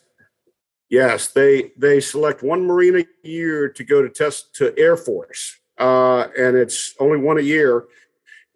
Yes, 0.88 1.28
they 1.28 1.72
they 1.76 2.00
select 2.00 2.42
one 2.42 2.66
Marine 2.66 2.96
a 3.00 3.06
year 3.26 3.68
to 3.70 3.82
go 3.84 4.02
to 4.02 4.10
test 4.10 4.54
to 4.56 4.78
Air 4.78 4.96
Force, 4.96 5.58
uh, 5.78 6.28
and 6.38 6.54
it's 6.54 6.94
only 7.00 7.16
one 7.16 7.38
a 7.38 7.42
year. 7.42 7.84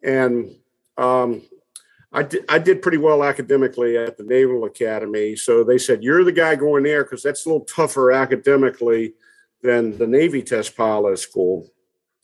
And 0.03 0.55
um, 0.99 1.41
I 2.13 2.23
did 2.23 2.45
I 2.49 2.59
did 2.59 2.83
pretty 2.83 2.99
well 2.99 3.25
academically 3.25 3.99
at 3.99 4.17
the 4.17 4.25
Naval 4.25 4.65
Academy, 4.65 5.37
so 5.37 5.65
they 5.65 5.79
said 5.79 6.03
you're 6.03 6.25
the 6.25 6.33
guy 6.33 6.55
going 6.55 6.85
there 6.85 7.05
because 7.05 7.23
that's 7.23 7.45
a 7.45 7.49
little 7.49 7.65
tougher 7.65 8.13
academically 8.13 9.15
than 9.63 9.97
the 9.99 10.07
Navy 10.07 10.43
test 10.43 10.77
pilot 10.77 11.19
school. 11.19 11.69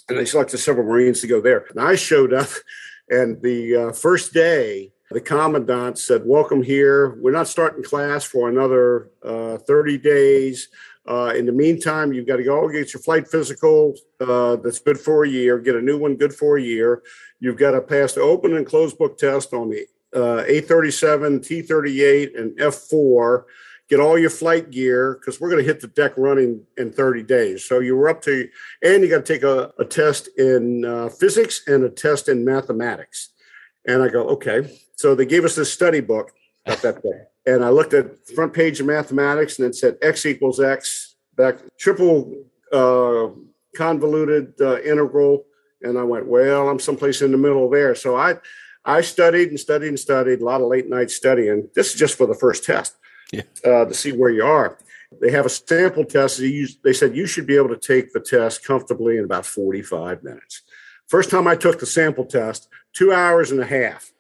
And 0.09 0.19
they 0.19 0.25
selected 0.25 0.59
several 0.59 0.87
Marines 0.87 1.21
to 1.21 1.27
go 1.27 1.41
there. 1.41 1.67
And 1.71 1.81
I 1.81 1.95
showed 1.95 2.33
up, 2.33 2.49
and 3.09 3.41
the 3.43 3.77
uh, 3.77 3.93
first 3.93 4.33
day 4.33 4.93
the 5.13 5.21
commandant 5.21 5.99
said, 5.99 6.23
Welcome 6.25 6.63
here. 6.63 7.17
We're 7.21 7.33
not 7.33 7.49
starting 7.49 7.85
class 7.85 8.25
for 8.25 8.49
another 8.49 9.11
uh, 9.23 9.59
30 9.59 9.99
days. 9.99 10.69
Uh, 11.09 11.33
in 11.37 11.47
the 11.47 11.53
meantime, 11.53 12.13
you've 12.13 12.27
got 12.27 12.37
to 12.37 12.45
go 12.45 12.69
get 12.69 12.93
your 12.93 13.03
flight 13.03 13.27
physical 13.27 13.95
uh, 14.21 14.57
that's 14.57 14.79
good 14.79 14.99
for 14.99 15.25
a 15.25 15.29
year, 15.29 15.59
get 15.59 15.75
a 15.75 15.81
new 15.83 15.99
one 15.99 16.15
good 16.17 16.33
for 16.33 16.57
a 16.57 16.63
year. 16.63 17.03
You've 17.41 17.57
got 17.57 17.73
to 17.73 17.81
pass 17.81 18.13
the 18.13 18.21
open 18.21 18.57
and 18.57 18.65
closed 18.65 18.99
book 18.99 19.19
test 19.19 19.53
on 19.53 19.71
the 19.71 19.87
uh, 20.15 20.45
A37, 20.45 21.41
T38, 21.41 22.39
and 22.39 22.57
F4. 22.59 23.45
Get 23.89 23.99
all 24.01 24.17
your 24.17 24.31
flight 24.31 24.71
gear 24.71 25.15
because 25.15 25.41
we're 25.41 25.51
going 25.51 25.63
to 25.63 25.67
hit 25.67 25.81
the 25.81 25.89
deck 25.89 26.13
running 26.17 26.65
in 26.79 26.93
30 26.93 27.25
days. 27.25 27.65
So 27.65 27.81
you 27.81 27.97
were 27.97 28.09
up 28.09 28.23
to, 28.23 28.49
and 28.83 29.03
you 29.03 29.11
got 29.11 29.27
to 29.27 29.33
take 29.33 29.43
a, 29.43 29.73
a 29.79 29.85
test 29.85 30.29
in 30.39 30.85
uh, 30.85 31.09
physics 31.09 31.63
and 31.67 31.83
a 31.85 31.91
test 31.91 32.29
in 32.29 32.45
mathematics. 32.45 33.31
And 33.87 34.03
I 34.03 34.09
go, 34.09 34.29
okay. 34.29 34.81
So 34.97 35.15
they 35.15 35.27
gave 35.27 35.45
us 35.45 35.57
this 35.57 35.73
study 35.73 36.01
book 36.01 36.33
about 36.65 36.83
that 36.83 37.03
day. 37.03 37.32
And 37.47 37.65
I 37.65 37.71
looked 37.71 37.95
at 37.95 38.27
the 38.27 38.35
front 38.35 38.53
page 38.53 38.81
of 38.81 38.87
mathematics 38.87 39.59
and 39.59 39.67
it 39.69 39.75
said 39.75 39.99
X 40.01 40.25
equals 40.27 40.61
X, 40.61 41.17
back 41.37 41.57
triple 41.79 42.45
uh, 42.73 43.29
convoluted 43.77 44.55
uh, 44.61 44.81
integral. 44.83 45.45
And 45.83 45.99
I 45.99 46.05
went, 46.05 46.27
well, 46.27 46.69
I'm 46.69 46.79
someplace 46.79 47.23
in 47.23 47.33
the 47.33 47.39
middle 47.39 47.69
there. 47.69 47.95
So 47.97 48.17
I, 48.17 48.37
I 48.85 49.01
studied 49.01 49.49
and 49.49 49.59
studied 49.59 49.89
and 49.89 49.99
studied, 49.99 50.41
a 50.41 50.45
lot 50.45 50.61
of 50.61 50.69
late 50.69 50.89
night 50.89 51.11
studying. 51.11 51.69
This 51.75 51.93
is 51.93 51.99
just 51.99 52.17
for 52.17 52.27
the 52.27 52.35
first 52.35 52.65
test 52.65 52.95
Yeah. 53.33 53.43
uh, 53.65 53.87
to 53.87 53.95
see 53.95 54.13
where 54.13 54.31
you 54.31 54.45
are. 54.45 54.79
They 55.21 55.31
have 55.33 55.45
a 55.45 55.51
sample 55.51 56.05
test. 56.05 56.39
They 56.39 56.93
said 56.93 57.17
you 57.17 57.27
should 57.27 57.47
be 57.47 57.57
able 57.57 57.69
to 57.69 57.77
take 57.77 58.13
the 58.13 58.21
test 58.21 58.65
comfortably 58.65 59.19
in 59.19 59.25
about 59.25 59.45
45 59.45 60.23
minutes. 60.23 60.63
First 61.09 61.31
time 61.31 61.47
I 61.47 61.57
took 61.57 61.81
the 61.81 61.87
sample 61.87 62.25
test, 62.25 62.69
two 62.95 63.13
hours 63.13 63.51
and 63.51 63.61
a 63.61 63.67
half. 63.67 64.12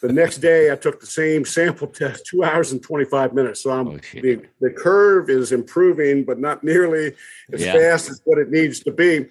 The 0.00 0.12
next 0.12 0.38
day, 0.38 0.70
I 0.70 0.76
took 0.76 1.00
the 1.00 1.06
same 1.06 1.44
sample 1.44 1.88
test, 1.88 2.26
two 2.26 2.44
hours 2.44 2.70
and 2.72 2.80
25 2.82 3.34
minutes. 3.34 3.62
So 3.62 3.70
I'm, 3.72 3.88
Oh, 3.88 3.98
the, 4.12 4.42
the 4.60 4.70
curve 4.70 5.28
is 5.28 5.50
improving, 5.50 6.24
but 6.24 6.38
not 6.38 6.62
nearly 6.62 7.14
as 7.52 7.62
Yeah. 7.62 7.72
fast 7.72 8.10
as 8.10 8.20
what 8.24 8.38
it 8.38 8.50
needs 8.50 8.80
to 8.80 8.92
be. 8.92 9.26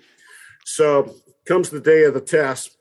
So 0.65 1.15
comes 1.45 1.69
the 1.69 1.80
day 1.80 2.03
of 2.03 2.13
the 2.13 2.21
test, 2.21 2.77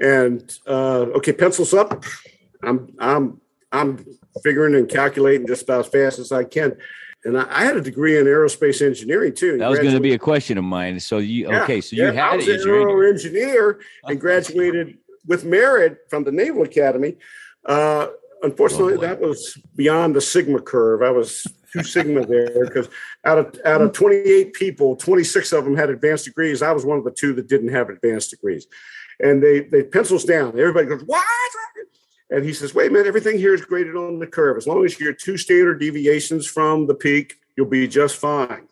and 0.00 0.58
uh, 0.66 1.06
okay, 1.18 1.32
pencils 1.32 1.72
up. 1.72 2.04
I'm 2.64 2.92
I'm 2.98 3.40
I'm 3.70 4.04
figuring 4.42 4.74
and 4.74 4.88
calculating 4.88 5.46
just 5.46 5.62
about 5.62 5.86
as 5.86 5.88
fast 5.88 6.18
as 6.18 6.32
I 6.32 6.42
can. 6.42 6.76
And 7.24 7.38
I, 7.38 7.46
I 7.48 7.64
had 7.64 7.76
a 7.76 7.80
degree 7.80 8.18
in 8.18 8.26
aerospace 8.26 8.84
engineering 8.84 9.34
too. 9.34 9.58
That 9.58 9.70
was 9.70 9.78
going 9.78 9.94
to 9.94 10.00
be 10.00 10.14
a 10.14 10.18
question 10.18 10.58
of 10.58 10.64
mine. 10.64 10.98
So 10.98 11.18
you 11.18 11.48
Yeah, 11.48 11.62
okay? 11.62 11.80
So 11.80 11.94
you 11.94 12.12
yeah, 12.12 12.28
I 12.28 12.36
was 12.36 12.48
an 12.48 12.60
an 12.60 12.68
aero 12.68 13.08
engineer 13.08 13.80
and 14.04 14.20
graduated 14.26 14.98
with 15.28 15.44
merit 15.44 15.98
from 16.08 16.24
the 16.24 16.32
Naval 16.32 16.62
Academy. 16.62 17.16
Uh, 17.64 18.08
unfortunately, 18.42 18.94
Oh, 18.94 19.00
that 19.00 19.20
was 19.20 19.56
beyond 19.76 20.16
the 20.16 20.20
sigma 20.20 20.60
curve. 20.60 21.02
I 21.02 21.10
was 21.10 21.46
two 21.72 21.84
sigma 21.84 22.26
there 22.26 22.64
because 22.64 22.88
out 23.24 23.38
of 23.38 23.60
out 23.64 23.82
of 23.82 23.92
28 23.92 24.54
people, 24.54 24.96
26 24.96 25.52
of 25.52 25.64
them 25.64 25.76
had 25.76 25.90
advanced 25.90 26.24
degrees. 26.24 26.62
I 26.62 26.72
was 26.72 26.84
one 26.84 26.98
of 26.98 27.04
the 27.04 27.12
two 27.12 27.34
that 27.34 27.46
didn't 27.46 27.68
have 27.68 27.90
advanced 27.90 28.30
degrees, 28.30 28.66
and 29.20 29.42
they 29.42 29.60
they 29.60 29.84
pencils 29.84 30.24
down. 30.24 30.58
Everybody 30.58 30.86
goes 30.86 31.02
what? 31.04 31.24
And 32.30 32.44
he 32.44 32.52
says, 32.52 32.74
"Wait 32.74 32.88
a 32.88 32.90
minute, 32.90 33.06
everything 33.06 33.38
here 33.38 33.54
is 33.54 33.64
graded 33.64 33.96
on 33.96 34.18
the 34.18 34.26
curve. 34.26 34.56
As 34.56 34.66
long 34.66 34.84
as 34.84 34.98
you're 34.98 35.14
two 35.14 35.36
standard 35.36 35.80
deviations 35.80 36.46
from 36.46 36.86
the 36.86 36.94
peak, 36.94 37.36
you'll 37.56 37.66
be 37.66 37.86
just 37.86 38.16
fine." 38.16 38.68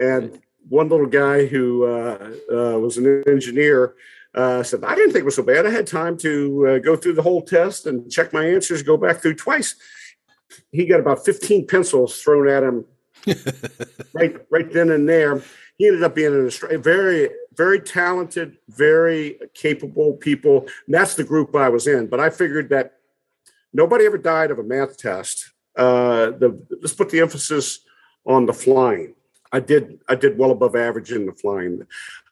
And 0.00 0.40
one 0.68 0.88
little 0.88 1.06
guy 1.06 1.46
who 1.46 1.84
uh, 1.84 2.32
uh, 2.50 2.78
was 2.78 2.96
an 2.98 3.24
engineer 3.26 3.94
uh, 4.34 4.62
said, 4.62 4.84
I 4.84 4.94
didn't 4.94 5.12
think 5.12 5.22
it 5.22 5.26
was 5.26 5.36
so 5.36 5.42
bad. 5.42 5.66
I 5.66 5.70
had 5.70 5.86
time 5.86 6.16
to 6.18 6.66
uh, 6.66 6.78
go 6.78 6.96
through 6.96 7.14
the 7.14 7.22
whole 7.22 7.42
test 7.42 7.86
and 7.86 8.10
check 8.10 8.32
my 8.32 8.46
answers, 8.46 8.82
go 8.82 8.96
back 8.96 9.20
through 9.20 9.34
twice. 9.34 9.74
He 10.70 10.86
got 10.86 11.00
about 11.00 11.24
15 11.24 11.66
pencils 11.66 12.20
thrown 12.20 12.48
at 12.48 12.62
him 12.62 12.84
right, 14.14 14.36
right 14.50 14.72
then 14.72 14.90
and 14.90 15.08
there. 15.08 15.42
He 15.78 15.86
ended 15.86 16.02
up 16.02 16.14
being 16.14 16.50
a 16.70 16.78
very, 16.78 17.30
very 17.54 17.80
talented, 17.80 18.58
very 18.68 19.38
capable 19.54 20.14
people. 20.14 20.66
And 20.86 20.94
that's 20.94 21.14
the 21.14 21.24
group 21.24 21.54
I 21.54 21.68
was 21.68 21.86
in. 21.86 22.06
But 22.06 22.20
I 22.20 22.30
figured 22.30 22.68
that 22.70 22.98
nobody 23.72 24.06
ever 24.06 24.18
died 24.18 24.50
of 24.50 24.58
a 24.58 24.62
math 24.62 24.98
test. 24.98 25.50
Uh, 25.76 26.30
the, 26.30 26.60
let's 26.80 26.94
put 26.94 27.10
the 27.10 27.20
emphasis 27.20 27.80
on 28.26 28.46
the 28.46 28.52
flying. 28.52 29.14
I 29.52 29.60
did 29.60 30.00
I 30.08 30.14
did 30.14 30.38
well 30.38 30.50
above 30.50 30.74
average 30.74 31.12
in 31.12 31.26
the 31.26 31.32
flying, 31.32 31.86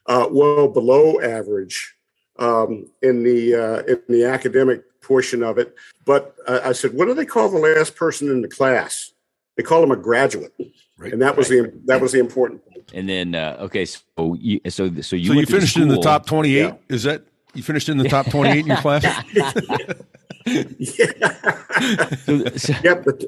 uh, 0.07 0.27
well 0.31 0.67
below 0.67 1.19
average 1.21 1.95
um, 2.39 2.87
in 3.01 3.23
the 3.23 3.55
uh, 3.55 3.83
in 3.83 4.01
the 4.09 4.25
academic 4.25 4.83
portion 5.01 5.43
of 5.43 5.57
it. 5.57 5.75
But 6.05 6.35
uh, 6.47 6.61
I 6.63 6.71
said, 6.73 6.93
what 6.93 7.05
do 7.05 7.13
they 7.13 7.25
call 7.25 7.49
the 7.49 7.59
last 7.59 7.95
person 7.95 8.29
in 8.29 8.41
the 8.41 8.47
class? 8.47 9.11
They 9.57 9.63
call 9.63 9.81
them 9.81 9.91
a 9.91 9.95
graduate, 9.97 10.53
Right. 10.97 11.11
and 11.13 11.21
that 11.21 11.35
was 11.35 11.49
the 11.49 11.71
that 11.85 11.99
was 12.01 12.11
the 12.13 12.19
important. 12.19 12.63
Point. 12.65 12.91
And 12.93 13.07
then 13.09 13.35
uh, 13.35 13.57
okay, 13.61 13.85
so 13.85 14.33
you 14.39 14.59
so 14.69 14.89
so 15.01 15.15
you 15.15 15.33
so 15.33 15.33
you 15.33 15.45
finished 15.45 15.77
in 15.77 15.87
the 15.87 15.99
top 15.99 16.25
28 16.25 16.57
Yeah. 16.57 16.73
is 16.89 17.03
that 17.03 17.23
you 17.53 17.61
finished 17.63 17.89
in 17.89 17.97
the 17.97 18.07
top 18.07 18.27
28 18.29 18.59
in 18.59 18.65
your 18.67 18.77
class 18.81 19.03
Yeah. 19.03 19.51
So, 22.25 22.45
so, 22.55 22.73
yep, 22.83 23.03
but, 23.05 23.23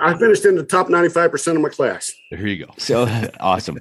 I 0.00 0.16
finished 0.18 0.44
in 0.44 0.54
the 0.56 0.64
top 0.64 0.88
ninety 0.88 1.08
five 1.10 1.30
percent 1.30 1.56
of 1.56 1.62
my 1.62 1.68
class. 1.68 2.12
there 2.30 2.46
you 2.46 2.64
go 2.64 2.72
so 2.78 3.06
awesome. 3.40 3.78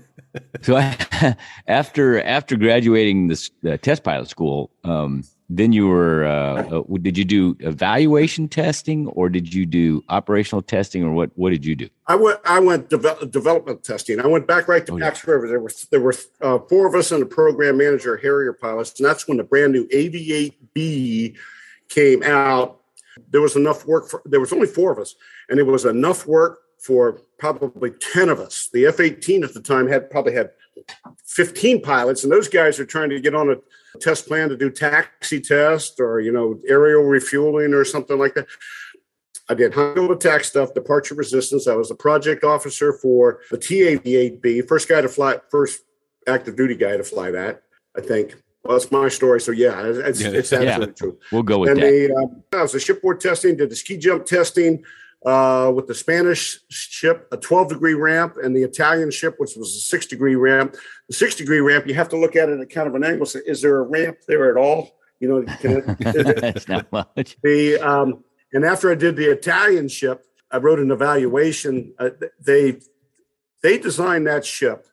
So 0.62 0.78
I, 0.78 1.36
after 1.68 2.22
after 2.22 2.56
graduating 2.56 3.28
this 3.28 3.52
the 3.62 3.78
test 3.78 4.04
pilot 4.04 4.30
school, 4.30 4.72
um, 4.84 5.24
then 5.50 5.74
you 5.74 5.88
were. 5.88 6.26
Uh, 6.26 6.80
uh, 6.80 6.98
did 7.02 7.18
you 7.18 7.26
do 7.26 7.56
evaluation 7.60 8.48
testing, 8.48 9.08
or 9.10 9.30
did 9.30 9.54
you 9.54 9.66
do 9.66 10.04
operational 10.10 10.62
testing, 10.62 11.04
or 11.04 11.12
what? 11.12 11.32
What 11.36 11.52
did 11.52 11.66
you 11.66 11.76
do? 11.76 11.90
I 12.08 12.16
went. 12.16 12.40
I 12.46 12.60
went 12.60 12.90
de- 12.90 13.26
development 13.28 13.84
testing. 13.84 14.20
I 14.20 14.28
went 14.28 14.48
back 14.48 14.68
right 14.68 14.86
to 14.86 14.94
oh, 14.94 15.00
Pax 15.00 15.24
yeah. 15.24 15.34
River. 15.34 15.48
There 15.48 15.60
were 15.60 15.72
there 15.92 16.02
were 16.02 16.16
uh, 16.42 16.60
four 16.70 16.88
of 16.88 16.96
us 16.96 17.12
and 17.12 17.22
a 17.22 17.26
program 17.26 17.78
manager, 17.78 18.18
Harrier 18.18 18.54
pilots, 18.54 19.00
and 19.00 19.08
that's 19.08 19.28
when 19.28 19.38
the 19.38 19.44
brand 19.44 19.74
new 19.74 19.88
AV8B 19.88 21.36
came 21.90 22.24
out. 22.24 22.82
There 23.30 23.42
was 23.42 23.56
enough 23.56 23.86
work 23.86 24.10
for. 24.10 24.22
There 24.26 24.40
was 24.40 24.52
only 24.52 24.68
four 24.68 24.92
of 24.92 25.00
us, 25.00 25.16
and 25.50 25.60
it 25.60 25.64
was 25.64 25.86
enough 25.86 26.26
work 26.26 26.60
for 26.80 27.22
probably 27.38 27.92
ten 27.92 28.30
of 28.30 28.40
us. 28.40 28.70
The 28.72 28.86
F-18 28.88 29.44
at 29.44 29.54
the 29.54 29.62
time 29.62 29.88
had 29.88 30.10
probably 30.10 30.34
had 30.34 30.52
15 31.26 31.82
pilots, 31.82 32.24
and 32.24 32.32
those 32.32 32.48
guys 32.48 32.80
are 32.80 32.86
trying 32.86 33.10
to 33.10 33.20
get 33.20 33.36
on 33.36 33.50
a 33.50 33.56
test 34.00 34.28
plan 34.28 34.50
to 34.50 34.58
do 34.58 34.70
taxi 34.70 35.40
test 35.40 36.00
or 36.00 36.20
you 36.20 36.32
know 36.32 36.60
aerial 36.68 37.04
refueling 37.04 37.74
or 37.74 37.86
something 37.86 38.18
like 38.18 38.34
that. 38.36 38.48
I 39.48 39.54
did 39.54 39.74
high 39.74 39.94
attack 40.12 40.44
stuff, 40.44 40.74
departure 40.74 41.16
resistance. 41.16 41.68
I 41.68 41.76
was 41.76 41.92
a 41.92 41.96
project 41.96 42.44
officer 42.44 42.94
for 42.94 43.42
the 43.52 43.58
TAV-8B, 43.58 44.68
first 44.68 44.90
guy 44.90 45.02
to 45.02 45.10
fly, 45.10 45.38
first 45.52 45.82
active 46.28 46.56
duty 46.56 46.76
guy 46.76 46.98
to 46.98 47.04
fly 47.04 47.32
that. 47.32 47.62
I 47.96 48.02
think. 48.02 48.36
Well, 48.64 48.78
that's 48.78 48.92
my 48.92 49.10
story. 49.10 49.40
So 49.42 49.52
yeah, 49.52 49.84
it's, 49.86 50.20
yeah. 50.20 50.30
it's 50.30 50.52
absolutely 50.52 50.88
yeah. 50.88 50.94
true. 50.94 51.20
We'll 51.32 51.44
go 51.44 51.60
with 51.60 51.70
and 51.70 51.80
that. 51.80 51.86
The, 51.86 52.16
uh, 52.16 52.60
I 52.60 52.64
was 52.64 52.74
a 52.74 52.80
shipboard 52.80 53.22
testing, 53.22 53.56
did 53.56 53.70
the 53.70 53.76
ski 53.76 53.98
jump 53.98 54.26
testing 54.26 54.84
uh, 55.26 55.72
with 55.74 55.88
the 55.88 55.96
Spanish 55.96 56.60
ship, 56.70 57.28
a 57.32 57.38
12 57.38 57.70
degree 57.70 57.96
ramp, 57.96 58.36
and 58.42 58.56
the 58.56 58.62
Italian 58.62 59.10
ship, 59.10 59.36
which 59.38 59.56
was 59.56 59.76
a 59.76 59.80
six 59.80 60.06
degree 60.06 60.36
ramp. 60.36 60.76
The 61.08 61.16
six 61.16 61.36
degree 61.36 61.60
ramp, 61.60 61.88
you 61.88 61.96
have 61.96 62.10
to 62.10 62.18
look 62.18 62.36
at 62.36 62.48
it 62.50 62.60
at 62.60 62.70
kind 62.70 62.88
of 62.88 62.94
an 62.96 63.04
angle. 63.04 63.26
So 63.26 63.40
is 63.46 63.62
there 63.62 63.80
a 63.80 63.84
ramp 63.84 64.20
there 64.28 64.52
at 64.52 64.58
all? 64.58 64.98
You 65.20 65.30
know, 65.30 65.46
it's 65.60 66.68
not 66.68 66.92
much. 66.92 67.38
The 67.42 67.80
um, 67.80 68.24
and 68.54 68.64
after 68.64 68.92
I 68.92 68.96
did 68.96 69.16
the 69.16 69.32
Italian 69.32 69.88
ship, 69.88 70.26
I 70.52 70.58
wrote 70.58 70.80
an 70.80 70.92
evaluation. 70.92 71.94
Uh, 71.98 72.12
they 72.40 72.80
they 73.64 73.80
designed 73.80 74.28
that 74.28 74.46
ship 74.46 74.88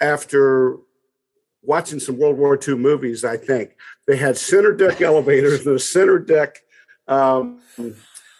after 0.00 0.76
watching 1.62 2.00
some 2.00 2.18
World 2.18 2.36
War 2.36 2.58
II 2.60 2.74
movies. 2.74 3.24
I 3.24 3.38
think 3.38 3.76
they 4.06 4.16
had 4.16 4.36
center 4.36 4.74
deck 4.74 5.00
elevators, 5.00 5.64
the 5.64 5.78
center 5.78 6.18
deck. 6.18 6.60
Um, 7.08 7.60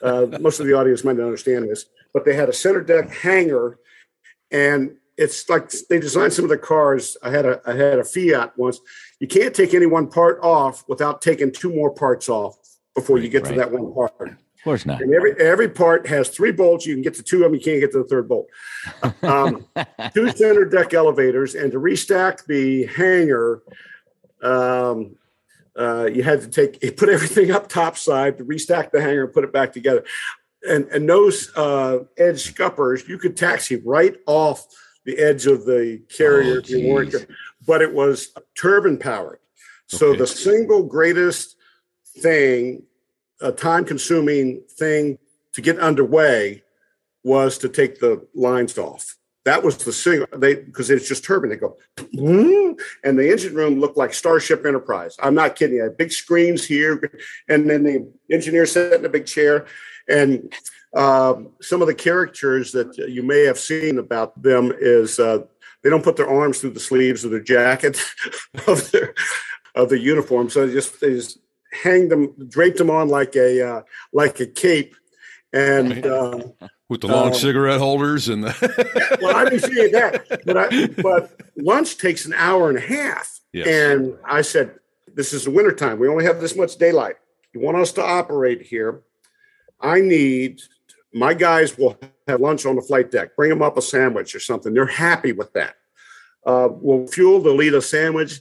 uh, 0.04 0.26
most 0.40 0.60
of 0.60 0.66
the 0.66 0.74
audience 0.74 1.02
might 1.02 1.16
not 1.16 1.24
understand 1.24 1.68
this, 1.68 1.86
but 2.12 2.24
they 2.24 2.34
had 2.34 2.48
a 2.48 2.52
center 2.52 2.82
deck 2.82 3.10
hangar, 3.10 3.78
and 4.50 4.96
it's 5.16 5.48
like 5.48 5.70
they 5.88 5.98
designed 5.98 6.32
some 6.32 6.44
of 6.44 6.50
the 6.50 6.58
cars. 6.58 7.16
I 7.22 7.30
had 7.30 7.46
a 7.46 7.60
I 7.66 7.72
had 7.72 7.98
a 7.98 8.04
Fiat 8.04 8.56
once. 8.56 8.80
You 9.18 9.26
can't 9.26 9.54
take 9.54 9.72
any 9.72 9.86
one 9.86 10.08
part 10.08 10.38
off 10.42 10.84
without 10.88 11.22
taking 11.22 11.50
two 11.50 11.72
more 11.74 11.90
parts 11.90 12.28
off 12.28 12.56
before 12.94 13.18
you 13.18 13.28
get 13.28 13.44
right. 13.44 13.50
to 13.50 13.56
that 13.56 13.72
one 13.72 13.92
part. 13.94 14.12
Of 14.20 14.36
course 14.62 14.86
not. 14.86 15.00
And 15.00 15.14
every 15.14 15.34
every 15.40 15.68
part 15.68 16.06
has 16.06 16.28
three 16.28 16.52
bolts. 16.52 16.86
You 16.86 16.94
can 16.94 17.02
get 17.02 17.14
to 17.14 17.22
two 17.22 17.38
of 17.38 17.42
them. 17.44 17.54
You 17.54 17.60
can't 17.60 17.80
get 17.80 17.92
to 17.92 17.98
the 17.98 18.04
third 18.04 18.28
bolt. 18.28 18.48
Um, 19.22 19.66
two 20.14 20.30
center 20.32 20.64
deck 20.64 20.92
elevators, 20.92 21.54
and 21.54 21.72
to 21.72 21.78
restack 21.78 22.44
the 22.46 22.86
hangar, 22.86 23.62
um, 24.42 25.16
uh, 25.78 26.06
you 26.06 26.22
had 26.22 26.40
to 26.40 26.48
take 26.48 26.80
put 26.96 27.08
everything 27.08 27.50
up 27.50 27.68
topside 27.68 28.38
to 28.38 28.44
restack 28.44 28.90
the 28.90 29.00
hangar 29.00 29.24
and 29.24 29.32
put 29.32 29.44
it 29.44 29.52
back 29.52 29.72
together. 29.72 30.04
And 30.68 30.86
and 30.86 31.08
those 31.08 31.54
uh, 31.56 32.00
edge 32.16 32.42
scuppers, 32.42 33.08
you 33.08 33.18
could 33.18 33.36
taxi 33.36 33.76
right 33.76 34.16
off 34.26 34.66
the 35.04 35.18
edge 35.18 35.46
of 35.46 35.66
the 35.66 36.02
carrier 36.16 36.54
oh, 36.54 36.58
if 36.58 36.70
you 36.70 36.88
weren't, 36.88 37.14
but 37.66 37.82
it 37.82 37.92
was 37.92 38.28
turbine 38.56 38.98
powered. 38.98 39.38
So 39.86 40.08
okay. 40.08 40.18
the 40.18 40.26
single 40.26 40.82
greatest 40.82 41.56
thing, 42.18 42.84
a 43.40 43.52
time 43.52 43.84
consuming 43.84 44.62
thing 44.78 45.18
to 45.52 45.60
get 45.60 45.78
underway 45.78 46.62
was 47.22 47.58
to 47.58 47.68
take 47.68 48.00
the 48.00 48.26
lines 48.34 48.78
off. 48.78 49.16
That 49.44 49.62
was 49.62 49.76
the 49.76 49.92
single 49.92 50.26
they 50.34 50.54
because 50.54 50.90
it's 50.90 51.06
just 51.06 51.22
turbine. 51.22 51.50
They 51.50 51.56
go, 51.56 51.76
and 53.04 53.18
the 53.18 53.30
engine 53.30 53.54
room 53.54 53.78
looked 53.78 53.98
like 53.98 54.14
Starship 54.14 54.64
Enterprise. 54.64 55.16
I'm 55.22 55.34
not 55.34 55.54
kidding. 55.54 55.80
I 55.80 55.84
had 55.84 55.98
big 55.98 56.12
screens 56.12 56.64
here, 56.64 57.12
and 57.48 57.68
then 57.68 57.82
the 57.84 58.10
engineer 58.30 58.64
sat 58.64 58.94
in 58.94 59.04
a 59.04 59.10
big 59.10 59.26
chair, 59.26 59.66
and 60.08 60.50
um, 60.96 61.50
some 61.60 61.82
of 61.82 61.88
the 61.88 61.94
characters 61.94 62.72
that 62.72 62.96
you 62.96 63.22
may 63.22 63.42
have 63.44 63.58
seen 63.58 63.98
about 63.98 64.40
them 64.42 64.72
is 64.80 65.18
uh, 65.18 65.40
they 65.82 65.90
don't 65.90 66.04
put 66.04 66.16
their 66.16 66.30
arms 66.30 66.60
through 66.60 66.70
the 66.70 66.80
sleeves 66.80 67.24
of 67.24 67.30
their 67.30 67.40
jacket 67.40 68.00
of 68.66 68.90
their 68.92 69.14
of 69.74 69.90
the 69.90 69.98
uniform, 69.98 70.48
so 70.48 70.66
they 70.66 70.72
just 70.72 71.00
they 71.02 71.12
just 71.12 71.38
hang 71.82 72.08
them, 72.08 72.34
drape 72.48 72.76
them 72.76 72.88
on 72.88 73.08
like 73.08 73.36
a 73.36 73.60
uh, 73.60 73.82
like 74.14 74.40
a 74.40 74.46
cape, 74.46 74.96
and. 75.52 76.06
Uh, 76.06 76.40
with 76.94 77.00
the 77.00 77.08
long 77.08 77.28
um, 77.28 77.34
cigarette 77.34 77.80
holders 77.80 78.28
and 78.28 78.44
the 78.44 79.18
well 79.20 79.34
i 79.34 79.44
didn't 79.44 79.68
see 79.68 79.88
that 79.88 80.24
but 80.46 80.56
I, 80.56 80.86
but 81.02 81.40
lunch 81.56 81.98
takes 81.98 82.24
an 82.24 82.32
hour 82.34 82.68
and 82.68 82.78
a 82.78 82.80
half. 82.80 83.40
Yes. 83.52 83.66
and 83.66 84.16
i 84.24 84.42
said 84.42 84.78
this 85.14 85.32
is 85.32 85.44
the 85.44 85.50
wintertime. 85.50 85.98
We 85.98 86.08
only 86.08 86.24
have 86.24 86.40
this 86.40 86.56
much 86.56 86.76
daylight. 86.76 87.16
You 87.52 87.60
want 87.60 87.76
us 87.76 87.92
to 87.92 88.02
operate 88.02 88.62
here? 88.62 89.02
I 89.80 90.00
need 90.00 90.60
my 91.12 91.34
guys 91.34 91.78
will 91.78 91.96
have 92.26 92.40
lunch 92.40 92.66
on 92.66 92.74
the 92.74 92.82
flight 92.82 93.10
deck. 93.10 93.36
Bring 93.36 93.50
them 93.50 93.62
up 93.62 93.76
a 93.76 93.82
sandwich 93.82 94.34
or 94.34 94.40
something. 94.40 94.74
They're 94.74 94.86
happy 94.86 95.32
with 95.32 95.52
that. 95.52 95.76
Uh, 96.44 96.68
we'll 96.70 97.06
fuel 97.06 97.40
they'll 97.40 97.62
eat 97.62 97.74
a 97.74 97.80
sandwich 97.80 98.40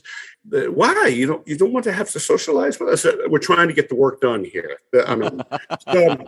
why? 0.50 1.06
You 1.06 1.26
don't 1.26 1.48
you 1.48 1.56
don't 1.56 1.72
want 1.72 1.84
to 1.84 1.92
have 1.92 2.10
to 2.10 2.20
socialize 2.20 2.78
with 2.78 2.90
us? 2.90 3.06
We're 3.28 3.38
trying 3.38 3.68
to 3.68 3.74
get 3.74 3.88
the 3.88 3.94
work 3.94 4.20
done 4.20 4.44
here. 4.44 4.78
I 5.06 5.14
mean 5.14 5.42
so, 5.92 6.24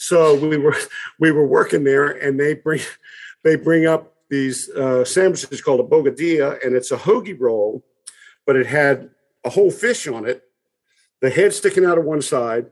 so 0.00 0.34
we 0.34 0.56
were 0.56 0.76
we 1.20 1.30
were 1.30 1.46
working 1.46 1.84
there, 1.84 2.08
and 2.08 2.40
they 2.40 2.54
bring 2.54 2.80
they 3.44 3.54
bring 3.54 3.86
up 3.86 4.14
these 4.30 4.68
uh, 4.70 5.04
sandwiches 5.04 5.60
called 5.60 5.80
a 5.80 5.82
bocadilla, 5.82 6.64
and 6.64 6.74
it's 6.74 6.90
a 6.90 6.96
hoagie 6.96 7.38
roll, 7.38 7.84
but 8.46 8.56
it 8.56 8.66
had 8.66 9.10
a 9.44 9.50
whole 9.50 9.70
fish 9.70 10.06
on 10.06 10.26
it, 10.26 10.42
the 11.20 11.30
head 11.30 11.52
sticking 11.52 11.84
out 11.84 11.98
of 11.98 12.04
one 12.04 12.22
side, 12.22 12.66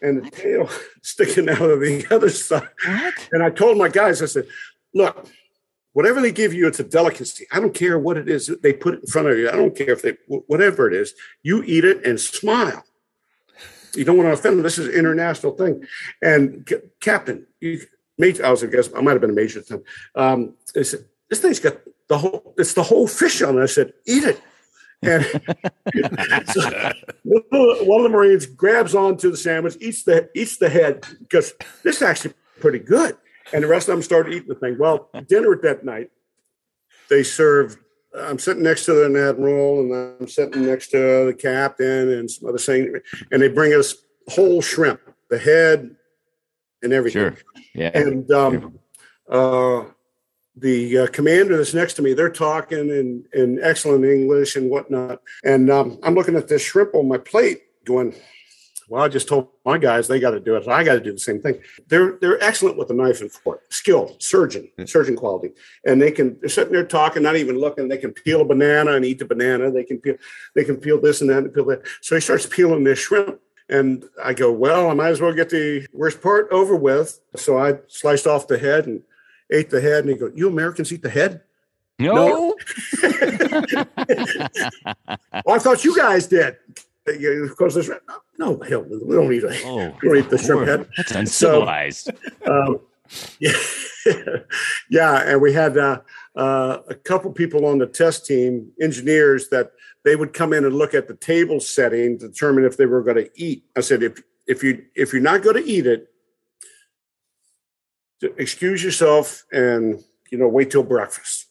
and 0.00 0.24
the 0.24 0.30
tail 0.30 0.68
sticking 1.02 1.48
out 1.48 1.62
of 1.62 1.80
the 1.80 2.04
other 2.10 2.30
side. 2.48 2.68
What? 2.84 3.28
And 3.30 3.42
I 3.42 3.50
told 3.50 3.78
my 3.78 3.88
guys, 3.88 4.20
I 4.20 4.26
said, 4.26 4.48
"Look, 4.92 5.28
whatever 5.92 6.20
they 6.20 6.32
give 6.32 6.52
you, 6.52 6.66
it's 6.66 6.80
a 6.80 6.84
delicacy. 6.84 7.46
I 7.52 7.60
don't 7.60 7.74
care 7.74 7.98
what 7.98 8.16
it 8.16 8.28
is 8.28 8.48
they 8.62 8.72
put 8.72 8.94
it 8.94 9.00
in 9.02 9.06
front 9.06 9.28
of 9.28 9.38
you. 9.38 9.48
I 9.48 9.56
don't 9.56 9.76
care 9.76 9.90
if 9.90 10.02
they 10.02 10.16
whatever 10.26 10.88
it 10.88 10.94
is. 10.94 11.14
You 11.44 11.62
eat 11.62 11.84
it 11.84 12.04
and 12.04 12.18
smile." 12.18 12.84
You 13.94 14.04
don't 14.04 14.16
want 14.16 14.28
to 14.28 14.32
offend 14.32 14.56
them. 14.56 14.62
This 14.62 14.78
is 14.78 14.88
an 14.88 14.94
international 14.94 15.52
thing. 15.52 15.84
And 16.22 16.66
C- 16.68 16.76
Captain, 17.00 17.46
you, 17.60 17.80
major, 18.18 18.44
I 18.44 18.50
was 18.50 18.62
a 18.62 18.68
guess, 18.68 18.88
I 18.94 19.00
might 19.00 19.12
have 19.12 19.20
been 19.20 19.30
a 19.30 19.34
major 19.34 19.60
at 19.60 19.66
the 19.66 19.76
time. 19.76 19.84
Um, 20.14 20.54
said, 20.82 21.04
this 21.28 21.40
thing's 21.40 21.60
got 21.60 21.78
the 22.08 22.18
whole, 22.18 22.54
it's 22.58 22.74
the 22.74 22.82
whole 22.82 23.08
fish 23.08 23.42
on 23.42 23.58
it. 23.58 23.62
I 23.62 23.66
said, 23.66 23.92
eat 24.06 24.24
it. 24.24 24.40
And 25.02 25.24
so 26.52 26.92
one 27.84 28.00
of 28.00 28.04
the 28.04 28.08
Marines 28.10 28.46
grabs 28.46 28.94
onto 28.94 29.30
the 29.30 29.36
sandwich, 29.36 29.76
eats 29.80 30.04
the 30.04 30.30
eats 30.34 30.58
the 30.58 30.68
head 30.68 31.04
because 31.18 31.54
this 31.82 31.96
is 31.96 32.02
actually 32.02 32.34
pretty 32.60 32.78
good. 32.78 33.16
And 33.52 33.64
the 33.64 33.68
rest 33.68 33.88
of 33.88 33.94
them 33.94 34.02
started 34.02 34.32
eating 34.32 34.48
the 34.48 34.54
thing. 34.54 34.78
Well, 34.78 35.10
dinner 35.26 35.58
that 35.62 35.84
night, 35.84 36.10
they 37.10 37.24
served 37.24 37.78
I'm 38.18 38.38
sitting 38.38 38.62
next 38.62 38.84
to 38.86 39.04
an 39.04 39.16
admiral 39.16 39.80
and 39.80 40.16
I'm 40.20 40.28
sitting 40.28 40.66
next 40.66 40.88
to 40.88 41.26
the 41.26 41.34
captain 41.34 42.10
and 42.10 42.30
some 42.30 42.48
other 42.48 42.58
thing, 42.58 43.00
and 43.30 43.42
they 43.42 43.48
bring 43.48 43.72
us 43.72 43.94
whole 44.28 44.60
shrimp, 44.60 45.00
the 45.30 45.38
head 45.38 45.96
and 46.82 46.92
everything. 46.92 47.34
Sure. 47.34 47.62
Yeah. 47.74 47.90
And 47.94 48.30
um, 48.30 48.78
uh, 49.28 49.84
the 50.56 50.98
uh, 50.98 51.06
commander 51.08 51.56
that's 51.56 51.74
next 51.74 51.94
to 51.94 52.02
me, 52.02 52.12
they're 52.12 52.28
talking 52.30 52.90
in, 52.90 53.24
in 53.32 53.58
excellent 53.62 54.04
English 54.04 54.56
and 54.56 54.70
whatnot. 54.70 55.22
And 55.44 55.70
um, 55.70 55.98
I'm 56.02 56.14
looking 56.14 56.36
at 56.36 56.48
this 56.48 56.62
shrimp 56.62 56.94
on 56.94 57.08
my 57.08 57.18
plate 57.18 57.62
going, 57.84 58.14
well, 58.88 59.02
I 59.02 59.08
just 59.08 59.28
told 59.28 59.48
my 59.64 59.78
guys 59.78 60.08
they 60.08 60.20
got 60.20 60.30
to 60.30 60.40
do 60.40 60.56
it. 60.56 60.68
I 60.68 60.84
got 60.84 60.94
to 60.94 61.00
do 61.00 61.12
the 61.12 61.18
same 61.18 61.40
thing. 61.40 61.60
They're 61.88 62.18
they're 62.20 62.42
excellent 62.42 62.76
with 62.76 62.90
a 62.90 62.94
knife 62.94 63.20
and 63.20 63.30
fork, 63.30 63.62
skill, 63.70 64.16
surgeon, 64.18 64.68
hmm. 64.76 64.84
surgeon 64.84 65.16
quality, 65.16 65.50
and 65.84 66.00
they 66.00 66.10
can. 66.10 66.38
They're 66.40 66.48
sitting 66.48 66.72
there 66.72 66.84
talking, 66.84 67.22
not 67.22 67.36
even 67.36 67.58
looking. 67.58 67.88
They 67.88 67.98
can 67.98 68.12
peel 68.12 68.40
a 68.40 68.44
banana 68.44 68.92
and 68.92 69.04
eat 69.04 69.18
the 69.18 69.24
banana. 69.24 69.70
They 69.70 69.84
can 69.84 69.98
peel. 69.98 70.16
They 70.54 70.64
can 70.64 70.76
peel 70.76 71.00
this 71.00 71.20
and 71.20 71.30
that 71.30 71.38
and 71.38 71.54
peel 71.54 71.64
that. 71.66 71.86
So 72.00 72.14
he 72.14 72.20
starts 72.20 72.46
peeling 72.46 72.84
this 72.84 72.98
shrimp, 72.98 73.40
and 73.68 74.04
I 74.22 74.34
go, 74.34 74.52
well, 74.52 74.90
I 74.90 74.94
might 74.94 75.10
as 75.10 75.20
well 75.20 75.32
get 75.32 75.50
the 75.50 75.86
worst 75.92 76.20
part 76.20 76.48
over 76.50 76.76
with. 76.76 77.20
So 77.36 77.58
I 77.58 77.78
sliced 77.88 78.26
off 78.26 78.46
the 78.46 78.58
head 78.58 78.86
and 78.86 79.02
ate 79.50 79.70
the 79.70 79.80
head. 79.80 80.04
And 80.04 80.10
he 80.10 80.16
goes, 80.16 80.32
"You 80.34 80.48
Americans 80.48 80.92
eat 80.92 81.02
the 81.02 81.10
head." 81.10 81.42
No. 81.98 82.14
no. 82.14 82.56
well, 85.44 85.56
I 85.56 85.58
thought 85.58 85.84
you 85.84 85.96
guys 85.96 86.26
did 86.26 86.56
because 87.04 87.74
there's 87.74 87.90
no 88.38 88.60
hell 88.68 88.82
we 88.82 89.14
don't 89.14 89.32
eat 89.32 89.44
a 89.44 89.62
oh, 89.66 89.96
we 90.02 90.20
the 90.22 90.38
shrimp 90.38 90.66
head. 90.66 90.88
That's 90.96 91.12
uncivilized. 91.12 92.10
So, 92.44 92.52
um, 92.52 92.80
yeah, 93.38 93.52
yeah, 94.90 95.22
and 95.26 95.40
we 95.40 95.52
had 95.52 95.76
uh, 95.76 96.00
uh, 96.34 96.78
a 96.88 96.94
couple 96.94 97.32
people 97.32 97.66
on 97.66 97.78
the 97.78 97.86
test 97.86 98.26
team, 98.26 98.72
engineers, 98.80 99.48
that 99.48 99.72
they 100.04 100.16
would 100.16 100.32
come 100.32 100.52
in 100.52 100.64
and 100.64 100.74
look 100.74 100.94
at 100.94 101.08
the 101.08 101.14
table 101.14 101.60
setting, 101.60 102.16
determine 102.16 102.64
if 102.64 102.76
they 102.76 102.86
were 102.86 103.02
going 103.02 103.16
to 103.16 103.30
eat. 103.34 103.64
I 103.76 103.80
said, 103.80 104.02
if 104.02 104.22
if 104.46 104.62
you 104.62 104.84
if 104.94 105.12
you're 105.12 105.22
not 105.22 105.42
going 105.42 105.62
to 105.62 105.68
eat 105.68 105.86
it, 105.86 106.08
excuse 108.38 108.82
yourself 108.82 109.44
and 109.52 110.02
you 110.30 110.38
know 110.38 110.48
wait 110.48 110.70
till 110.70 110.82
breakfast. 110.82 111.46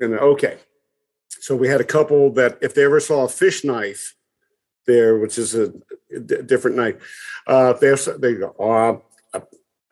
And 0.00 0.14
okay, 0.14 0.58
so 1.28 1.54
we 1.56 1.68
had 1.68 1.80
a 1.80 1.84
couple 1.84 2.30
that 2.32 2.58
if 2.62 2.74
they 2.74 2.84
ever 2.84 3.00
saw 3.00 3.24
a 3.24 3.28
fish 3.28 3.64
knife 3.64 4.14
there, 4.86 5.18
which 5.18 5.38
is 5.38 5.54
a, 5.54 5.68
d- 5.68 6.42
different 6.46 6.76
night. 6.76 6.98
uh, 7.46 7.72
they 7.74 7.94
they 8.18 8.34
go, 8.34 8.54
oh, 8.58 9.02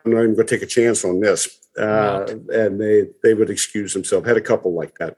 I'm 0.05 0.11
not 0.11 0.23
even 0.23 0.35
going 0.35 0.47
to 0.47 0.55
take 0.55 0.61
a 0.61 0.67
chance 0.67 1.05
on 1.05 1.19
this, 1.19 1.59
uh, 1.77 2.25
and 2.49 2.79
they 2.79 3.07
they 3.23 3.33
would 3.33 3.49
excuse 3.49 3.93
themselves. 3.93 4.27
Had 4.27 4.37
a 4.37 4.41
couple 4.41 4.73
like 4.73 4.97
that. 4.99 5.17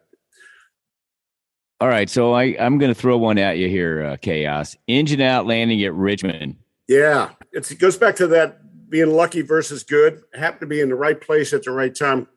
All 1.81 1.87
right, 1.89 2.09
so 2.09 2.33
I 2.33 2.55
I'm 2.59 2.77
going 2.77 2.93
to 2.93 2.99
throw 2.99 3.17
one 3.17 3.37
at 3.37 3.57
you 3.57 3.67
here, 3.67 4.05
uh, 4.05 4.17
Kaos. 4.17 4.77
Engine 4.87 5.21
out 5.21 5.45
landing 5.45 5.83
at 5.83 5.93
Richmond. 5.93 6.57
Yeah, 6.87 7.31
it's, 7.51 7.71
it 7.71 7.79
goes 7.79 7.97
back 7.97 8.15
to 8.17 8.27
that 8.27 8.89
being 8.89 9.11
lucky 9.11 9.41
versus 9.41 9.83
good. 9.83 10.21
Happened 10.33 10.61
to 10.61 10.67
be 10.67 10.81
in 10.81 10.89
the 10.89 10.95
right 10.95 11.19
place 11.19 11.51
at 11.53 11.63
the 11.63 11.71
right 11.71 11.93
time. 11.93 12.27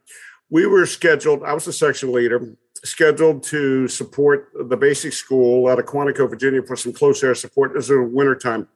We 0.51 0.67
were 0.67 0.87
scheduled. 0.87 1.43
I 1.43 1.53
was 1.53 1.67
the 1.67 1.73
section 1.73 2.13
leader, 2.13 2.57
scheduled 2.85 3.43
to 3.45 3.89
support 3.89 4.51
the 4.69 4.77
basic 4.77 5.13
school 5.13 5.69
out 5.69 5.79
of 5.79 5.87
Quantico, 5.87 6.29
Virginia, 6.29 6.63
for 6.63 6.77
some 6.77 6.93
close 6.93 7.23
air 7.23 7.35
support. 7.35 7.73
This 7.75 7.89
was 7.89 8.11
wintertime. 8.13 8.69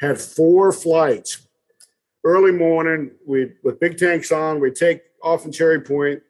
Had 0.00 0.20
four 0.20 0.72
flights 0.72 1.46
early 2.24 2.52
morning, 2.52 3.12
we 3.26 3.52
with 3.62 3.80
big 3.80 3.96
tanks 3.96 4.32
on, 4.32 4.60
we 4.60 4.70
take 4.70 5.00
off 5.22 5.44
in 5.44 5.52
Cherry 5.52 5.80
Point, 5.80 6.20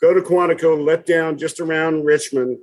go 0.00 0.14
to 0.14 0.20
Quantico, 0.20 0.82
let 0.82 1.06
down 1.06 1.38
just 1.38 1.60
around 1.60 2.04
Richmond, 2.04 2.58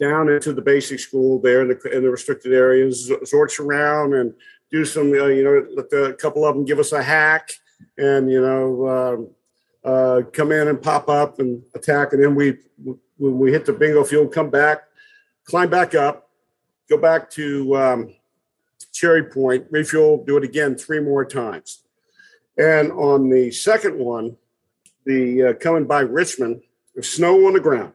down 0.00 0.28
into 0.30 0.52
the 0.52 0.62
basic 0.62 1.00
school 1.00 1.40
there 1.40 1.62
in 1.62 1.68
the, 1.68 1.96
in 1.96 2.02
the 2.02 2.10
restricted 2.10 2.52
areas, 2.52 3.10
zorts 3.24 3.60
around 3.60 4.14
and 4.14 4.32
do 4.70 4.84
some, 4.84 5.12
uh, 5.12 5.26
you 5.26 5.44
know, 5.44 5.66
let 5.76 5.92
a 5.92 6.14
couple 6.14 6.44
of 6.44 6.54
them 6.54 6.64
give 6.64 6.78
us 6.78 6.92
a 6.92 7.02
hack 7.02 7.50
and, 7.96 8.30
you 8.30 8.40
know, 8.40 8.88
um, 8.88 9.30
uh, 9.88 10.22
come 10.34 10.52
in 10.52 10.68
and 10.68 10.82
pop 10.82 11.08
up 11.08 11.38
and 11.38 11.62
attack. 11.74 12.12
And 12.12 12.22
then 12.22 12.34
we, 12.34 12.58
when 13.16 13.38
we 13.38 13.50
hit 13.50 13.64
the 13.64 13.72
bingo 13.72 14.04
field, 14.04 14.32
come 14.32 14.50
back, 14.50 14.82
climb 15.44 15.70
back 15.70 15.94
up, 15.94 16.28
go 16.90 16.98
back 16.98 17.30
to 17.30 17.74
um, 17.74 18.14
Cherry 18.92 19.24
Point, 19.24 19.66
refuel, 19.70 20.24
do 20.26 20.36
it 20.36 20.44
again 20.44 20.76
three 20.76 21.00
more 21.00 21.24
times. 21.24 21.84
And 22.58 22.92
on 22.92 23.30
the 23.30 23.50
second 23.50 23.98
one, 23.98 24.36
the 25.06 25.42
uh, 25.42 25.52
coming 25.54 25.86
by 25.86 26.00
Richmond, 26.00 26.60
there's 26.94 27.08
snow 27.08 27.46
on 27.46 27.54
the 27.54 27.60
ground. 27.60 27.92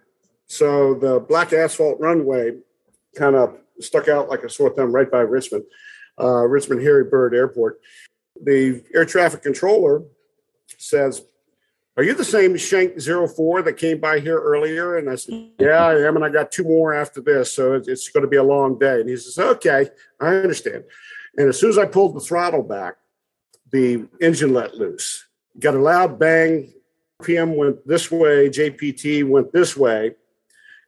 So 0.47 0.95
the 0.95 1.19
black 1.19 1.53
asphalt 1.53 1.99
runway 1.99 2.57
kind 3.15 3.35
of 3.35 3.55
stuck 3.79 4.07
out 4.07 4.29
like 4.29 4.43
a 4.43 4.49
sore 4.49 4.71
thumb 4.71 4.91
right 4.91 5.11
by 5.11 5.19
Richmond, 5.19 5.65
uh, 6.19 6.47
Richmond 6.47 6.81
Harry 6.81 7.03
Byrd 7.03 7.35
Airport. 7.35 7.81
The 8.41 8.83
air 8.95 9.05
traffic 9.05 9.43
controller 9.43 10.01
says, 10.79 11.21
Are 11.95 12.03
you 12.03 12.15
the 12.15 12.25
same 12.25 12.57
Shank 12.57 12.99
04 12.99 13.61
that 13.63 13.73
came 13.73 13.99
by 13.99 14.19
here 14.19 14.39
earlier? 14.39 14.97
And 14.97 15.09
I 15.09 15.15
said, 15.15 15.51
Yeah, 15.59 15.85
I 15.85 16.07
am. 16.07 16.15
And 16.15 16.25
I 16.25 16.29
got 16.29 16.51
two 16.51 16.63
more 16.63 16.93
after 16.93 17.21
this. 17.21 17.53
So 17.53 17.75
it's 17.75 18.09
going 18.09 18.23
to 18.23 18.29
be 18.29 18.37
a 18.37 18.43
long 18.43 18.79
day. 18.79 18.99
And 18.99 19.07
he 19.07 19.15
says, 19.15 19.37
Okay, 19.37 19.89
I 20.19 20.27
understand. 20.27 20.85
And 21.37 21.49
as 21.49 21.59
soon 21.59 21.69
as 21.69 21.77
I 21.77 21.85
pulled 21.85 22.15
the 22.15 22.19
throttle 22.19 22.63
back, 22.63 22.95
the 23.71 24.07
engine 24.21 24.53
let 24.53 24.75
loose. 24.75 25.25
Got 25.59 25.75
a 25.75 25.79
loud 25.79 26.17
bang. 26.17 26.73
PM 27.23 27.55
went 27.55 27.87
this 27.87 28.11
way, 28.11 28.49
JPT 28.49 29.27
went 29.27 29.53
this 29.53 29.77
way, 29.77 30.15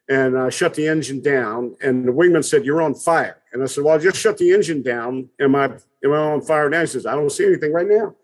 and 0.10 0.38
I 0.38 0.50
shut 0.50 0.74
the 0.74 0.88
engine 0.88 1.22
down. 1.22 1.78
And 1.82 2.08
the 2.08 2.12
wingman 2.12 2.44
said, 2.44 2.66
You're 2.66 2.82
on 2.82 2.96
fire. 2.96 3.42
And 3.54 3.62
I 3.62 3.68
said, 3.68 3.84
Well, 3.84 3.96
I 3.96 4.00
just 4.00 4.18
shut 4.18 4.38
the 4.38 4.52
engine 4.52 4.82
down. 4.82 5.30
Am 5.40 5.56
I 5.56 5.66
am 5.66 6.14
I 6.14 6.18
on 6.18 6.42
fire 6.42 6.70
now? 6.70 6.82
He 6.82 6.88
says, 6.88 7.06
I 7.06 7.14
don't 7.14 7.32
see 7.32 7.46
anything 7.46 7.74
right 7.74 7.88
now. 7.88 8.16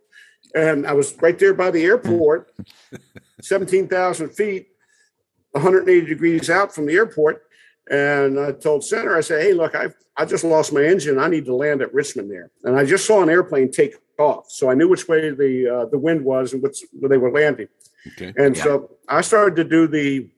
And 0.53 0.85
I 0.85 0.93
was 0.93 1.15
right 1.21 1.37
there 1.37 1.53
by 1.53 1.71
the 1.71 1.83
airport, 1.83 2.51
17,000 3.41 4.29
feet, 4.29 4.67
180 5.51 6.05
degrees 6.05 6.49
out 6.49 6.73
from 6.73 6.85
the 6.85 6.93
airport. 6.93 7.43
And 7.89 8.39
I 8.39 8.51
told 8.51 8.83
Center, 8.83 9.15
I 9.15 9.21
said, 9.21 9.41
hey, 9.41 9.53
look, 9.53 9.75
I 9.75 9.87
I 10.17 10.25
just 10.25 10.43
lost 10.43 10.73
my 10.73 10.83
engine. 10.83 11.17
I 11.17 11.27
need 11.27 11.45
to 11.45 11.55
land 11.55 11.81
at 11.81 11.93
Richmond 11.93 12.29
there. 12.29 12.51
And 12.63 12.77
I 12.77 12.85
just 12.85 13.05
saw 13.05 13.23
an 13.23 13.29
airplane 13.29 13.71
take 13.71 13.95
off. 14.19 14.51
So 14.51 14.69
I 14.69 14.73
knew 14.73 14.87
which 14.87 15.07
way 15.07 15.31
the 15.31 15.67
uh, 15.67 15.85
the 15.85 15.97
wind 15.97 16.23
was 16.23 16.53
and 16.53 16.61
which, 16.61 16.83
where 16.99 17.09
they 17.09 17.17
were 17.17 17.31
landing. 17.31 17.67
Okay. 18.07 18.33
And 18.37 18.55
yeah. 18.55 18.63
so 18.63 18.91
I 19.07 19.21
started 19.21 19.55
to 19.55 19.63
do 19.63 19.87
the 19.87 20.29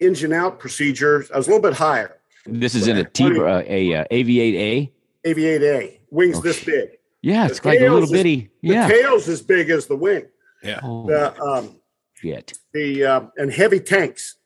engine 0.00 0.32
out 0.32 0.58
procedure. 0.58 1.24
I 1.32 1.36
was 1.36 1.46
a 1.46 1.50
little 1.50 1.62
bit 1.62 1.74
higher. 1.74 2.18
This 2.46 2.74
is 2.74 2.88
in 2.88 2.96
a 2.96 3.04
T 3.04 3.24
uh, 3.24 3.62
a 3.66 3.94
uh, 3.94 4.04
AV8A. 4.10 4.90
Aviate 5.24 5.62
A. 5.62 6.00
Wings 6.10 6.38
oh, 6.38 6.40
this 6.40 6.64
big. 6.64 6.98
Yeah, 7.22 7.46
it's 7.46 7.64
like 7.64 7.80
a 7.80 7.88
little 7.88 8.10
bitty. 8.10 8.50
yeah, 8.60 8.88
the 8.88 8.94
tail's 8.94 9.28
as 9.28 9.42
big 9.42 9.70
as 9.70 9.86
the 9.86 9.96
wing. 9.96 10.26
Yeah. 10.62 10.80
Oh, 10.82 11.06
the, 11.06 11.40
um, 11.40 11.76
shit. 12.14 12.52
The 12.74 13.04
uh, 13.04 13.20
and 13.36 13.52
heavy 13.52 13.80
tanks 13.80 14.36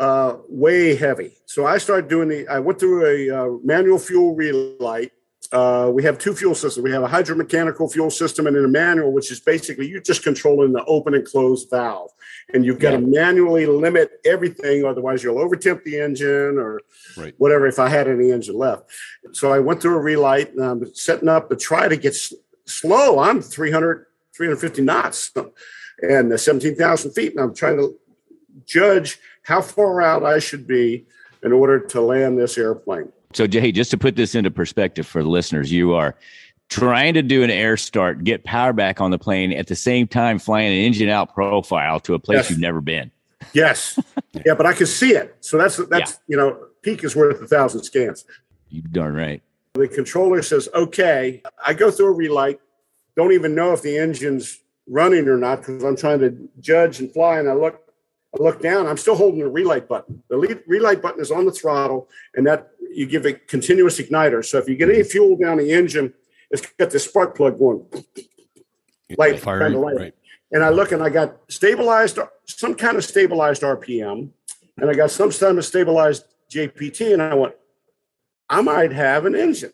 uh, 0.00 0.36
way 0.48 0.96
heavy. 0.96 1.36
So 1.46 1.66
I 1.66 1.78
started 1.78 2.08
doing 2.08 2.28
the, 2.28 2.48
I 2.48 2.58
went 2.58 2.80
through 2.80 3.06
a 3.06 3.36
uh, 3.36 3.50
manual 3.62 3.98
fuel 3.98 4.34
relight. 4.34 5.12
Uh, 5.52 5.90
we 5.92 6.02
have 6.02 6.18
two 6.18 6.34
fuel 6.34 6.54
systems. 6.54 6.84
We 6.84 6.92
have 6.92 7.02
a 7.02 7.08
hydromechanical 7.08 7.90
fuel 7.90 8.10
system 8.10 8.46
and 8.46 8.54
then 8.54 8.64
a 8.64 8.68
manual, 8.68 9.12
which 9.12 9.32
is 9.32 9.40
basically 9.40 9.88
you're 9.88 10.00
just 10.00 10.22
controlling 10.22 10.72
the 10.72 10.84
open 10.84 11.14
and 11.14 11.24
closed 11.24 11.70
valve. 11.70 12.10
And 12.52 12.64
you've 12.64 12.78
got 12.78 12.92
yeah. 12.92 13.00
to 13.00 13.06
manually 13.06 13.66
limit 13.66 14.20
everything, 14.24 14.84
otherwise 14.84 15.24
you'll 15.24 15.36
overtemp 15.36 15.82
the 15.82 15.98
engine 15.98 16.58
or 16.58 16.80
right. 17.16 17.34
whatever 17.38 17.66
if 17.66 17.78
I 17.78 17.88
had 17.88 18.06
any 18.06 18.30
engine 18.30 18.56
left. 18.56 18.84
So 19.32 19.52
I 19.52 19.58
went 19.58 19.80
through 19.82 19.96
a 19.96 20.00
relight 20.00 20.52
and 20.52 20.64
I'm 20.64 20.94
setting 20.94 21.28
up 21.28 21.48
to 21.48 21.56
try 21.56 21.88
to 21.88 21.96
get 21.96 22.12
s- 22.12 22.34
slow. 22.66 23.18
I'm 23.18 23.40
300, 23.40 24.06
350 24.36 24.82
knots 24.82 25.32
and 26.02 26.38
17,000 26.38 27.12
feet. 27.12 27.32
And 27.32 27.40
I'm 27.40 27.54
trying 27.54 27.78
to 27.78 27.98
judge 28.66 29.18
how 29.42 29.62
far 29.62 30.02
out 30.02 30.22
I 30.22 30.38
should 30.38 30.66
be 30.66 31.06
in 31.42 31.52
order 31.52 31.80
to 31.80 32.00
land 32.00 32.38
this 32.38 32.58
airplane. 32.58 33.10
So, 33.32 33.46
Jay, 33.46 33.72
just 33.72 33.90
to 33.92 33.98
put 33.98 34.16
this 34.16 34.34
into 34.34 34.50
perspective 34.50 35.06
for 35.06 35.22
the 35.22 35.28
listeners, 35.28 35.70
you 35.70 35.94
are 35.94 36.16
trying 36.68 37.14
to 37.14 37.22
do 37.22 37.42
an 37.42 37.50
air 37.50 37.76
start, 37.76 38.24
get 38.24 38.44
power 38.44 38.72
back 38.72 39.00
on 39.00 39.10
the 39.10 39.18
plane 39.18 39.52
at 39.52 39.66
the 39.66 39.76
same 39.76 40.06
time 40.06 40.38
flying 40.38 40.72
an 40.72 40.78
engine 40.78 41.08
out 41.08 41.34
profile 41.34 42.00
to 42.00 42.14
a 42.14 42.18
place 42.18 42.38
yes. 42.38 42.50
you've 42.50 42.60
never 42.60 42.80
been. 42.80 43.10
Yes. 43.52 43.98
yeah, 44.46 44.54
but 44.54 44.66
I 44.66 44.72
can 44.72 44.86
see 44.86 45.12
it. 45.12 45.36
So 45.40 45.58
that's 45.58 45.76
that's 45.88 46.12
yeah. 46.12 46.16
you 46.28 46.36
know, 46.36 46.66
peek 46.82 47.04
is 47.04 47.16
worth 47.16 47.40
a 47.42 47.46
thousand 47.46 47.82
scans. 47.82 48.24
You 48.68 48.82
darn 48.82 49.14
right. 49.14 49.42
The 49.74 49.88
controller 49.88 50.42
says, 50.42 50.68
okay. 50.74 51.42
I 51.64 51.74
go 51.74 51.90
through 51.90 52.06
a 52.06 52.12
relight, 52.12 52.60
don't 53.16 53.32
even 53.32 53.54
know 53.54 53.72
if 53.72 53.82
the 53.82 53.98
engine's 53.98 54.60
running 54.88 55.28
or 55.28 55.36
not 55.36 55.58
because 55.58 55.84
I'm 55.84 55.96
trying 55.96 56.20
to 56.20 56.48
judge 56.60 57.00
and 57.00 57.12
fly. 57.12 57.38
And 57.38 57.48
I 57.48 57.54
look 57.54 57.80
I 58.34 58.42
look 58.42 58.60
down, 58.60 58.86
I'm 58.86 58.96
still 58.96 59.16
holding 59.16 59.40
the 59.40 59.48
relight 59.48 59.88
button. 59.88 60.22
The 60.28 60.36
lead, 60.36 60.60
relight 60.66 61.02
button 61.02 61.20
is 61.20 61.30
on 61.30 61.46
the 61.46 61.52
throttle, 61.52 62.08
and 62.34 62.46
that 62.46 62.70
you 62.92 63.06
give 63.06 63.26
a 63.26 63.32
continuous 63.32 63.98
igniter. 64.00 64.44
So 64.44 64.58
if 64.58 64.68
you 64.68 64.76
get 64.76 64.88
any 64.88 65.02
fuel 65.02 65.36
down 65.36 65.58
the 65.58 65.72
engine, 65.72 66.14
it's 66.50 66.66
got 66.78 66.90
this 66.90 67.04
spark 67.04 67.36
plug 67.36 67.58
going, 67.58 67.86
light, 69.16 69.40
kind 69.42 69.74
of 69.74 69.80
light. 69.80 69.96
Right. 69.96 70.14
And 70.52 70.64
I 70.64 70.70
look 70.70 70.90
and 70.92 71.02
I 71.02 71.10
got 71.10 71.36
stabilized, 71.48 72.18
some 72.44 72.74
kind 72.74 72.96
of 72.96 73.04
stabilized 73.04 73.62
RPM, 73.62 74.30
and 74.76 74.90
I 74.90 74.94
got 74.94 75.10
some 75.10 75.30
kind 75.30 75.58
of 75.58 75.64
stabilized 75.64 76.24
JPT, 76.52 77.12
and 77.12 77.22
I 77.22 77.34
went, 77.34 77.54
I 78.48 78.60
might 78.60 78.92
have 78.92 79.26
an 79.26 79.34
engine. 79.34 79.72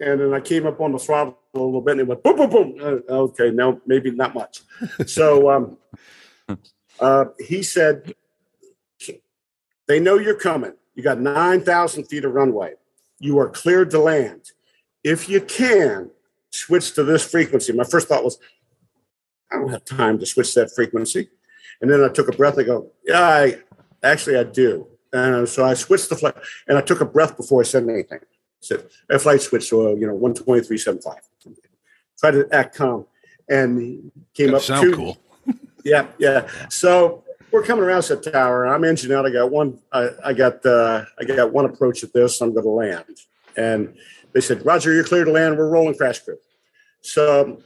And 0.00 0.20
then 0.20 0.34
I 0.34 0.40
came 0.40 0.66
up 0.66 0.80
on 0.80 0.92
the 0.92 0.98
throttle 0.98 1.38
a 1.54 1.58
little 1.58 1.80
bit, 1.80 1.92
and 1.92 2.00
it 2.00 2.06
went 2.06 2.22
boom, 2.22 2.36
boom, 2.36 2.50
boom. 2.50 2.76
Uh, 2.80 3.12
okay, 3.12 3.50
no, 3.50 3.80
maybe 3.86 4.10
not 4.10 4.34
much. 4.34 4.62
So 5.06 5.50
um, 5.50 5.78
uh, 7.00 7.26
he 7.38 7.62
said, 7.62 8.14
They 9.88 10.00
know 10.00 10.18
you're 10.18 10.38
coming. 10.38 10.72
You 10.94 11.02
got 11.02 11.20
9,000 11.20 12.04
feet 12.04 12.24
of 12.24 12.32
runway. 12.32 12.74
You 13.18 13.38
are 13.38 13.48
cleared 13.48 13.90
to 13.90 13.98
land. 13.98 14.52
If 15.02 15.28
you 15.28 15.40
can, 15.40 16.10
switch 16.50 16.94
to 16.94 17.02
this 17.02 17.28
frequency. 17.28 17.72
My 17.72 17.84
first 17.84 18.08
thought 18.08 18.24
was, 18.24 18.38
I 19.50 19.56
don't 19.56 19.70
have 19.70 19.84
time 19.84 20.18
to 20.20 20.26
switch 20.26 20.54
that 20.54 20.70
frequency. 20.74 21.28
And 21.80 21.90
then 21.90 22.02
I 22.02 22.08
took 22.08 22.28
a 22.28 22.36
breath 22.36 22.56
and 22.56 22.66
go, 22.66 22.92
Yeah, 23.04 23.20
I 23.20 23.58
actually 24.02 24.36
I 24.36 24.44
do. 24.44 24.86
And 25.12 25.48
so 25.48 25.64
I 25.64 25.74
switched 25.74 26.08
the 26.08 26.16
flight 26.16 26.34
and 26.66 26.78
I 26.78 26.80
took 26.80 27.00
a 27.00 27.04
breath 27.04 27.36
before 27.36 27.60
I 27.60 27.64
said 27.64 27.84
anything. 27.88 28.18
I 28.20 28.60
said, 28.60 28.86
a 29.10 29.18
flight 29.18 29.42
switch 29.42 29.68
to 29.70 29.88
a, 29.88 29.98
you 29.98 30.06
know, 30.06 30.18
123.75. 30.18 31.16
Tried 32.18 32.30
to 32.32 32.48
act 32.52 32.74
calm 32.76 33.06
and 33.48 34.10
came 34.32 34.48
that 34.48 34.56
up 34.56 34.62
sound 34.62 34.90
to, 34.90 34.96
cool 34.96 35.18
yeah, 35.84 36.06
yeah. 36.18 36.48
So 36.68 37.24
we're 37.50 37.62
coming 37.62 37.84
around 37.84 38.04
the 38.04 38.16
tower. 38.16 38.66
I'm 38.66 38.84
engine 38.84 39.12
out. 39.12 39.26
I 39.26 39.30
got 39.30 39.50
one. 39.50 39.78
I, 39.92 40.08
I 40.24 40.32
got 40.32 40.64
uh, 40.66 41.04
I 41.18 41.24
got 41.24 41.52
one 41.52 41.64
approach 41.64 42.02
at 42.02 42.12
this. 42.12 42.40
I'm 42.40 42.52
going 42.52 42.64
to 42.64 42.70
land, 42.70 43.18
and 43.56 43.96
they 44.32 44.40
said, 44.40 44.64
"Roger, 44.66 44.92
you're 44.92 45.04
clear 45.04 45.24
to 45.24 45.30
land. 45.30 45.56
We're 45.56 45.68
rolling 45.68 45.94
crash 45.94 46.18
crew." 46.20 46.38
So 47.00 47.62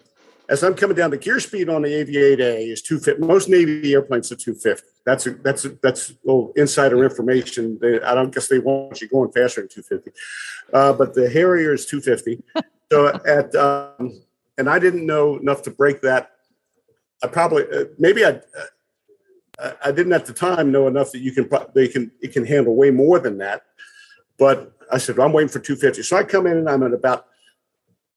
as 0.48 0.62
I'm 0.64 0.74
coming 0.74 0.96
down, 0.96 1.10
the 1.10 1.18
gear 1.18 1.40
speed 1.40 1.68
on 1.68 1.82
the 1.82 1.88
AV8A 1.88 2.72
is 2.72 2.82
250. 2.82 3.24
Most 3.24 3.48
Navy 3.48 3.92
airplanes 3.92 4.32
are 4.32 4.36
250. 4.36 4.86
That's 5.04 5.26
a, 5.26 5.30
that's 5.30 5.64
a, 5.64 5.70
that's 5.82 6.10
a 6.10 6.14
little 6.24 6.52
insider 6.56 7.04
information. 7.04 7.78
They, 7.80 8.00
I 8.00 8.14
don't 8.14 8.34
guess 8.34 8.48
they 8.48 8.58
want 8.58 9.00
you 9.00 9.08
going 9.08 9.30
faster 9.32 9.60
than 9.60 9.68
250, 9.68 10.10
uh, 10.72 10.92
but 10.94 11.14
the 11.14 11.28
Harrier 11.28 11.74
is 11.74 11.86
250. 11.86 12.42
so 12.90 13.08
at 13.26 13.54
um, 13.54 14.20
and 14.56 14.68
I 14.68 14.78
didn't 14.78 15.06
know 15.06 15.36
enough 15.36 15.62
to 15.62 15.70
break 15.70 16.00
that. 16.02 16.32
I 17.22 17.26
probably 17.26 17.64
uh, 17.72 17.84
maybe 17.98 18.24
I 18.24 18.40
uh, 19.58 19.72
I 19.84 19.92
didn't 19.92 20.12
at 20.12 20.26
the 20.26 20.32
time 20.32 20.70
know 20.70 20.86
enough 20.86 21.12
that 21.12 21.20
you 21.20 21.32
can 21.32 21.48
they 21.74 21.88
can 21.88 22.10
it 22.20 22.32
can 22.32 22.44
handle 22.44 22.76
way 22.76 22.90
more 22.90 23.18
than 23.18 23.38
that. 23.38 23.62
But 24.38 24.72
I 24.92 24.98
said 24.98 25.16
well, 25.16 25.26
I'm 25.26 25.32
waiting 25.32 25.48
for 25.48 25.60
250. 25.60 26.02
So 26.02 26.16
I 26.16 26.22
come 26.22 26.46
in 26.46 26.56
and 26.58 26.68
I'm 26.68 26.82
at 26.82 26.92
about 26.92 27.26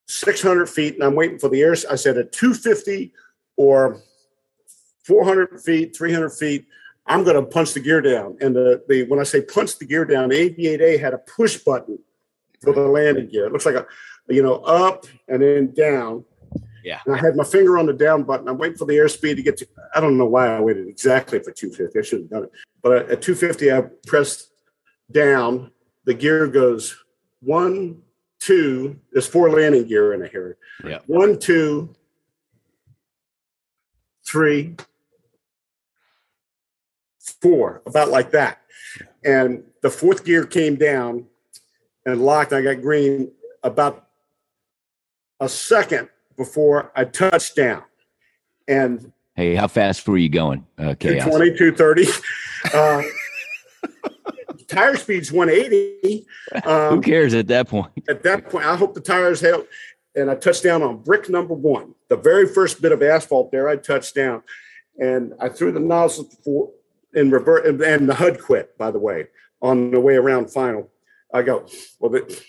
600 0.06 0.68
feet 0.68 0.94
and 0.94 1.02
I'm 1.02 1.14
waiting 1.14 1.38
for 1.38 1.48
the 1.48 1.60
air. 1.62 1.72
I 1.90 1.96
said 1.96 2.18
at 2.18 2.32
250 2.32 3.12
or 3.56 4.00
400 5.04 5.60
feet, 5.60 5.96
300 5.96 6.30
feet, 6.30 6.66
I'm 7.06 7.24
going 7.24 7.36
to 7.36 7.42
punch 7.42 7.72
the 7.72 7.80
gear 7.80 8.00
down. 8.00 8.36
And 8.40 8.54
the, 8.54 8.82
the 8.88 9.04
when 9.04 9.18
I 9.18 9.24
say 9.24 9.42
punch 9.42 9.78
the 9.78 9.84
gear 9.84 10.04
down, 10.04 10.28
the 10.28 10.50
AV8A 10.50 11.00
had 11.00 11.14
a 11.14 11.18
push 11.18 11.56
button 11.56 11.98
for 12.60 12.72
the 12.72 12.82
landing 12.82 13.28
gear. 13.28 13.46
It 13.46 13.52
looks 13.52 13.66
like 13.66 13.74
a, 13.74 13.86
you 14.28 14.42
know, 14.42 14.56
up 14.56 15.06
and 15.28 15.42
then 15.42 15.72
down. 15.74 16.24
Yeah. 16.84 17.00
And 17.06 17.14
I 17.14 17.18
had 17.18 17.36
my 17.36 17.44
finger 17.44 17.78
on 17.78 17.86
the 17.86 17.92
down 17.92 18.24
button. 18.24 18.48
I'm 18.48 18.58
waiting 18.58 18.76
for 18.76 18.84
the 18.84 18.94
airspeed 18.94 19.36
to 19.36 19.42
get 19.42 19.56
to, 19.58 19.68
I 19.94 20.00
don't 20.00 20.18
know 20.18 20.26
why 20.26 20.56
I 20.56 20.60
waited 20.60 20.88
exactly 20.88 21.38
for 21.38 21.52
250. 21.52 21.98
I 21.98 22.02
should 22.02 22.20
have 22.20 22.30
done 22.30 22.44
it. 22.44 22.52
But 22.82 23.10
at 23.10 23.22
250, 23.22 23.72
I 23.72 23.82
pressed 24.06 24.50
down. 25.10 25.70
The 26.04 26.14
gear 26.14 26.48
goes 26.48 26.96
one, 27.40 28.02
two. 28.40 28.98
There's 29.12 29.26
four 29.26 29.50
landing 29.50 29.86
gear 29.86 30.14
in 30.14 30.22
a 30.22 30.28
here. 30.28 30.56
Yeah. 30.84 30.98
One, 31.06 31.38
two, 31.38 31.94
three, 34.26 34.76
four, 37.40 37.82
about 37.86 38.08
like 38.08 38.32
that. 38.32 38.58
And 39.24 39.64
the 39.82 39.90
fourth 39.90 40.24
gear 40.24 40.44
came 40.44 40.76
down 40.76 41.26
and 42.04 42.24
locked. 42.24 42.52
I 42.52 42.62
got 42.62 42.82
green 42.82 43.30
about 43.62 44.08
a 45.38 45.48
second 45.48 46.08
before 46.36 46.92
I 46.96 47.04
touched 47.04 47.56
down. 47.56 47.82
And 48.68 49.12
Hey, 49.34 49.54
how 49.54 49.66
fast 49.66 50.06
were 50.06 50.18
you 50.18 50.28
going? 50.28 50.66
Uh, 50.78 50.94
Kaos. 50.94 51.24
220, 51.24 51.56
230. 51.56 52.06
Uh, 52.74 53.02
tire 54.68 54.96
speed's 54.96 55.32
180. 55.32 56.26
Who 56.64 56.70
Um, 56.70 57.02
cares 57.02 57.34
at 57.34 57.46
that 57.48 57.68
point? 57.68 57.92
at 58.08 58.22
that 58.24 58.50
point, 58.50 58.66
I 58.66 58.76
hope 58.76 58.94
the 58.94 59.00
tires 59.00 59.40
help. 59.40 59.68
And 60.14 60.30
I 60.30 60.34
touched 60.34 60.62
down 60.62 60.82
on 60.82 60.98
brick 60.98 61.30
number 61.30 61.54
one, 61.54 61.94
the 62.08 62.16
very 62.18 62.46
first 62.46 62.82
bit 62.82 62.92
of 62.92 63.02
asphalt 63.02 63.50
there. 63.50 63.66
I 63.70 63.76
touched 63.76 64.14
down, 64.14 64.42
and 64.98 65.32
I 65.40 65.48
threw 65.48 65.72
the 65.72 65.80
nozzle 65.80 66.28
for 66.44 66.70
in 67.14 67.30
reverse, 67.30 67.66
and, 67.66 67.80
and 67.80 68.06
the 68.06 68.14
HUD 68.14 68.38
quit. 68.38 68.76
By 68.76 68.90
the 68.90 68.98
way, 68.98 69.28
on 69.62 69.90
the 69.90 70.00
way 70.00 70.16
around 70.16 70.50
final, 70.50 70.90
I 71.32 71.40
go, 71.40 71.66
well, 71.98 72.10
the, 72.10 72.42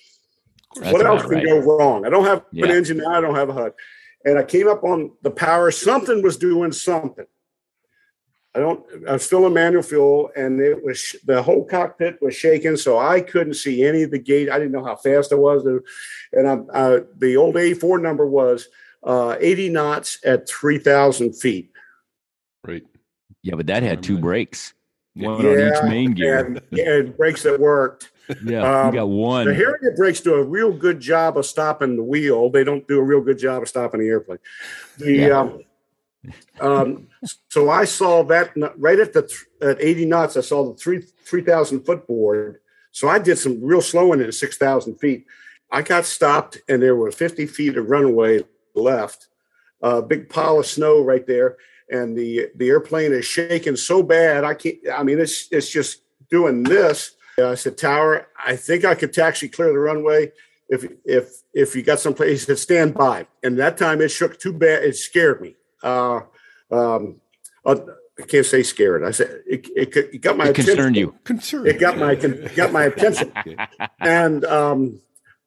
That's 0.76 0.94
what 0.94 1.06
else 1.06 1.22
can 1.24 1.32
right. 1.32 1.46
go 1.46 1.60
wrong? 1.60 2.06
I 2.06 2.10
don't 2.10 2.26
have 2.26 2.44
Yeah. 2.52 2.66
an 2.66 2.72
engine 2.72 2.98
now. 2.98 3.12
I 3.12 3.22
don't 3.22 3.36
have 3.36 3.50
a 3.50 3.54
HUD, 3.54 3.74
and 4.26 4.38
I 4.38 4.44
came 4.44 4.68
up 4.68 4.84
on 4.84 5.12
the 5.22 5.32
power. 5.32 5.72
Something 5.72 6.22
was 6.22 6.38
doing 6.38 6.72
something. 6.72 7.26
I 8.56 8.60
don't. 8.60 8.86
I 9.08 9.14
was 9.14 9.26
still 9.26 9.48
in 9.48 9.54
manual 9.54 9.82
fuel, 9.82 10.32
and 10.36 10.60
it 10.60 10.84
was 10.84 11.16
the 11.26 11.42
whole 11.42 11.66
cockpit 11.66 12.22
was 12.22 12.36
shaking, 12.36 12.78
so 12.78 13.00
I 13.00 13.22
couldn't 13.22 13.56
see 13.56 13.84
any 13.84 14.04
of 14.04 14.12
the 14.12 14.20
gate. 14.20 14.50
I 14.50 14.60
didn't 14.60 14.74
know 14.74 14.86
how 14.86 14.96
fast 14.96 15.32
I 15.32 15.36
was, 15.36 15.66
and 16.34 16.48
I'm, 16.48 16.68
uh, 16.72 17.00
the 17.18 17.36
old 17.36 17.56
A4 17.56 18.00
number 18.00 18.28
was 18.28 18.68
uh, 19.04 19.38
80 19.40 19.70
knots 19.70 20.20
at 20.24 20.48
3,000 20.48 21.34
feet. 21.34 21.72
Right. 22.64 22.84
Yeah, 23.42 23.56
but 23.56 23.68
that 23.68 23.84
had 23.84 24.04
two 24.04 24.20
brakes, 24.20 24.74
one 25.16 25.46
on 25.46 25.60
each 25.60 25.84
main 25.84 26.14
gear. 26.14 26.46
and, 26.46 26.80
and 26.80 27.18
brakes 27.18 27.44
that 27.44 27.60
worked. 27.60 28.12
Yeah, 28.46 28.82
um, 28.82 28.94
you 28.94 29.00
got 29.00 29.10
one. 29.10 29.46
The 29.46 29.54
Harrier 29.54 29.94
brakes 29.96 30.22
do 30.22 30.36
a 30.36 30.44
real 30.44 30.72
good 30.72 31.00
job 31.00 31.38
of 31.38 31.46
stopping 31.46 31.96
the 31.98 32.04
wheel. 32.04 32.50
They 32.50 32.64
don't 32.64 32.88
do 32.88 33.00
a 33.00 33.04
real 33.04 33.22
good 33.22 33.38
job 33.38 33.62
of 33.64 33.70
stopping 33.70 34.00
the 34.00 34.08
airplane. 34.08 34.40
The 34.98 35.14
Yeah. 35.14 35.40
um, 35.40 35.64
um, 36.62 37.08
so 37.50 37.70
I 37.70 37.86
saw 37.86 38.24
that 38.24 38.52
right 38.78 39.00
at 39.00 39.14
the 39.14 39.24
th- 39.24 39.46
at 39.62 39.82
80 39.82 40.06
knots. 40.06 40.38
I 40.38 40.42
saw 40.42 40.72
the 40.72 40.78
three 40.78 41.02
three 41.26 41.42
thousand 41.42 41.82
foot 41.86 42.08
board. 42.08 42.60
So 42.92 43.10
I 43.10 43.20
did 43.20 43.38
some 43.38 43.62
real 43.62 43.82
slowing 43.82 44.22
at 44.22 44.34
six 44.34 44.58
thousand 44.58 44.96
feet. 45.00 45.26
I 45.72 45.82
got 45.82 46.06
stopped, 46.06 46.60
and 46.70 46.82
there 46.82 46.96
were 46.96 47.12
50 47.12 47.48
feet 47.48 47.76
of 47.78 47.90
runway 47.90 48.44
left. 48.76 49.28
A 49.82 50.02
big 50.02 50.30
pile 50.30 50.60
of 50.60 50.66
snow 50.68 51.02
right 51.04 51.26
there, 51.28 51.58
and 51.90 52.16
the 52.18 52.48
the 52.56 52.70
airplane 52.70 53.12
is 53.12 53.26
shaking 53.26 53.76
so 53.76 54.02
bad. 54.02 54.46
I 54.46 54.54
can't. 54.54 54.78
I 54.96 55.04
mean, 55.04 55.20
it's 55.20 55.48
it's 55.52 55.70
just 55.70 56.04
doing 56.30 56.64
this. 56.64 57.16
Uh, 57.38 57.50
I 57.50 57.56
said, 57.56 57.78
Tower, 57.78 58.28
I 58.46 58.56
think 58.56 58.86
I 58.86 58.96
could 58.96 59.14
taxi 59.14 59.50
clear 59.50 59.72
the 59.72 59.80
runway 59.80 60.32
if 60.70 60.86
if 61.06 61.32
if 61.54 61.76
you 61.76 61.84
got 61.84 62.00
someplace. 62.00 62.30
He 62.30 62.46
said, 62.46 62.60
stand 62.60 62.94
by. 62.94 63.28
And 63.44 63.58
that 63.60 63.78
time 63.78 64.02
it 64.02 64.10
shook 64.10 64.40
too 64.40 64.54
bad. 64.54 64.84
It 64.84 64.96
scared 64.96 65.42
me. 65.42 65.56
Uh, 65.82 66.22
um, 66.72 67.22
uh, 67.66 67.76
I 68.20 68.24
can't 68.24 68.46
say 68.46 68.62
scared. 68.62 69.04
I 69.04 69.12
said 69.12 69.42
it, 69.48 69.68
it, 69.76 69.96
it 69.96 70.22
got 70.22 70.38
my 70.38 70.46
it 70.46 70.52
attention. 70.52 70.76
concerned 70.76 70.96
you. 70.96 71.16
Concern. 71.24 71.68
It 71.68 71.80
got 71.80 71.98
my 71.98 72.16
got 72.16 72.72
my 72.72 72.84
attention. 72.84 73.32
And 74.00 74.46
um, 74.46 75.00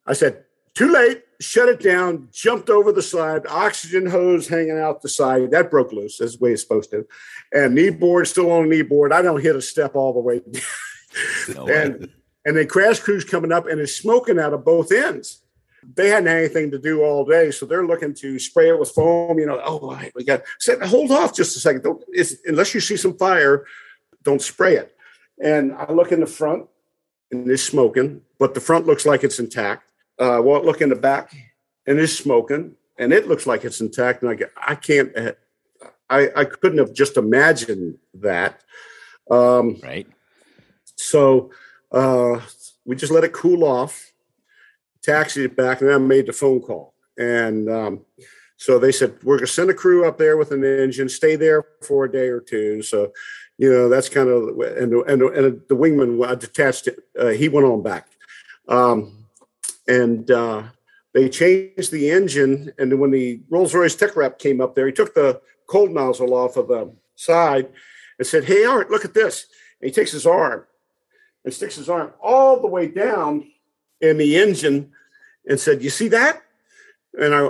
I 0.07 0.15
said, 0.15 0.45
too 0.75 0.91
late. 0.91 1.23
Shut 1.39 1.69
it 1.69 1.81
down. 1.81 2.29
Jumped 2.33 2.71
over 2.71 2.93
the 2.93 3.03
side. 3.03 3.47
Oxygen 3.47 4.07
hose 4.07 4.49
hanging 4.49 4.79
out 4.79 5.03
the 5.03 5.09
side. 5.09 5.51
That 5.51 5.71
broke 5.71 5.93
loose. 5.93 6.17
That's 6.17 6.39
the 6.39 6.43
way 6.43 6.53
it's 6.53 6.63
supposed 6.63 6.91
to. 6.93 7.07
And 7.53 7.75
knee 7.75 7.91
board 7.91 8.27
still 8.27 8.51
on 8.51 8.71
knee 8.71 8.83
board. 8.83 9.13
I 9.13 9.21
don't 9.21 9.43
hit 9.43 9.55
a 9.55 9.61
step 9.61 9.95
all 9.95 10.15
the 10.15 10.21
way. 10.21 10.41
No 11.55 11.67
and 11.69 12.09
and 12.45 12.57
then 12.57 12.69
crash 12.69 13.01
crews 13.01 13.25
coming 13.25 13.53
up 13.53 13.67
and 13.67 13.81
it's 13.81 13.95
smoking 13.95 14.39
out 14.39 14.53
of 14.53 14.65
both 14.65 14.93
ends. 14.93 15.43
They 15.95 16.09
hadn't 16.09 16.27
had 16.27 16.39
anything 16.39 16.71
to 16.73 16.79
do 16.79 17.03
all 17.03 17.25
day, 17.25 17.51
so 17.51 17.67
they're 17.67 17.87
looking 17.87 18.15
to 18.15 18.39
spray 18.39 18.71
it 18.71 18.79
with 18.79 18.91
foam. 18.91 19.39
You 19.39 19.47
know, 19.47 19.61
oh, 19.65 19.79
all 19.79 19.93
right, 19.93 20.13
we 20.15 20.25
got. 20.25 20.43
Said, 20.59 20.83
hold 20.83 21.13
off 21.13 21.35
just 21.35 21.57
a 21.57 21.61
second. 21.61 21.83
Don't, 21.83 22.03
it's, 22.09 22.35
unless 22.45 22.75
you 22.75 22.81
see 22.81 22.97
some 22.97 23.17
fire, 23.17 23.65
don't 24.25 24.43
spray 24.43 24.77
it. 24.77 24.97
And 25.43 25.73
I 25.75 25.93
look 25.93 26.11
in 26.11 26.21
the 26.21 26.27
front, 26.27 26.67
and 27.31 27.49
it's 27.49 27.63
smoking, 27.63 28.23
but 28.39 28.55
the 28.55 28.61
front 28.61 28.87
looks 28.87 29.07
like 29.07 29.23
it's 29.23 29.39
intact. 29.39 29.93
Uh, 30.19 30.41
well, 30.43 30.65
look 30.65 30.81
in 30.81 30.89
the 30.89 30.97
back, 30.97 31.37
and 31.87 31.99
it's 31.99 32.15
smoking, 32.15 32.75
and 32.99 33.13
it 33.13 33.29
looks 33.29 33.47
like 33.47 33.65
it's 33.65 33.81
intact. 33.81 34.23
And 34.23 34.31
I 34.31 34.35
get, 34.35 34.53
I 34.57 34.75
can't, 34.75 35.13
I, 36.11 36.31
I 36.35 36.45
couldn't 36.45 36.79
have 36.79 36.95
just 36.95 37.17
imagined 37.17 37.99
that. 38.15 38.61
Um, 39.31 39.79
right? 39.83 40.07
So 40.97 41.51
uh, 41.93 42.41
we 42.85 42.97
just 42.97 43.13
let 43.13 43.25
it 43.25 43.33
cool 43.33 43.65
off, 43.65 44.13
taxied 45.03 45.45
it 45.45 45.57
back, 45.57 45.81
and 45.81 45.91
then 45.91 45.97
I 45.97 45.99
made 45.99 46.27
the 46.27 46.33
phone 46.33 46.61
call. 46.61 46.95
And 47.19 47.71
um, 47.71 48.05
so 48.57 48.79
they 48.79 48.93
said, 48.93 49.15
We're 49.23 49.37
going 49.37 49.47
to 49.47 49.53
send 49.53 49.71
a 49.71 49.75
crew 49.75 50.07
up 50.07 50.19
there 50.19 50.37
with 50.37 50.53
an 50.53 50.65
engine, 50.65 51.09
stay 51.09 51.37
there 51.37 51.65
for 51.83 52.05
a 52.05 52.13
day 52.13 52.29
or 52.29 52.41
two. 52.41 52.83
So, 52.83 53.13
you 53.59 53.71
know, 53.73 53.89
that's 53.89 54.09
kind 54.09 54.29
of, 54.29 54.59
and, 54.59 54.93
and, 54.93 55.23
and 55.23 55.61
the 55.69 55.77
wingman 55.77 56.27
I 56.27 56.35
detached 56.35 56.89
it, 56.89 56.99
uh, 57.19 57.29
he 57.29 57.49
went 57.49 57.67
on 57.67 57.83
back. 57.83 58.09
Um, 58.69 59.27
and 59.89 60.31
uh, 60.31 60.65
they 61.15 61.29
changed 61.29 61.91
the 61.91 62.11
engine. 62.11 62.73
And 62.79 62.91
then 62.93 62.99
when 62.99 63.11
the 63.11 63.41
Rolls 63.49 63.75
Royce 63.75 63.95
tech 63.95 64.17
rep 64.17 64.39
came 64.39 64.61
up 64.61 64.75
there, 64.75 64.87
he 64.87 64.93
took 64.93 65.15
the 65.15 65.41
cold 65.67 65.91
nozzle 65.91 66.35
off 66.35 66.57
of 66.57 66.69
the 66.69 66.93
side 67.15 67.69
and 68.19 68.27
said, 68.27 68.45
Hey, 68.45 68.65
Art, 68.65 68.91
look 68.91 69.05
at 69.05 69.15
this. 69.15 69.47
And 69.81 69.89
he 69.89 69.95
takes 69.95 70.13
his 70.13 70.27
arm 70.27 70.65
and 71.47 71.55
sticks 71.55 71.77
his 71.77 71.89
arm 71.89 72.13
all 72.21 72.61
the 72.61 72.67
way 72.67 72.89
down 72.89 73.47
in 74.01 74.19
the 74.19 74.37
engine 74.37 74.93
and 75.49 75.59
said, 75.59 75.83
You 75.83 75.89
see 75.89 76.09
that? 76.09 76.43
And 77.19 77.35
I, 77.35 77.49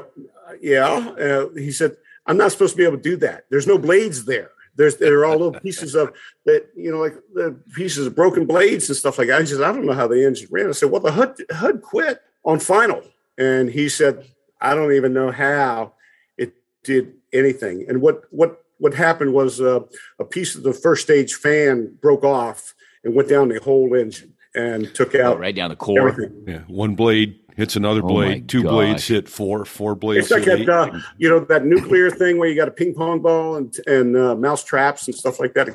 yeah. 0.61 0.87
Uh, 0.87 1.49
he 1.57 1.73
said, 1.73 1.97
I'm 2.27 2.37
not 2.37 2.53
supposed 2.53 2.75
to 2.75 2.77
be 2.77 2.85
able 2.85 2.99
to 2.99 3.03
do 3.03 3.17
that. 3.17 3.47
There's 3.51 3.67
no 3.67 3.79
blades 3.79 4.27
there. 4.27 4.51
There's 4.77 4.97
there 4.99 5.19
are 5.21 5.25
all 5.25 5.39
little 5.39 5.59
pieces 5.61 5.95
of 5.95 6.13
that, 6.45 6.69
you 6.77 6.93
know, 6.93 6.99
like 6.99 7.15
the 7.33 7.59
pieces 7.75 8.07
of 8.07 8.15
broken 8.15 8.45
blades 8.45 8.89
and 8.91 8.97
stuff 8.97 9.19
like 9.19 9.29
that. 9.29 9.41
I 9.41 9.45
said, 9.45 9.63
I 9.63 9.73
don't 9.73 9.87
know 9.87 9.95
how 9.95 10.07
the 10.07 10.25
engine 10.25 10.49
ran. 10.51 10.69
I 10.69 10.73
said, 10.73 10.91
Well, 10.91 11.01
the 11.01 11.13
HUD 11.13 11.41
HUD 11.51 11.81
quit 11.81 12.21
on 12.45 12.61
final. 12.61 13.03
And 13.39 13.71
he 13.71 13.89
said, 13.89 14.27
I 14.61 14.75
don't 14.75 14.93
even 14.93 15.15
know 15.15 15.31
how 15.31 15.95
it 16.37 16.53
did 16.85 17.15
anything. 17.33 17.87
And 17.89 18.03
what 18.03 18.25
what 18.31 18.63
what 18.77 18.93
happened 18.93 19.33
was 19.33 19.59
uh, 19.59 19.81
a 20.19 20.25
piece 20.25 20.55
of 20.55 20.63
the 20.63 20.75
first 20.75 21.03
stage 21.03 21.33
fan 21.33 21.97
broke 22.03 22.25
off 22.25 22.75
and 23.07 23.15
went 23.15 23.29
down 23.31 23.49
the 23.49 23.61
whole 23.61 23.95
engine 23.95 24.35
and 24.55 24.93
took 24.95 25.15
Oh, 25.15 25.23
out 25.33 25.39
right 25.39 25.55
down 25.55 25.71
the 25.71 25.77
core. 25.77 26.09
everything. 26.11 26.45
Yeah. 26.47 26.61
One 26.67 26.95
blade 26.95 27.39
hits 27.57 27.77
another 27.77 28.01
Oh 28.05 28.09
blade. 28.09 28.49
Two 28.49 28.63
gosh. 28.65 28.71
blades 28.73 29.07
hit 29.09 29.29
four. 29.29 29.65
Four 29.65 29.95
blades 29.95 30.27
It's 30.27 30.31
like 30.33 30.45
hit 30.45 30.67
that, 30.67 30.95
uh, 30.95 30.99
you 31.17 31.29
know, 31.29 31.41
that 31.41 31.65
nuclear 31.65 32.11
thing 32.11 32.37
where 32.39 32.49
you 32.49 32.57
got 32.57 32.69
a 32.69 32.73
ping 32.73 32.93
pong 32.95 33.21
ball 33.21 33.57
and 33.57 33.75
and 33.87 34.17
uh, 34.17 34.35
mouse 34.35 34.65
traps 34.65 35.07
and 35.07 35.15
stuff 35.17 35.41
like 35.41 35.55
that. 35.55 35.69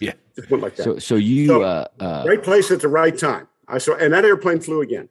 Yeah. 0.00 0.12
just 0.36 0.50
went 0.50 0.62
like 0.62 0.74
that. 0.76 0.82
So, 0.82 0.98
so 0.98 1.14
you, 1.14 1.46
So, 1.46 1.62
uh, 1.62 1.86
uh, 2.00 2.24
right 2.26 2.42
place 2.42 2.70
at 2.72 2.80
the 2.80 2.88
right 2.88 3.16
time. 3.16 3.46
I 3.68 3.78
saw, 3.78 3.94
and 3.94 4.12
that 4.12 4.24
airplane 4.24 4.60
flew 4.60 4.80
again. 4.82 5.08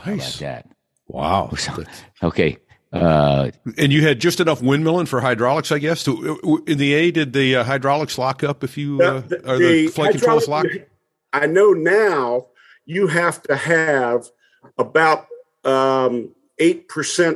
how 0.00 0.12
about 0.14 0.32
that? 0.40 0.68
Wow. 1.06 1.50
So- 1.56 1.84
Okay. 2.22 2.58
Uh, 2.92 3.50
And 3.78 3.92
you 3.92 4.02
had 4.06 4.20
just 4.20 4.40
enough 4.40 4.60
windmilling 4.60 5.08
for 5.08 5.20
hydraulics, 5.20 5.72
I 5.72 5.78
guess. 5.78 6.04
To, 6.04 6.62
in 6.66 6.78
the 6.78 6.92
A, 6.94 7.10
did 7.10 7.32
the 7.32 7.56
uh, 7.56 7.64
hydraulics 7.64 8.18
lock 8.18 8.44
up 8.44 8.62
if 8.62 8.76
you 8.76 9.00
uh, 9.00 9.20
The- 9.20 9.50
or 9.50 9.58
the, 9.58 9.86
flight 9.88 10.12
controls 10.12 10.46
hydraulic- 10.46 10.78
lock? 10.80 10.88
I 11.32 11.46
know 11.46 11.72
now 11.72 12.46
you 12.84 13.06
have 13.06 13.42
to 13.44 13.56
have 13.56 14.28
about 14.76 15.26
um, 15.64 16.34
8% 16.60 16.86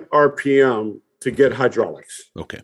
RPM 0.09 1.01
to 1.21 1.31
get 1.31 1.53
hydraulics. 1.55 2.25
Okay. 2.37 2.61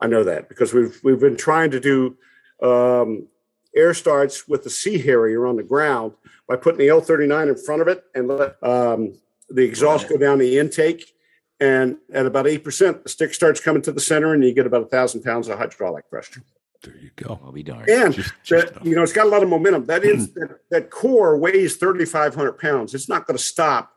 I 0.00 0.08
know 0.08 0.24
that 0.24 0.48
because 0.48 0.74
we've 0.74 0.98
we've 1.04 1.20
been 1.20 1.36
trying 1.36 1.70
to 1.70 1.78
do 1.78 2.16
um, 2.60 3.28
air 3.76 3.94
starts 3.94 4.48
with 4.48 4.64
the 4.64 4.70
Sea 4.70 4.98
Harrier 4.98 5.46
on 5.46 5.54
the 5.54 5.62
ground 5.62 6.12
by 6.48 6.56
putting 6.56 6.78
the 6.78 6.88
L39 6.88 7.48
in 7.50 7.56
front 7.56 7.82
of 7.82 7.88
it 7.88 8.02
and 8.14 8.26
let 8.26 8.60
um, 8.64 9.14
the 9.48 9.62
exhaust 9.62 10.08
go 10.08 10.16
down 10.16 10.38
the 10.38 10.58
intake. 10.58 11.11
And 11.62 11.98
at 12.12 12.26
about 12.26 12.46
eight 12.48 12.64
percent, 12.64 13.02
the 13.04 13.08
stick 13.08 13.32
starts 13.34 13.60
coming 13.60 13.82
to 13.82 13.92
the 13.92 14.00
center, 14.00 14.32
and 14.34 14.42
you 14.42 14.52
get 14.52 14.66
about 14.66 14.82
a 14.82 14.86
thousand 14.86 15.22
pounds 15.22 15.46
of 15.48 15.58
hydraulic 15.58 16.08
pressure. 16.10 16.42
There 16.82 16.96
you 16.96 17.10
go. 17.14 17.38
I'll 17.44 17.52
be 17.52 17.62
darned. 17.62 17.88
And 17.88 18.12
Just- 18.12 18.32
just 18.42 18.74
that, 18.74 18.84
you 18.84 18.96
know, 18.96 19.02
it's 19.02 19.12
got 19.12 19.26
a 19.26 19.28
lot 19.28 19.42
of 19.44 19.48
momentum. 19.48 19.84
That 19.86 20.02
is 20.02 20.32
that, 20.34 20.58
that 20.70 20.90
core 20.90 21.36
weighs 21.38 21.76
thirty 21.76 22.04
five 22.04 22.34
hundred 22.34 22.54
pounds. 22.58 22.94
It's 22.94 23.08
not 23.08 23.26
going 23.26 23.36
to 23.36 23.42
stop 23.42 23.92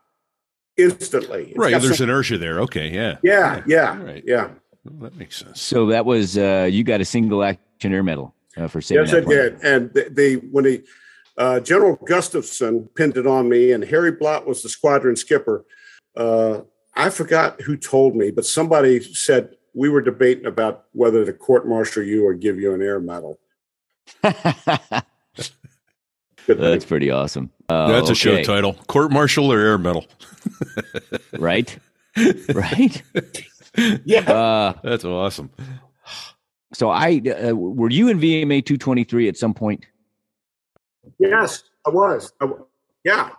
instantly. 0.76 1.48
It's 1.48 1.58
Right. 1.58 1.70
There's 1.80 1.98
some- 1.98 2.08
inertia 2.08 2.38
there. 2.38 2.60
Okay. 2.60 2.88
Yeah. 2.90 3.16
yeah, 3.22 3.62
yeah, 3.66 4.02
Right. 4.02 4.22
yeah. 4.26 4.50
Well, 4.84 5.10
that 5.10 5.16
makes 5.16 5.36
sense. 5.36 5.60
So 5.60 5.86
that 5.86 6.04
was 6.06 6.38
uh, 6.38 6.68
you 6.70 6.84
got 6.84 7.00
a 7.00 7.04
single 7.04 7.42
action 7.42 7.92
air 7.92 8.04
medal 8.04 8.34
uh, 8.56 8.68
for 8.68 8.80
saving 8.80 9.04
Yes, 9.06 9.10
that 9.12 9.22
I 9.22 9.24
plane. 9.24 9.38
did. 9.38 9.64
And 9.64 9.92
they, 9.94 10.08
they 10.08 10.34
when 10.34 10.62
they 10.64 10.82
uh, 11.36 11.58
General 11.60 11.96
Gustafson 12.06 12.88
pinned 12.94 13.16
it 13.16 13.26
on 13.26 13.48
me, 13.48 13.72
and 13.72 13.82
Harry 13.84 14.12
Blott 14.12 14.46
was 14.46 14.62
the 14.62 14.68
squadron 14.68 15.16
skipper. 15.16 15.64
I 16.96 17.10
forgot 17.10 17.60
who 17.60 17.76
told 17.76 18.16
me, 18.16 18.30
but 18.30 18.46
somebody 18.46 19.00
said 19.00 19.54
we 19.74 19.88
were 19.90 20.00
debating 20.00 20.46
about 20.46 20.86
whether 20.92 21.24
to 21.24 21.32
court 21.32 21.68
martial 21.68 22.02
you 22.02 22.26
or 22.26 22.32
give 22.34 22.58
you 22.58 22.72
an 22.72 22.80
air 22.82 22.98
medal. 22.98 23.38
That's 26.46 26.84
pretty 26.84 27.10
awesome. 27.10 27.50
Uh, 27.68 27.88
That's 27.88 28.10
a 28.10 28.14
show 28.14 28.42
title: 28.42 28.74
Court 28.86 29.10
Martial 29.10 29.52
or 29.52 29.58
Air 29.58 29.78
Medal. 29.78 30.06
right? 31.38 31.76
right? 32.54 33.02
yeah. 34.04 34.20
Uh, 34.20 34.74
That's 34.82 35.04
awesome. 35.04 35.50
so 36.72 36.90
I 36.90 37.20
uh, 37.20 37.54
were 37.54 37.90
you 37.90 38.08
in 38.08 38.18
VMA 38.18 38.64
223 38.64 39.28
at 39.28 39.36
some 39.36 39.52
point? 39.54 39.84
Yes, 41.18 41.64
I 41.84 41.90
was. 41.90 42.32
I 42.40 42.46
w- 42.46 42.64
yeah, 43.04 43.30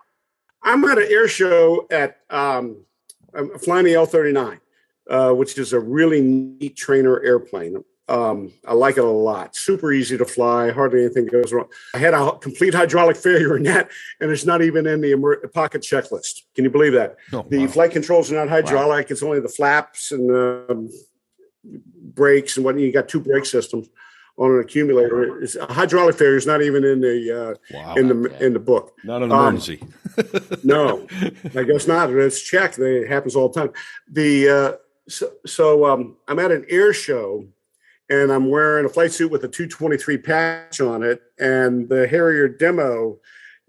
I'm 0.63 0.83
at 0.85 0.97
an 0.97 1.07
air 1.09 1.27
show 1.27 1.87
at 1.89 2.17
um, 2.29 2.85
I'm 3.33 3.57
flying 3.59 3.85
the 3.85 3.93
L39, 3.93 4.59
uh, 5.09 5.31
which 5.33 5.57
is 5.57 5.73
a 5.73 5.79
really 5.79 6.21
neat 6.21 6.75
trainer 6.75 7.21
airplane. 7.21 7.83
Um, 8.09 8.53
I 8.65 8.73
like 8.73 8.97
it 8.97 9.03
a 9.03 9.07
lot. 9.07 9.53
Super 9.55 9.91
easy 9.91 10.17
to 10.17 10.23
fly. 10.25 10.71
Hardly 10.71 11.03
anything 11.03 11.25
goes 11.25 11.51
wrong. 11.51 11.67
I 11.93 11.97
had 11.97 12.13
a 12.13 12.37
complete 12.37 12.73
hydraulic 12.73 13.17
failure 13.27 13.57
in 13.57 13.63
that, 13.63 13.89
and 14.21 14.31
it's 14.31 14.45
not 14.45 14.61
even 14.61 14.87
in 14.87 15.01
the 15.01 15.11
emer- 15.11 15.45
pocket 15.53 15.81
checklist. 15.81 16.43
Can 16.55 16.63
you 16.63 16.69
believe 16.69 16.93
that? 16.93 17.17
Oh, 17.33 17.45
The 17.49 17.59
wow. 17.59 17.67
flight 17.67 17.91
controls 17.91 18.31
are 18.31 18.35
not 18.35 18.47
hydraulic. 18.47 19.11
It's 19.11 19.23
only 19.23 19.41
the 19.41 19.49
flaps 19.49 20.11
and 20.13 20.31
um, 20.31 20.89
brakes 21.65 22.55
and 22.55 22.65
what. 22.65 22.79
You 22.79 22.91
got 22.93 23.09
two 23.09 23.19
brake 23.19 23.45
systems 23.45 23.89
on 24.37 24.51
an 24.51 24.59
accumulator. 24.59 25.41
It's, 25.41 25.55
a 25.55 25.65
hydraulic 25.65 26.15
failure 26.15 26.37
is 26.37 26.45
not 26.45 26.61
even 26.61 26.83
in 26.85 27.01
the 27.01 27.57
uh, 27.71 27.75
Wow. 27.75 27.95
in 27.95 28.07
the 28.07 28.45
in 28.45 28.53
the 28.53 28.59
book. 28.59 28.95
Not 29.03 29.23
an 29.23 29.31
um, 29.31 29.39
emergency. 29.39 29.83
No, 30.63 31.05
I 31.55 31.61
guess 31.63 31.85
not. 31.87 32.09
It's 32.11 32.41
checked. 32.41 32.77
They- 32.77 32.97
It 33.01 33.07
happens 33.07 33.35
all 33.35 33.49
the 33.49 33.59
time. 33.59 33.71
The 34.11 34.49
uh, 34.49 34.71
so, 35.07 35.31
so 35.45 35.85
um, 35.85 36.17
I'm 36.27 36.39
at 36.39 36.51
an 36.51 36.65
air 36.69 36.91
show, 36.91 37.45
and 38.09 38.31
I'm 38.31 38.49
wearing 38.49 38.85
a 38.85 38.89
flight 38.89 39.11
suit 39.11 39.29
with 39.31 39.43
a 39.43 39.47
223 39.47 40.17
patch 40.17 40.81
on 40.81 41.03
it, 41.03 41.21
and 41.39 41.87
the 41.87 42.07
Harrier 42.07 42.47
demo 42.47 43.19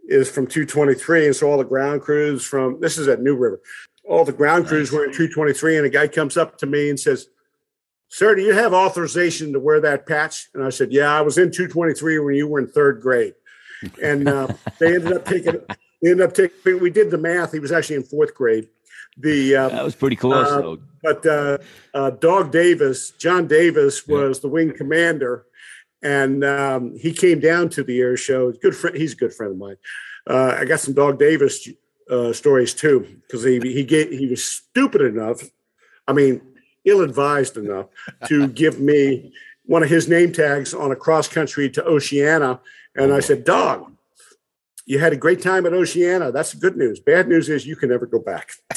is 0.07 0.31
from 0.31 0.47
223, 0.47 1.27
and 1.27 1.37
so 1.37 1.51
all 1.51 1.59
the 1.59 1.65
ground 1.65 2.01
crews 2.01 2.45
from 2.45 2.81
this 2.81 2.97
is 2.97 3.09
at 3.09 3.21
New 3.21 3.37
River. 3.37 3.61
All 4.09 4.25
the 4.25 4.33
ground 4.33 4.67
crews 4.67 4.91
were 4.91 5.05
in 5.05 5.11
223, 5.13 5.77
and 5.77 5.87
a 5.87 5.91
guy 5.91 6.09
comes 6.09 6.39
up 6.39 6.57
to 6.59 6.67
me 6.67 6.89
and 6.89 6.99
says, 6.99 7.29
"Sir, 8.09 8.35
do 8.35 8.43
you 8.43 8.53
have 8.53 8.73
authorization 8.73 9.53
to 9.53 9.61
wear 9.61 9.81
that 9.81 10.07
patch?" 10.07 10.49
And 10.55 10.65
I 10.65 10.71
said, 10.71 10.93
"Yeah, 10.93 11.17
I 11.17 11.21
was 11.21 11.39
in 11.39 11.51
223 11.51 12.19
when 12.19 12.35
you 12.35 12.47
were 12.47 12.59
in 12.59 12.69
third 12.69 13.01
grade." 13.01 13.35
And 14.03 14.29
uh, 14.29 14.49
they 14.79 14.95
ended 14.95 15.13
up 15.13 15.25
taking. 15.25 15.57
They 16.03 16.11
ended 16.11 16.27
up 16.27 16.35
taking. 16.35 16.81
We 16.81 16.91
did 16.91 17.11
the 17.11 17.19
math. 17.19 17.53
He 17.53 17.59
was 17.59 17.73
actually 17.73 17.97
in 17.97 18.05
fourth 18.05 18.35
grade. 18.35 18.69
The 19.17 19.57
uh, 19.57 19.69
That 19.71 19.85
was 19.85 19.97
pretty 19.97 20.17
close. 20.17 20.47
Uh, 20.47 20.61
though. 20.61 20.79
but 21.03 21.27
uh, 21.27 21.59
uh, 21.93 22.11
Dog 22.11 22.53
Davis, 22.53 23.11
John 23.13 23.47
Davis, 23.47 24.07
was 24.07 24.41
the 24.41 24.49
wing 24.49 24.73
commander, 24.77 25.45
and 26.03 26.45
um, 26.45 26.97
he 26.97 27.13
came 27.13 27.41
down 27.41 27.69
to 27.71 27.83
the 27.83 28.01
air 28.01 28.17
show. 28.17 28.53
Good 28.53 28.77
friend. 28.77 28.97
He's 28.97 29.15
a 29.15 29.17
good 29.17 29.35
friend 29.35 29.53
of 29.53 29.59
mine. 29.59 29.77
Uh, 30.29 30.57
I 30.59 30.65
got 30.67 30.81
some 30.81 30.95
Dog 30.95 31.19
Davis 31.19 31.69
uh, 32.11 32.33
stories 32.33 32.75
too 32.75 33.07
because 33.23 33.43
he 33.43 33.59
he 33.61 33.85
gave, 33.85 34.11
he 34.11 34.29
was 34.29 34.45
stupid 34.45 35.01
enough. 35.01 35.43
I 36.07 36.13
mean, 36.13 36.41
ill-advised 36.89 37.57
enough 37.57 37.87
to 38.27 38.49
give 38.49 38.81
me 38.81 39.33
one 39.65 39.83
of 39.83 39.89
his 39.89 40.09
name 40.09 40.33
tags 40.33 40.73
on 40.73 40.93
a 40.93 40.97
cross 40.97 41.29
country 41.29 41.69
to 41.71 41.85
Oceana, 41.85 42.61
and 42.95 43.13
I 43.13 43.21
said, 43.21 43.45
"Dog." 43.45 43.93
You 44.87 44.99
had 44.99 45.13
a 45.13 45.17
great 45.17 45.43
time 45.43 45.67
at 45.67 45.75
Oceana. 45.75 46.33
That's 46.33 46.55
good 46.55 46.79
news. 46.79 46.99
Bad 46.99 47.29
news 47.29 47.51
is 47.51 47.67
you 47.67 47.77
can 47.77 47.91
never 47.91 48.07
go 48.07 48.19
back. 48.19 48.53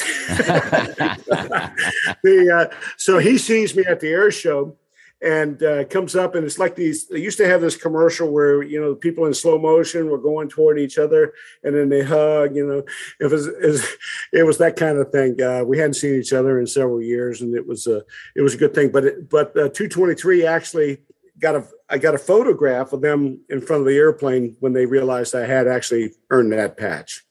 the 2.22 2.52
uh, 2.54 2.76
so 2.98 3.16
he 3.16 3.38
sees 3.38 3.74
me 3.74 3.82
at 3.86 4.00
the 4.00 4.08
air 4.08 4.30
show 4.30 4.76
and 5.22 5.62
uh, 5.62 5.84
comes 5.84 6.16
up 6.16 6.34
and 6.34 6.44
it's 6.44 6.58
like 6.58 6.74
these 6.74 7.06
they 7.06 7.20
used 7.20 7.38
to 7.38 7.46
have 7.46 7.60
this 7.60 7.76
commercial 7.76 8.30
where 8.30 8.62
you 8.62 8.80
know 8.80 8.90
the 8.90 8.96
people 8.96 9.24
in 9.24 9.32
slow 9.32 9.58
motion 9.58 10.10
were 10.10 10.18
going 10.18 10.48
toward 10.48 10.78
each 10.78 10.98
other 10.98 11.32
and 11.62 11.74
then 11.74 11.88
they 11.88 12.02
hug 12.02 12.56
you 12.56 12.66
know 12.66 12.84
it 13.20 13.30
was 13.30 13.46
it 13.46 13.66
was, 13.66 13.86
it 14.32 14.42
was 14.42 14.58
that 14.58 14.76
kind 14.76 14.98
of 14.98 15.10
thing 15.10 15.40
uh, 15.40 15.62
we 15.64 15.78
hadn't 15.78 15.94
seen 15.94 16.18
each 16.18 16.32
other 16.32 16.58
in 16.58 16.66
several 16.66 17.00
years 17.00 17.40
and 17.40 17.54
it 17.54 17.66
was 17.66 17.86
a 17.86 18.02
it 18.34 18.42
was 18.42 18.54
a 18.54 18.58
good 18.58 18.74
thing 18.74 18.90
but 18.90 19.04
it, 19.04 19.30
but 19.30 19.48
uh, 19.50 19.68
223 19.68 20.44
actually 20.44 20.98
got 21.38 21.54
a 21.54 21.64
I 21.88 21.98
got 21.98 22.14
a 22.14 22.18
photograph 22.18 22.92
of 22.92 23.02
them 23.02 23.40
in 23.48 23.60
front 23.60 23.80
of 23.80 23.86
the 23.86 23.96
airplane 23.96 24.56
when 24.60 24.72
they 24.72 24.86
realized 24.86 25.34
I 25.34 25.46
had 25.46 25.68
actually 25.68 26.12
earned 26.30 26.52
that 26.52 26.76
patch 26.76 27.24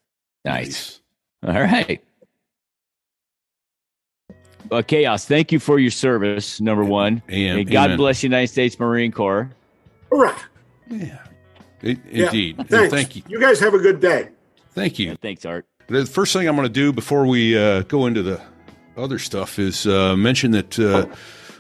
nice. 0.45 1.01
All 1.45 1.53
right. 1.53 2.01
Well, 4.71 4.83
Kaos, 4.83 5.25
thank 5.25 5.51
you 5.51 5.59
for 5.59 5.79
your 5.79 5.91
service, 5.91 6.61
number 6.61 6.85
one. 6.85 7.21
And, 7.27 7.59
And 7.59 7.69
God 7.69 7.85
amen. 7.85 7.97
bless 7.97 8.21
the 8.21 8.27
United 8.27 8.47
States 8.47 8.79
Marine 8.79 9.11
Corps. 9.11 9.51
Hurrah! 10.09 10.37
Yeah. 10.89 11.17
It, 11.81 11.99
Yeah. 12.09 12.25
Indeed. 12.27 12.59
And 12.59 12.69
Thanks. 12.69 12.93
Thank 12.93 13.15
you. 13.17 13.23
You 13.27 13.41
guys 13.41 13.59
have 13.59 13.73
a 13.73 13.79
good 13.79 13.99
day. 13.99 14.29
Thank 14.73 14.97
you. 14.97 15.09
And 15.09 15.19
thanks, 15.19 15.45
Art. 15.45 15.65
The 15.87 16.05
first 16.05 16.31
thing 16.31 16.47
I'm 16.47 16.55
going 16.55 16.67
to 16.67 16.73
do 16.73 16.93
before 16.93 17.25
we 17.25 17.57
uh, 17.57 17.81
go 17.83 18.05
into 18.05 18.23
the 18.23 18.39
other 18.95 19.19
stuff 19.19 19.59
is 19.59 19.85
uh, 19.85 20.15
mention 20.15 20.51
that 20.51 20.79
uh, 20.79 21.05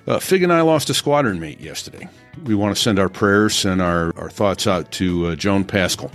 uh, 0.07 0.19
Fig 0.19 0.43
and 0.43 0.53
I 0.53 0.61
lost 0.61 0.89
a 0.89 0.93
squadron 0.93 1.37
mate 1.37 1.59
yesterday. 1.59 2.07
We 2.45 2.55
want 2.55 2.73
to 2.73 2.81
send 2.81 2.97
our 2.97 3.09
prayers 3.09 3.65
and 3.65 3.81
our, 3.81 4.17
our 4.17 4.29
thoughts 4.29 4.67
out 4.67 4.89
to 4.93 5.27
uh, 5.27 5.35
Joan 5.35 5.65
Paschal. 5.65 6.11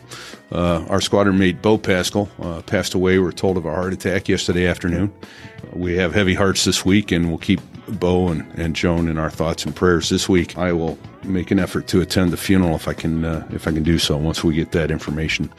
Uh, 0.50 0.86
our 0.88 1.00
squadron 1.00 1.38
mate, 1.38 1.60
Bo 1.60 1.76
Paschal, 1.76 2.28
uh, 2.40 2.62
passed 2.62 2.94
away. 2.94 3.18
we 3.18 3.26
are 3.26 3.32
told 3.32 3.58
of 3.58 3.66
a 3.66 3.70
heart 3.70 3.92
attack 3.92 4.28
yesterday 4.28 4.66
afternoon. 4.66 5.12
We 5.76 5.96
have 5.96 6.14
heavy 6.14 6.34
hearts 6.34 6.64
this 6.64 6.84
week, 6.84 7.12
and 7.12 7.28
we'll 7.28 7.38
keep 7.38 7.60
Bo 7.88 8.28
and, 8.28 8.50
and 8.58 8.74
Joan 8.74 9.08
in 9.08 9.18
our 9.18 9.30
thoughts 9.30 9.64
and 9.64 9.76
prayers 9.76 10.08
this 10.08 10.28
week. 10.28 10.56
I 10.56 10.72
will 10.72 10.98
make 11.22 11.50
an 11.50 11.58
effort 11.58 11.86
to 11.88 12.00
attend 12.00 12.32
the 12.32 12.36
funeral 12.36 12.74
if 12.74 12.88
I 12.88 12.94
can 12.94 13.24
uh, 13.24 13.46
if 13.50 13.68
I 13.68 13.72
can 13.72 13.82
do 13.82 13.98
so 13.98 14.16
once 14.16 14.42
we 14.42 14.54
get 14.54 14.72
that 14.72 14.90
information. 14.90 15.50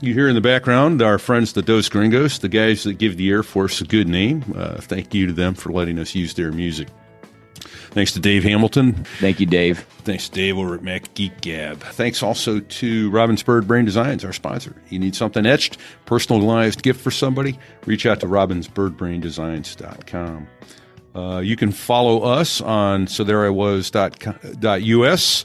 You 0.00 0.14
hear 0.14 0.28
in 0.28 0.34
the 0.34 0.40
background 0.40 1.00
our 1.00 1.18
friends 1.18 1.54
the 1.54 1.62
Dos 1.62 1.88
Gringos, 1.88 2.38
the 2.38 2.48
guys 2.48 2.84
that 2.84 2.94
give 2.94 3.16
the 3.16 3.30
Air 3.30 3.42
Force 3.42 3.80
a 3.80 3.84
good 3.84 4.08
name. 4.08 4.44
Uh, 4.56 4.76
thank 4.76 5.14
you 5.14 5.26
to 5.26 5.32
them 5.32 5.54
for 5.54 5.72
letting 5.72 5.98
us 5.98 6.14
use 6.14 6.34
their 6.34 6.52
music. 6.52 6.88
Thanks 7.92 8.12
to 8.12 8.20
Dave 8.20 8.42
Hamilton. 8.42 8.94
Thank 9.20 9.38
you, 9.38 9.44
Dave. 9.44 9.80
Thanks 10.04 10.30
to 10.30 10.34
Dave 10.34 10.56
over 10.56 10.74
at 10.74 10.82
Mac 10.82 11.12
Geek 11.12 11.42
Gab. 11.42 11.82
Thanks 11.82 12.22
also 12.22 12.60
to 12.60 13.10
Robin 13.10 13.36
Bird 13.44 13.68
Brain 13.68 13.84
Designs, 13.84 14.24
our 14.24 14.32
sponsor. 14.32 14.74
You 14.88 14.98
need 14.98 15.14
something 15.14 15.44
etched, 15.44 15.76
personalized 16.06 16.82
gift 16.82 17.02
for 17.02 17.10
somebody? 17.10 17.58
Reach 17.84 18.06
out 18.06 18.20
to 18.20 18.26
robinsbirdbraindesigns.com. 18.26 20.48
Uh, 21.14 21.40
you 21.40 21.56
can 21.56 21.70
follow 21.70 22.22
us 22.22 22.62
on 22.62 23.06
so 23.06 23.24
there 23.24 23.44
I 23.44 23.50
was.us 23.50 25.44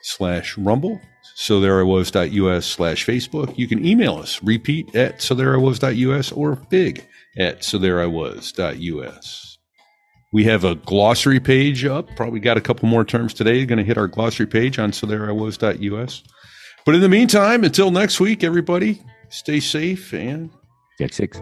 slash 0.00 0.56
rumble, 0.56 0.98
so 1.34 1.60
there 1.60 1.80
I 1.80 1.82
was.us 1.82 2.64
slash 2.64 3.04
Facebook. 3.04 3.58
You 3.58 3.68
can 3.68 3.84
email 3.84 4.16
us, 4.16 4.42
repeat 4.42 4.96
at 4.96 5.20
so 5.20 5.34
there 5.34 5.52
I 5.52 5.58
was.us 5.58 6.32
or 6.32 6.56
big 6.56 7.06
at 7.36 7.62
so 7.62 7.76
there 7.76 8.00
I 8.00 8.06
was.us. 8.06 9.47
We 10.30 10.44
have 10.44 10.62
a 10.62 10.74
glossary 10.74 11.40
page 11.40 11.86
up. 11.86 12.14
Probably 12.14 12.38
got 12.38 12.58
a 12.58 12.60
couple 12.60 12.86
more 12.86 13.02
terms 13.02 13.32
today. 13.32 13.64
Going 13.64 13.78
to 13.78 13.84
hit 13.84 13.96
our 13.96 14.08
glossary 14.08 14.46
page 14.46 14.78
on 14.78 14.90
sothereiwas.us. 14.90 16.22
But 16.84 16.94
in 16.94 17.00
the 17.00 17.08
meantime, 17.08 17.64
until 17.64 17.90
next 17.90 18.20
week, 18.20 18.44
everybody, 18.44 19.00
stay 19.30 19.58
safe 19.58 20.12
and 20.12 20.50
get 20.98 21.14
six. 21.14 21.38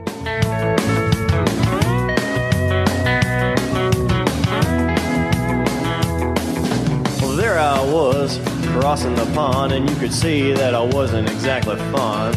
Well, 7.21 7.35
there 7.35 7.59
I 7.59 7.81
was 7.93 8.39
crossing 8.69 9.17
the 9.17 9.29
pond, 9.35 9.73
and 9.73 9.91
you 9.91 9.97
could 9.97 10.13
see 10.13 10.53
that 10.53 10.77
I 10.77 10.83
wasn't 10.85 11.29
exactly 11.29 11.75
fond 11.91 12.37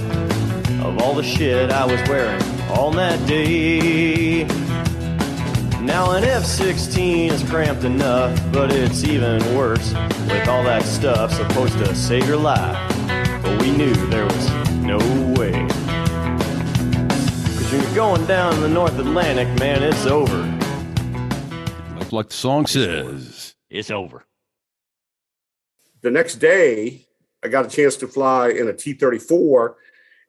of 0.82 0.98
all 1.00 1.14
the 1.14 1.22
shit 1.22 1.70
I 1.72 1.86
was 1.86 2.02
wearing 2.10 2.42
on 2.72 2.96
that 2.96 3.24
day. 3.28 4.69
Now 5.82 6.12
an 6.12 6.26
F-16 6.26 7.32
is 7.32 7.50
cramped 7.50 7.86
enough, 7.86 8.38
but 8.52 8.70
it's 8.70 9.06
even 9.06 9.40
worse 9.56 9.94
with 10.28 10.48
all 10.50 10.62
that 10.64 10.84
stuff 10.84 11.32
supposed 11.32 11.78
to 11.78 11.96
save 11.96 12.28
your 12.28 12.36
life. 12.36 12.76
But 13.42 13.62
we 13.62 13.72
knew 13.72 13.94
there 14.08 14.26
was 14.26 14.50
no 14.82 14.98
way. 15.40 15.54
Cause 17.56 17.72
when 17.72 17.82
you're 17.82 17.96
going 17.96 18.26
down 18.26 18.60
the 18.60 18.68
North 18.68 19.00
Atlantic, 19.00 19.48
man, 19.58 19.82
it's 19.82 20.06
over. 20.06 20.38
Like, 21.98 22.12
like 22.12 22.28
the 22.28 22.36
song 22.36 22.66
says. 22.66 23.56
It's 23.70 23.90
over. 23.90 24.26
The 26.02 26.12
next 26.12 26.36
day, 26.36 27.06
I 27.42 27.48
got 27.48 27.66
a 27.66 27.70
chance 27.70 27.96
to 27.98 28.08
fly 28.08 28.50
in 28.50 28.68
a 28.68 28.74
T 28.74 28.94
34 28.94 29.78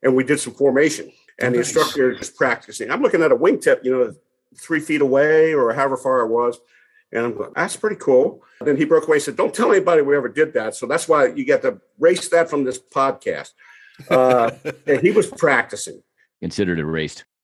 and 0.01 0.15
we 0.15 0.23
did 0.23 0.39
some 0.39 0.53
formation. 0.53 1.11
And 1.39 1.53
the 1.53 1.59
instructor 1.59 2.11
is 2.11 2.29
practicing. 2.29 2.89
I'm 2.89 3.01
looking 3.01 3.21
at 3.21 3.33
a 3.33 3.35
wingtip, 3.35 3.83
you 3.83 3.91
know, 3.91 4.15
three 4.57 4.79
feet 4.79 5.01
away 5.01 5.53
or 5.53 5.73
however 5.73 5.97
far 5.97 6.21
it 6.21 6.27
was. 6.27 6.59
And 7.13 7.25
I'm 7.25 7.35
going, 7.35 7.51
that's 7.55 7.75
pretty 7.75 7.97
cool. 7.97 8.41
Then 8.61 8.77
he 8.77 8.85
broke 8.85 9.07
away 9.07 9.17
and 9.17 9.23
said, 9.23 9.35
Don't 9.35 9.53
tell 9.53 9.71
anybody 9.71 10.01
we 10.01 10.15
ever 10.15 10.29
did 10.29 10.53
that. 10.53 10.75
So 10.75 10.85
that's 10.87 11.07
why 11.07 11.27
you 11.27 11.43
get 11.43 11.61
to 11.63 11.81
race 11.99 12.29
that 12.29 12.49
from 12.49 12.63
this 12.63 12.79
podcast. 12.79 13.51
Uh, 14.09 14.51
and 14.87 15.01
he 15.01 15.11
was 15.11 15.27
practicing. 15.27 16.01
Considered 16.39 16.79
erased. 16.79 17.25